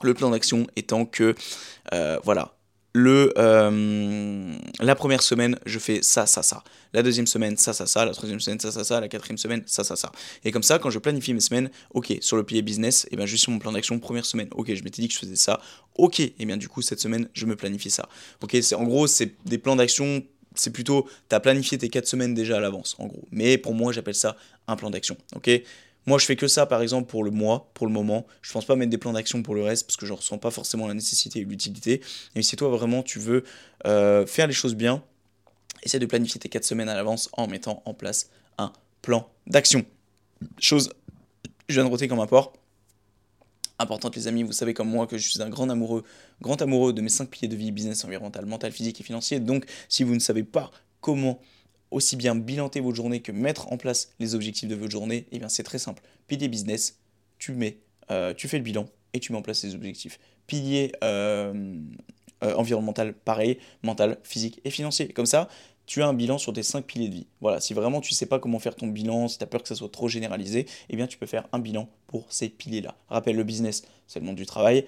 Le 0.00 0.14
plan 0.14 0.30
d'action 0.30 0.66
étant 0.76 1.04
que, 1.04 1.34
voilà, 2.24 2.55
le, 2.96 3.34
euh, 3.36 4.56
la 4.80 4.94
première 4.94 5.22
semaine, 5.22 5.58
je 5.66 5.78
fais 5.78 6.00
ça, 6.02 6.24
ça, 6.24 6.42
ça. 6.42 6.64
La 6.94 7.02
deuxième 7.02 7.26
semaine, 7.26 7.58
ça, 7.58 7.74
ça, 7.74 7.84
ça. 7.84 8.06
La 8.06 8.12
troisième 8.12 8.40
semaine, 8.40 8.58
ça, 8.58 8.72
ça, 8.72 8.84
ça. 8.84 9.00
La 9.02 9.08
quatrième 9.08 9.36
semaine, 9.36 9.62
ça, 9.66 9.84
ça, 9.84 9.96
ça. 9.96 10.10
Et 10.44 10.50
comme 10.50 10.62
ça, 10.62 10.78
quand 10.78 10.88
je 10.88 10.98
planifie 10.98 11.34
mes 11.34 11.40
semaines, 11.40 11.70
ok, 11.92 12.14
sur 12.20 12.38
le 12.38 12.42
pilier 12.42 12.62
business, 12.62 13.04
et 13.04 13.08
eh 13.12 13.16
bien 13.16 13.26
je 13.26 13.32
suis 13.32 13.38
sur 13.38 13.52
mon 13.52 13.58
plan 13.58 13.72
d'action, 13.72 13.98
première 13.98 14.24
semaine, 14.24 14.48
ok, 14.52 14.72
je 14.74 14.82
m'étais 14.82 15.02
dit 15.02 15.08
que 15.08 15.14
je 15.14 15.18
faisais 15.18 15.36
ça, 15.36 15.60
ok, 15.96 16.20
et 16.20 16.46
bien 16.46 16.56
du 16.56 16.68
coup, 16.68 16.80
cette 16.80 17.00
semaine, 17.00 17.28
je 17.34 17.44
me 17.44 17.54
planifie 17.54 17.90
ça. 17.90 18.08
Ok, 18.42 18.56
c'est 18.62 18.74
en 18.74 18.84
gros, 18.84 19.06
c'est 19.06 19.34
des 19.44 19.58
plans 19.58 19.76
d'action, 19.76 20.22
c'est 20.54 20.72
plutôt, 20.72 21.06
tu 21.28 21.36
as 21.36 21.40
planifié 21.40 21.76
tes 21.76 21.90
quatre 21.90 22.06
semaines 22.06 22.32
déjà 22.32 22.56
à 22.56 22.60
l'avance, 22.60 22.96
en 22.98 23.08
gros. 23.08 23.28
Mais 23.30 23.58
pour 23.58 23.74
moi, 23.74 23.92
j'appelle 23.92 24.14
ça 24.14 24.38
un 24.68 24.76
plan 24.76 24.88
d'action, 24.88 25.18
ok? 25.34 25.50
Moi, 26.06 26.18
je 26.18 26.24
fais 26.24 26.36
que 26.36 26.46
ça, 26.46 26.66
par 26.66 26.82
exemple, 26.82 27.10
pour 27.10 27.24
le 27.24 27.32
mois, 27.32 27.68
pour 27.74 27.86
le 27.86 27.92
moment. 27.92 28.26
Je 28.40 28.52
pense 28.52 28.64
pas 28.64 28.76
mettre 28.76 28.90
des 28.90 28.98
plans 28.98 29.12
d'action 29.12 29.42
pour 29.42 29.56
le 29.56 29.62
reste 29.62 29.86
parce 29.86 29.96
que 29.96 30.06
je 30.06 30.12
ne 30.12 30.16
ressens 30.16 30.38
pas 30.38 30.52
forcément 30.52 30.86
la 30.86 30.94
nécessité 30.94 31.40
et 31.40 31.44
l'utilité. 31.44 32.00
Et 32.36 32.42
si 32.42 32.54
toi, 32.54 32.68
vraiment, 32.68 33.02
tu 33.02 33.18
veux 33.18 33.42
euh, 33.86 34.24
faire 34.24 34.46
les 34.46 34.52
choses 34.52 34.76
bien, 34.76 35.02
essaie 35.82 35.98
de 35.98 36.06
planifier 36.06 36.38
tes 36.38 36.48
4 36.48 36.64
semaines 36.64 36.88
à 36.88 36.94
l'avance 36.94 37.28
en 37.32 37.48
mettant 37.48 37.82
en 37.84 37.92
place 37.92 38.30
un 38.56 38.72
plan 39.02 39.28
d'action. 39.48 39.84
Chose, 40.60 40.90
je 41.68 41.74
viens 41.74 41.84
de 41.84 41.90
roter 41.90 42.06
comme 42.06 42.20
apport. 42.20 42.52
Importante, 43.80 44.14
les 44.14 44.28
amis, 44.28 44.44
vous 44.44 44.52
savez 44.52 44.74
comme 44.74 44.88
moi 44.88 45.06
que 45.08 45.18
je 45.18 45.28
suis 45.28 45.42
un 45.42 45.50
grand 45.50 45.68
amoureux, 45.68 46.04
grand 46.40 46.62
amoureux 46.62 46.92
de 46.92 47.02
mes 47.02 47.08
5 47.08 47.28
piliers 47.28 47.48
de 47.48 47.56
vie, 47.56 47.72
business, 47.72 48.04
environnemental, 48.04 48.46
mental, 48.46 48.72
physique 48.72 49.00
et 49.00 49.04
financier. 49.04 49.40
Donc, 49.40 49.66
si 49.88 50.04
vous 50.04 50.14
ne 50.14 50.20
savez 50.20 50.44
pas 50.44 50.70
comment 51.00 51.40
aussi 51.90 52.16
bien 52.16 52.34
bilanter 52.34 52.80
votre 52.80 52.96
journée 52.96 53.20
que 53.20 53.32
mettre 53.32 53.72
en 53.72 53.76
place 53.76 54.12
les 54.18 54.34
objectifs 54.34 54.68
de 54.68 54.74
votre 54.74 54.90
journée, 54.90 55.26
eh 55.32 55.38
bien 55.38 55.48
c'est 55.48 55.62
très 55.62 55.78
simple. 55.78 56.02
Pilier 56.26 56.48
business, 56.48 56.98
tu 57.38 57.52
mets, 57.52 57.78
euh, 58.10 58.34
tu 58.34 58.48
fais 58.48 58.58
le 58.58 58.64
bilan 58.64 58.86
et 59.12 59.20
tu 59.20 59.32
mets 59.32 59.38
en 59.38 59.42
place 59.42 59.62
les 59.64 59.74
objectifs. 59.74 60.18
Pilier 60.46 60.92
euh, 61.02 61.78
euh, 62.44 62.54
environnemental, 62.54 63.14
pareil, 63.14 63.58
mental, 63.82 64.18
physique 64.22 64.60
et 64.64 64.70
financier. 64.70 65.08
Comme 65.08 65.26
ça, 65.26 65.48
tu 65.86 66.02
as 66.02 66.08
un 66.08 66.14
bilan 66.14 66.38
sur 66.38 66.52
tes 66.52 66.62
5 66.62 66.84
piliers 66.84 67.08
de 67.08 67.14
vie. 67.14 67.26
Voilà, 67.40 67.60
si 67.60 67.72
vraiment 67.72 68.00
tu 68.00 68.12
ne 68.12 68.16
sais 68.16 68.26
pas 68.26 68.38
comment 68.38 68.58
faire 68.58 68.74
ton 68.74 68.88
bilan, 68.88 69.28
si 69.28 69.38
tu 69.38 69.44
as 69.44 69.46
peur 69.46 69.62
que 69.62 69.68
ça 69.68 69.76
soit 69.76 69.90
trop 69.90 70.08
généralisé, 70.08 70.66
eh 70.90 70.96
bien 70.96 71.06
tu 71.06 71.16
peux 71.16 71.26
faire 71.26 71.48
un 71.52 71.60
bilan 71.60 71.88
pour 72.08 72.26
ces 72.30 72.48
piliers-là. 72.48 72.96
Rappelle, 73.08 73.36
le 73.36 73.44
business, 73.44 73.84
c'est 74.06 74.18
le 74.18 74.26
monde 74.26 74.36
du 74.36 74.46
travail, 74.46 74.84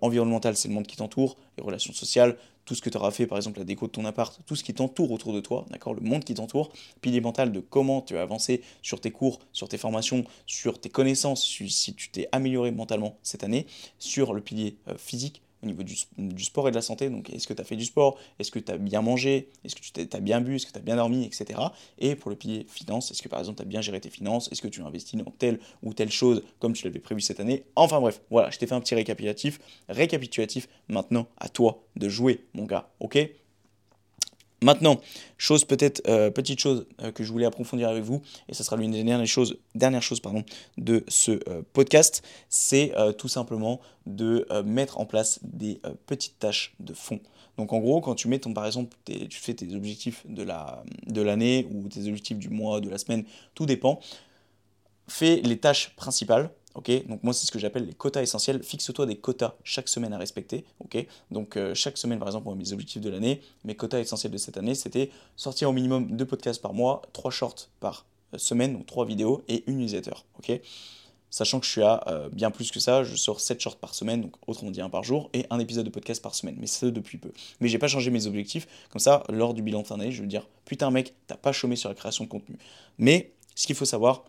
environnemental, 0.00 0.56
c'est 0.56 0.68
le 0.68 0.74
monde 0.74 0.86
qui 0.86 0.96
t'entoure, 0.96 1.36
les 1.58 1.64
relations 1.64 1.92
sociales, 1.92 2.36
tout 2.66 2.74
ce 2.74 2.82
que 2.82 2.90
tu 2.90 2.98
auras 2.98 3.12
fait, 3.12 3.26
par 3.26 3.38
exemple 3.38 3.58
la 3.58 3.64
déco 3.64 3.86
de 3.86 3.92
ton 3.92 4.04
appart, 4.04 4.38
tout 4.44 4.56
ce 4.56 4.64
qui 4.64 4.74
t'entoure 4.74 5.10
autour 5.12 5.32
de 5.32 5.40
toi, 5.40 5.64
d'accord, 5.70 5.94
le 5.94 6.02
monde 6.02 6.24
qui 6.24 6.34
t'entoure, 6.34 6.70
pilier 7.00 7.20
mental 7.20 7.52
de 7.52 7.60
comment 7.60 8.02
tu 8.02 8.18
as 8.18 8.22
avancé 8.22 8.60
sur 8.82 9.00
tes 9.00 9.10
cours, 9.10 9.38
sur 9.52 9.68
tes 9.68 9.78
formations, 9.78 10.24
sur 10.46 10.78
tes 10.78 10.90
connaissances, 10.90 11.46
si 11.46 11.94
tu 11.94 12.10
t'es 12.10 12.28
amélioré 12.32 12.72
mentalement 12.72 13.16
cette 13.22 13.44
année, 13.44 13.66
sur 13.98 14.34
le 14.34 14.40
pilier 14.40 14.76
euh, 14.88 14.98
physique, 14.98 15.42
au 15.62 15.66
niveau 15.66 15.82
du, 15.82 15.96
sport 16.44 16.68
et 16.68 16.70
de 16.70 16.76
la 16.76 16.82
santé. 16.82 17.08
Donc, 17.10 17.30
est-ce 17.30 17.46
que 17.46 17.54
tu 17.54 17.60
as 17.60 17.64
fait 17.64 17.76
du 17.76 17.84
sport? 17.84 18.18
Est-ce 18.38 18.50
que 18.50 18.58
tu 18.58 18.70
as 18.70 18.78
bien 18.78 19.02
mangé? 19.02 19.50
Est-ce 19.64 19.74
que 19.74 19.80
tu 19.80 20.16
as 20.16 20.20
bien 20.20 20.40
bu? 20.40 20.56
Est-ce 20.56 20.66
que 20.66 20.72
tu 20.72 20.78
as 20.78 20.82
bien 20.82 20.96
dormi? 20.96 21.24
Etc. 21.24 21.58
Et 21.98 22.14
pour 22.14 22.30
le 22.30 22.36
pilier 22.36 22.66
finance, 22.68 23.10
est-ce 23.10 23.22
que 23.22 23.28
par 23.28 23.38
exemple 23.38 23.58
tu 23.58 23.62
as 23.62 23.66
bien 23.66 23.80
géré 23.80 24.00
tes 24.00 24.10
finances? 24.10 24.50
Est-ce 24.52 24.62
que 24.62 24.68
tu 24.68 24.82
as 24.82 24.86
investi 24.86 25.16
dans 25.16 25.30
telle 25.30 25.58
ou 25.82 25.94
telle 25.94 26.10
chose 26.10 26.42
comme 26.58 26.72
tu 26.72 26.84
l'avais 26.84 27.00
prévu 27.00 27.20
cette 27.20 27.40
année? 27.40 27.64
Enfin 27.74 28.00
bref, 28.00 28.20
voilà, 28.30 28.50
je 28.50 28.58
t'ai 28.58 28.66
fait 28.66 28.74
un 28.74 28.80
petit 28.80 28.94
récapitulatif. 28.94 29.60
Récapitulatif, 29.88 30.68
maintenant 30.88 31.26
à 31.38 31.48
toi 31.48 31.84
de 31.96 32.08
jouer, 32.08 32.46
mon 32.54 32.64
gars. 32.64 32.90
Ok? 33.00 33.18
Maintenant, 34.66 35.00
chose 35.38 35.64
peut-être, 35.64 36.02
euh, 36.08 36.28
petite 36.28 36.58
chose 36.58 36.88
euh, 37.00 37.12
que 37.12 37.22
je 37.22 37.30
voulais 37.30 37.46
approfondir 37.46 37.88
avec 37.88 38.02
vous, 38.02 38.20
et 38.48 38.52
ce 38.52 38.64
sera 38.64 38.76
l'une 38.76 38.90
des 38.90 39.04
dernières 39.04 39.24
choses, 39.28 39.58
dernière 39.76 40.02
chose 40.02 40.18
pardon, 40.18 40.42
de 40.76 41.04
ce 41.06 41.38
euh, 41.48 41.62
podcast, 41.72 42.24
c'est 42.48 42.92
tout 43.16 43.28
simplement 43.28 43.80
de 44.06 44.44
mettre 44.64 44.98
en 44.98 45.06
place 45.06 45.38
des 45.44 45.80
petites 46.06 46.40
tâches 46.40 46.74
de 46.80 46.94
fond. 46.94 47.20
Donc 47.58 47.72
en 47.72 47.78
gros, 47.78 48.00
quand 48.00 48.16
tu 48.16 48.26
mets 48.26 48.40
ton, 48.40 48.52
par 48.54 48.66
exemple, 48.66 48.96
tu 49.04 49.38
fais 49.38 49.54
tes 49.54 49.72
objectifs 49.72 50.26
de 50.28 50.42
l'année 51.22 51.62
de 51.62 51.68
ou 51.68 51.88
tes 51.88 52.00
objectifs 52.08 52.38
du 52.38 52.48
mois, 52.48 52.80
de 52.80 52.88
la 52.88 52.98
semaine, 52.98 53.24
tout 53.54 53.66
dépend, 53.66 54.00
fais 55.06 55.36
les 55.44 55.58
tâches 55.58 55.94
principales 55.94 56.50
donc 57.08 57.22
moi 57.22 57.32
c'est 57.32 57.46
ce 57.46 57.50
que 57.50 57.58
j'appelle 57.58 57.86
les 57.86 57.94
quotas 57.94 58.22
essentiels. 58.22 58.62
Fixe-toi 58.62 59.06
des 59.06 59.16
quotas 59.16 59.54
chaque 59.64 59.88
semaine 59.88 60.12
à 60.12 60.18
respecter. 60.18 60.64
Donc 61.30 61.56
euh, 61.56 61.74
chaque 61.74 61.98
semaine 61.98 62.18
par 62.18 62.28
exemple 62.28 62.44
pour 62.44 62.56
mes 62.56 62.72
objectifs 62.72 63.02
de 63.02 63.10
l'année, 63.10 63.40
mes 63.64 63.74
quotas 63.74 63.98
essentiels 63.98 64.32
de 64.32 64.38
cette 64.38 64.56
année 64.56 64.74
c'était 64.74 65.10
sortir 65.36 65.70
au 65.70 65.72
minimum 65.72 66.16
deux 66.16 66.26
podcasts 66.26 66.60
par 66.60 66.74
mois, 66.74 67.02
trois 67.12 67.30
shorts 67.30 67.68
par 67.80 68.04
euh, 68.34 68.38
semaine, 68.38 68.74
donc 68.74 68.86
trois 68.86 69.06
vidéos 69.06 69.42
et 69.48 69.64
une 69.66 69.78
newsletter. 69.78 70.14
Sachant 71.28 71.60
que 71.60 71.66
je 71.66 71.70
suis 71.72 71.82
à 71.82 72.02
euh, 72.06 72.28
bien 72.30 72.50
plus 72.50 72.70
que 72.70 72.80
ça, 72.80 73.04
je 73.04 73.14
sors 73.16 73.40
7 73.40 73.60
shorts 73.60 73.76
par 73.76 73.94
semaine, 73.94 74.22
donc 74.22 74.34
autrement 74.46 74.70
dit 74.70 74.80
un 74.80 74.88
par 74.88 75.02
jour, 75.02 75.28
et 75.32 75.44
un 75.50 75.58
épisode 75.58 75.84
de 75.84 75.90
podcast 75.90 76.22
par 76.22 76.34
semaine, 76.34 76.56
mais 76.58 76.66
c'est 76.66 76.90
depuis 76.90 77.18
peu. 77.18 77.32
Mais 77.60 77.68
j'ai 77.68 77.78
pas 77.78 77.88
changé 77.88 78.10
mes 78.10 78.26
objectifs, 78.26 78.66
comme 78.90 79.00
ça, 79.00 79.22
lors 79.28 79.52
du 79.52 79.60
bilan 79.60 79.82
de 79.82 79.86
fin 79.86 79.98
d'année, 79.98 80.12
je 80.12 80.22
veux 80.22 80.28
dire, 80.28 80.46
putain 80.64 80.90
mec, 80.90 81.14
t'as 81.26 81.36
pas 81.36 81.52
chômé 81.52 81.76
sur 81.76 81.88
la 81.88 81.94
création 81.94 82.24
de 82.24 82.30
contenu. 82.30 82.56
Mais 82.98 83.32
ce 83.54 83.66
qu'il 83.66 83.76
faut 83.76 83.84
savoir, 83.84 84.24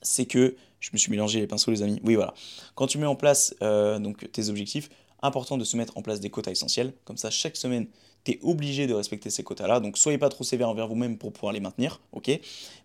c'est 0.00 0.26
que 0.26 0.56
je 0.82 0.90
me 0.92 0.98
suis 0.98 1.10
mélangé 1.10 1.40
les 1.40 1.46
pinceaux, 1.46 1.70
les 1.70 1.82
amis. 1.82 2.00
Oui, 2.04 2.16
voilà. 2.16 2.34
Quand 2.74 2.88
tu 2.88 2.98
mets 2.98 3.06
en 3.06 3.14
place 3.14 3.54
euh, 3.62 3.98
donc, 3.98 4.30
tes 4.32 4.48
objectifs, 4.48 4.90
important 5.22 5.56
de 5.56 5.64
se 5.64 5.76
mettre 5.76 5.96
en 5.96 6.02
place 6.02 6.18
des 6.18 6.28
quotas 6.28 6.50
essentiels. 6.50 6.92
Comme 7.04 7.16
ça, 7.16 7.30
chaque 7.30 7.56
semaine, 7.56 7.86
tu 8.24 8.32
es 8.32 8.38
obligé 8.42 8.88
de 8.88 8.92
respecter 8.92 9.30
ces 9.30 9.44
quotas-là. 9.44 9.78
Donc, 9.78 9.96
soyez 9.96 10.18
pas 10.18 10.28
trop 10.28 10.42
sévère 10.42 10.68
envers 10.68 10.88
vous-même 10.88 11.18
pour 11.18 11.32
pouvoir 11.32 11.52
les 11.52 11.60
maintenir. 11.60 12.00
ok? 12.10 12.32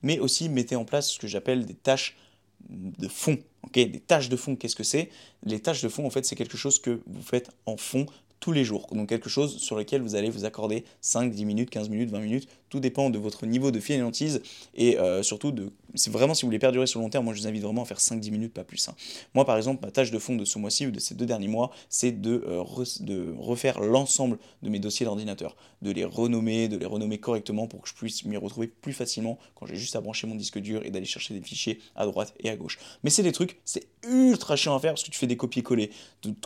Mais 0.03 0.19
aussi, 0.19 0.47
mettez 0.47 0.75
en 0.75 0.86
place 0.86 1.12
ce 1.12 1.19
que 1.19 1.27
j'appelle 1.27 1.65
des 1.65 1.73
tâches 1.73 2.15
de 2.69 3.07
fond. 3.07 3.39
ok? 3.63 3.73
Des 3.73 3.99
tâches 3.99 4.29
de 4.29 4.38
fond, 4.38 4.55
qu'est-ce 4.55 4.75
que 4.75 4.83
c'est? 4.83 5.10
Les 5.43 5.60
tâches 5.60 5.81
de 5.81 5.89
fond, 5.89 6.05
en 6.05 6.12
fait, 6.12 6.23
c'est 6.23 6.36
quelque 6.36 6.57
chose 6.57 6.79
que 6.79 7.01
vous 7.07 7.23
faites 7.23 7.49
en 7.65 7.77
fond 7.77 8.05
tous 8.39 8.51
les 8.51 8.63
jours. 8.63 8.88
Donc 8.91 9.10
quelque 9.10 9.29
chose 9.29 9.57
sur 9.57 9.75
lequel 9.75 10.01
vous 10.01 10.15
allez 10.15 10.29
vous 10.29 10.45
accorder 10.45 10.86
5, 11.01 11.31
10 11.31 11.45
minutes, 11.45 11.69
15 11.69 11.89
minutes, 11.89 12.12
20 12.12 12.19
minutes. 12.19 12.47
Tout 12.69 12.80
dépend 12.80 13.10
de 13.10 13.17
votre 13.17 13.45
niveau 13.45 13.71
de 13.71 13.80
fainéantise 13.80 14.41
et 14.75 14.97
euh, 14.99 15.23
surtout 15.23 15.51
de... 15.51 15.71
C'est 15.95 16.12
vraiment 16.12 16.34
si 16.34 16.41
vous 16.41 16.49
voulez 16.49 16.60
perdurer 16.60 16.86
sur 16.86 16.99
le 16.99 17.06
long 17.06 17.10
terme, 17.10 17.25
moi 17.25 17.34
je 17.34 17.41
vous 17.41 17.47
invite 17.47 17.63
vraiment 17.63 17.84
à 17.84 17.86
faire 17.86 17.99
5-10 17.99 18.32
minutes, 18.32 18.53
pas 18.53 18.63
plus. 18.63 18.88
Hein. 18.89 18.95
Moi 19.34 19.45
par 19.45 19.58
exemple, 19.58 19.84
ma 19.86 19.91
tâche 19.91 20.12
de 20.12 20.19
fond 20.19 20.36
de 20.36 20.45
ce 20.45 20.60
mois-ci 20.60 20.88
ou 20.88 20.91
de 20.91 20.99
ces 20.99 21.15
deux 21.15 21.25
derniers 21.25 21.47
mois, 21.47 21.71
c'est 21.89 22.12
de, 22.12 22.43
euh, 22.47 22.63
de 22.99 23.34
refaire 23.38 23.80
l'ensemble 23.80 24.38
de 24.63 24.69
mes 24.69 24.80
dossiers 24.80 25.06
d'ordinateur, 25.06 25.56
de 25.82 25.91
les 25.91 26.06
renommer, 26.06 26.67
de 26.67 26.77
les 26.77 26.86
renommer 26.86 27.17
correctement 27.19 27.67
pour 27.67 27.82
que 27.82 27.89
je 27.89 27.93
puisse 27.93 28.25
m'y 28.25 28.38
retrouver 28.38 28.67
plus 28.67 28.93
facilement 28.93 29.38
quand 29.56 29.65
j'ai 29.65 29.75
juste 29.75 29.95
à 29.95 30.01
brancher 30.01 30.27
mon 30.27 30.36
disque 30.36 30.60
dur 30.60 30.82
et 30.86 30.91
d'aller 30.91 31.06
chercher 31.06 31.34
des 31.34 31.41
fichiers 31.41 31.80
à 31.95 32.06
droite 32.06 32.34
et 32.39 32.49
à 32.49 32.56
gauche. 32.56 32.80
Mais 33.03 33.10
c'est 33.10 33.23
des 33.23 33.32
trucs, 33.32 33.60
c'est 33.65 33.88
ultra 34.08 34.56
chiant 34.56 34.75
à 34.75 34.80
faire 34.80 34.93
parce 34.93 35.03
que 35.03 35.12
tu 35.12 35.17
fais 35.17 35.27
des 35.27 35.38
copier-coller 35.38 35.91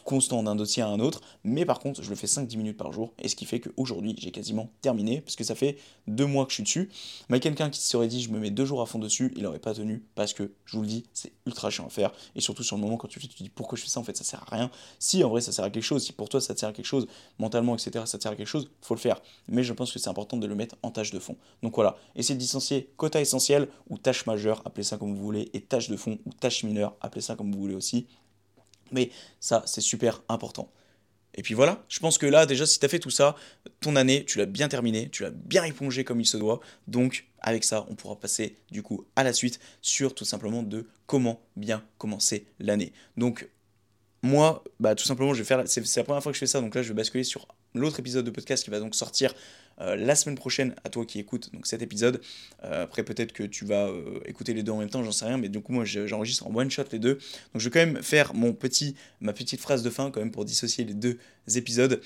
constant 0.04 0.44
d'un 0.44 0.56
dossier 0.56 0.84
à 0.84 0.88
un 0.88 1.00
autre, 1.00 1.22
mais 1.44 1.66
par 1.66 1.80
contre 1.80 2.04
je 2.04 2.10
le 2.10 2.16
fais 2.16 2.28
5-10 2.28 2.58
minutes 2.58 2.78
par 2.78 2.92
jour, 2.92 3.14
et 3.20 3.28
ce 3.28 3.36
qui 3.36 3.46
fait 3.46 3.60
qu'aujourd'hui 3.60 4.16
j'ai 4.18 4.32
quasiment 4.32 4.70
terminé, 4.82 5.22
parce 5.22 5.36
que 5.36 5.44
ça 5.44 5.56
fait 5.56 5.78
deux 6.16 6.26
mois 6.26 6.46
que 6.46 6.52
je 6.52 6.56
suis 6.56 6.64
dessus. 6.64 6.90
Mais 7.30 7.40
quelqu'un 7.40 7.70
qui 7.70 7.80
se 7.80 7.90
serait 7.90 8.08
dit 8.08 8.22
je 8.22 8.30
me 8.30 8.40
mets 8.40 8.52
deux 8.52 8.66
jours 8.66 8.82
à 8.82 8.86
fond 8.86 9.00
dessus, 9.00 9.34
il 9.36 9.44
n'aurait 9.44 9.60
pas 9.60 9.74
tenu, 9.74 10.04
parce 10.16 10.34
que 10.34 10.52
je 10.66 10.76
vous 10.76 10.84
le 10.84 10.88
dis, 10.88 11.06
c'est 11.14 11.32
ultra 11.46 11.70
chiant 11.70 11.86
à 11.86 11.90
faire, 11.90 12.12
et 12.36 12.42
surtout 12.42 12.64
sur 12.64 12.76
le 12.76 12.82
moment 12.82 12.98
quand 12.98 13.08
tu 13.08 13.20
tu 13.20 13.28
te 13.28 13.44
dis 13.44 13.50
pourquoi 13.50 13.78
je 13.78 13.84
fais 13.84 13.90
ça, 13.90 14.00
en 14.00 14.04
fait 14.04 14.18
ça 14.18 14.24
sert 14.24 14.44
à 14.44 14.56
rien. 14.56 14.72
Si 15.00 15.24
en 15.24 15.30
vrai 15.30 15.42
ça 15.42 15.52
sert 15.52 15.66
à 15.66 15.70
quelque 15.70 15.84
chose, 15.84 16.04
si 16.04 16.14
pour 16.14 16.30
toi 16.30 16.42
ça 16.42 16.56
sert 16.56 16.70
à 16.70 16.74
quelque 16.74 16.86
chose, 16.86 17.08
mentalement, 17.40 17.76
etc., 17.76 18.06
ça 18.06 18.20
sert 18.20 18.32
à 18.32 18.36
quelque 18.36 18.48
chose, 18.48 18.70
faut 18.82 18.96
le 18.96 19.00
faire. 19.00 19.22
Mais 19.48 19.64
je 19.64 19.74
pense 19.74 19.92
que 19.92 20.00
c'est 20.00 20.10
important 20.10 20.38
de 20.38 20.48
le 20.48 20.56
mettre 20.56 20.76
en 20.84 20.92
tâche 20.92 21.12
de 21.12 21.20
fond. 21.20 21.38
Donc 21.64 21.76
voilà, 21.76 21.98
essayez 22.16 22.36
de 22.36 22.40
dissocier 22.40 22.90
quota 22.98 23.22
essentiel 23.22 23.68
ou 23.90 23.98
tâche 23.98 24.26
majeure, 24.26 24.62
appelez 24.66 24.84
ça 24.84 24.98
comme 24.98 25.16
vous 25.16 25.24
voulez, 25.24 25.50
et 25.54 25.62
tâche 25.62 25.90
de 25.90 25.98
fond 25.98 26.18
ou 26.26 26.34
tâche 26.34 26.64
mineure, 26.64 26.96
appelez 27.02 27.22
ça 27.22 27.36
comme 27.36 27.52
vous 27.52 27.60
voulez 27.60 27.76
aussi. 27.76 28.08
Mais 28.92 29.10
ça, 29.40 29.64
c'est 29.66 29.82
super 29.82 30.22
important. 30.28 30.70
Et 31.36 31.44
puis 31.44 31.54
voilà, 31.54 31.84
je 31.88 32.00
pense 32.00 32.18
que 32.18 32.26
là, 32.26 32.46
déjà, 32.46 32.66
si 32.66 32.80
tu 32.80 32.86
as 32.86 32.90
fait 32.90 33.00
tout 33.00 33.10
ça, 33.10 33.36
ton 33.80 33.96
année, 33.96 34.26
tu 34.26 34.38
l'as 34.38 34.46
bien 34.46 34.68
terminée, 34.68 35.10
tu 35.10 35.24
l'as 35.24 35.32
bien 35.32 35.64
épongée 35.64 36.04
comme 36.04 36.20
il 36.20 36.26
se 36.26 36.38
doit. 36.38 36.60
Donc, 36.88 37.28
avec 37.40 37.64
ça, 37.64 37.86
on 37.90 37.96
pourra 37.96 38.20
passer 38.20 38.58
du 38.70 38.84
coup 38.84 39.06
à 39.16 39.24
la 39.24 39.34
suite 39.34 39.60
sur 39.82 40.14
tout 40.14 40.26
simplement 40.26 40.64
de 40.64 40.88
comment 41.06 41.42
bien 41.56 41.84
commencer 41.98 42.46
l'année. 42.60 42.92
Donc, 43.18 43.50
moi, 44.24 44.64
bah, 44.80 44.94
tout 44.96 45.06
simplement, 45.06 45.34
je 45.34 45.40
vais 45.40 45.46
faire. 45.46 45.64
C'est 45.66 45.96
la 45.98 46.04
première 46.04 46.22
fois 46.22 46.32
que 46.32 46.36
je 46.36 46.40
fais 46.40 46.48
ça, 46.48 46.62
donc 46.62 46.76
là, 46.76 46.84
je 46.84 46.90
vais 46.90 46.94
basculer 46.94 47.24
sur 47.24 47.48
l'autre 47.74 48.00
épisode 48.00 48.26
de 48.26 48.32
podcast 48.32 48.64
qui 48.64 48.70
va 48.70 48.80
donc 48.80 48.96
sortir 48.96 49.34
euh, 49.80 49.96
la 49.96 50.16
semaine 50.16 50.36
prochaine 50.36 50.76
à 50.84 50.90
toi 50.90 51.06
qui 51.06 51.20
écoutes 51.20 51.52
donc 51.54 51.66
cet 51.66 51.82
épisode. 51.82 52.22
Euh, 52.64 52.84
après 52.84 53.04
peut-être 53.04 53.34
que 53.34 53.44
tu 53.44 53.66
vas 53.66 53.88
euh, 53.88 54.20
écouter 54.26 54.54
les 54.54 54.64
deux 54.64 54.72
en 54.72 54.78
même 54.78 54.90
temps, 54.90 55.04
j'en 55.04 55.12
sais 55.12 55.26
rien, 55.26 55.38
mais 55.38 55.50
du 55.50 55.60
coup 55.62 55.74
moi 55.74 55.86
j'enregistre 55.86 56.46
en 56.46 56.56
one 56.56 56.70
shot 56.70 56.84
les 56.92 57.00
deux. 57.00 57.16
Donc 57.16 57.62
je 57.62 57.66
vais 57.66 57.72
quand 57.72 57.86
même 57.86 58.04
faire 58.04 58.34
mon 58.34 58.54
petit, 58.54 58.96
ma 59.22 59.34
petite 59.34 59.60
phrase 59.60 59.84
de 59.84 59.90
fin 59.90 60.12
quand 60.12 60.20
même 60.20 60.32
pour 60.32 60.46
dissocier 60.46 60.84
les 60.84 60.94
deux 60.94 61.18
épisodes. 61.56 62.02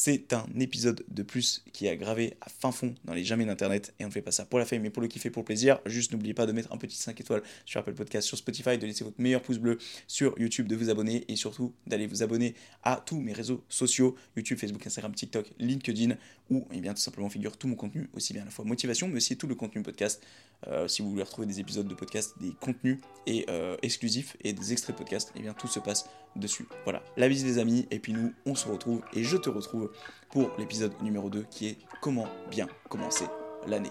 C'est 0.00 0.32
un 0.32 0.46
épisode 0.60 1.04
de 1.08 1.24
plus 1.24 1.64
qui 1.72 1.88
est 1.88 1.96
gravé 1.96 2.36
à 2.40 2.48
fin 2.48 2.70
fond 2.70 2.94
dans 3.04 3.14
les 3.14 3.24
jamais 3.24 3.44
d'internet 3.44 3.92
et 3.98 4.04
on 4.04 4.06
ne 4.06 4.12
fait 4.12 4.22
pas 4.22 4.30
ça 4.30 4.44
pour 4.44 4.60
la 4.60 4.64
fame 4.64 4.82
mais 4.82 4.90
pour 4.90 5.02
le 5.02 5.08
kiffer, 5.08 5.28
pour 5.28 5.44
plaisir. 5.44 5.80
Juste 5.86 6.12
n'oubliez 6.12 6.34
pas 6.34 6.46
de 6.46 6.52
mettre 6.52 6.72
un 6.72 6.76
petit 6.76 6.94
5 6.94 7.20
étoiles 7.20 7.42
sur 7.64 7.80
Apple 7.80 7.94
Podcast, 7.94 8.28
sur 8.28 8.38
Spotify, 8.38 8.78
de 8.78 8.86
laisser 8.86 9.02
votre 9.02 9.20
meilleur 9.20 9.42
pouce 9.42 9.58
bleu 9.58 9.76
sur 10.06 10.38
YouTube, 10.38 10.68
de 10.68 10.76
vous 10.76 10.88
abonner 10.88 11.24
et 11.26 11.34
surtout 11.34 11.74
d'aller 11.88 12.06
vous 12.06 12.22
abonner 12.22 12.54
à 12.84 13.02
tous 13.04 13.18
mes 13.18 13.32
réseaux 13.32 13.64
sociaux 13.68 14.14
YouTube, 14.36 14.56
Facebook, 14.56 14.86
Instagram, 14.86 15.12
TikTok, 15.12 15.50
LinkedIn 15.58 16.14
où 16.50 16.66
eh 16.72 16.80
bien 16.80 16.94
tout 16.94 17.00
simplement 17.00 17.28
figure 17.28 17.56
tout 17.56 17.68
mon 17.68 17.74
contenu, 17.74 18.08
aussi 18.14 18.32
bien 18.32 18.42
à 18.42 18.44
la 18.44 18.50
fois 18.50 18.64
motivation 18.64 19.08
mais 19.08 19.16
aussi 19.16 19.36
tout 19.36 19.46
le 19.46 19.54
contenu 19.54 19.82
podcast. 19.82 20.22
Euh, 20.66 20.88
si 20.88 21.02
vous 21.02 21.10
voulez 21.10 21.22
retrouver 21.22 21.46
des 21.46 21.60
épisodes 21.60 21.86
de 21.86 21.94
podcast, 21.94 22.34
des 22.40 22.52
contenus 22.60 22.98
et, 23.26 23.46
euh, 23.48 23.76
exclusifs 23.82 24.36
et 24.42 24.52
des 24.52 24.72
extraits 24.72 24.96
de 24.96 24.98
podcast, 24.98 25.32
eh 25.36 25.40
bien 25.40 25.54
tout 25.54 25.68
se 25.68 25.78
passe 25.78 26.08
dessus. 26.36 26.66
Voilà, 26.84 27.02
la 27.16 27.28
visite 27.28 27.46
des 27.46 27.58
amis, 27.58 27.86
et 27.90 27.98
puis 27.98 28.12
nous, 28.12 28.32
on 28.46 28.54
se 28.54 28.68
retrouve, 28.68 29.02
et 29.14 29.22
je 29.24 29.36
te 29.36 29.50
retrouve 29.50 29.92
pour 30.30 30.50
l'épisode 30.58 30.92
numéro 31.02 31.30
2 31.30 31.46
qui 31.50 31.68
est 31.68 31.78
comment 32.00 32.26
bien 32.50 32.66
commencer 32.88 33.24
l'année. 33.66 33.90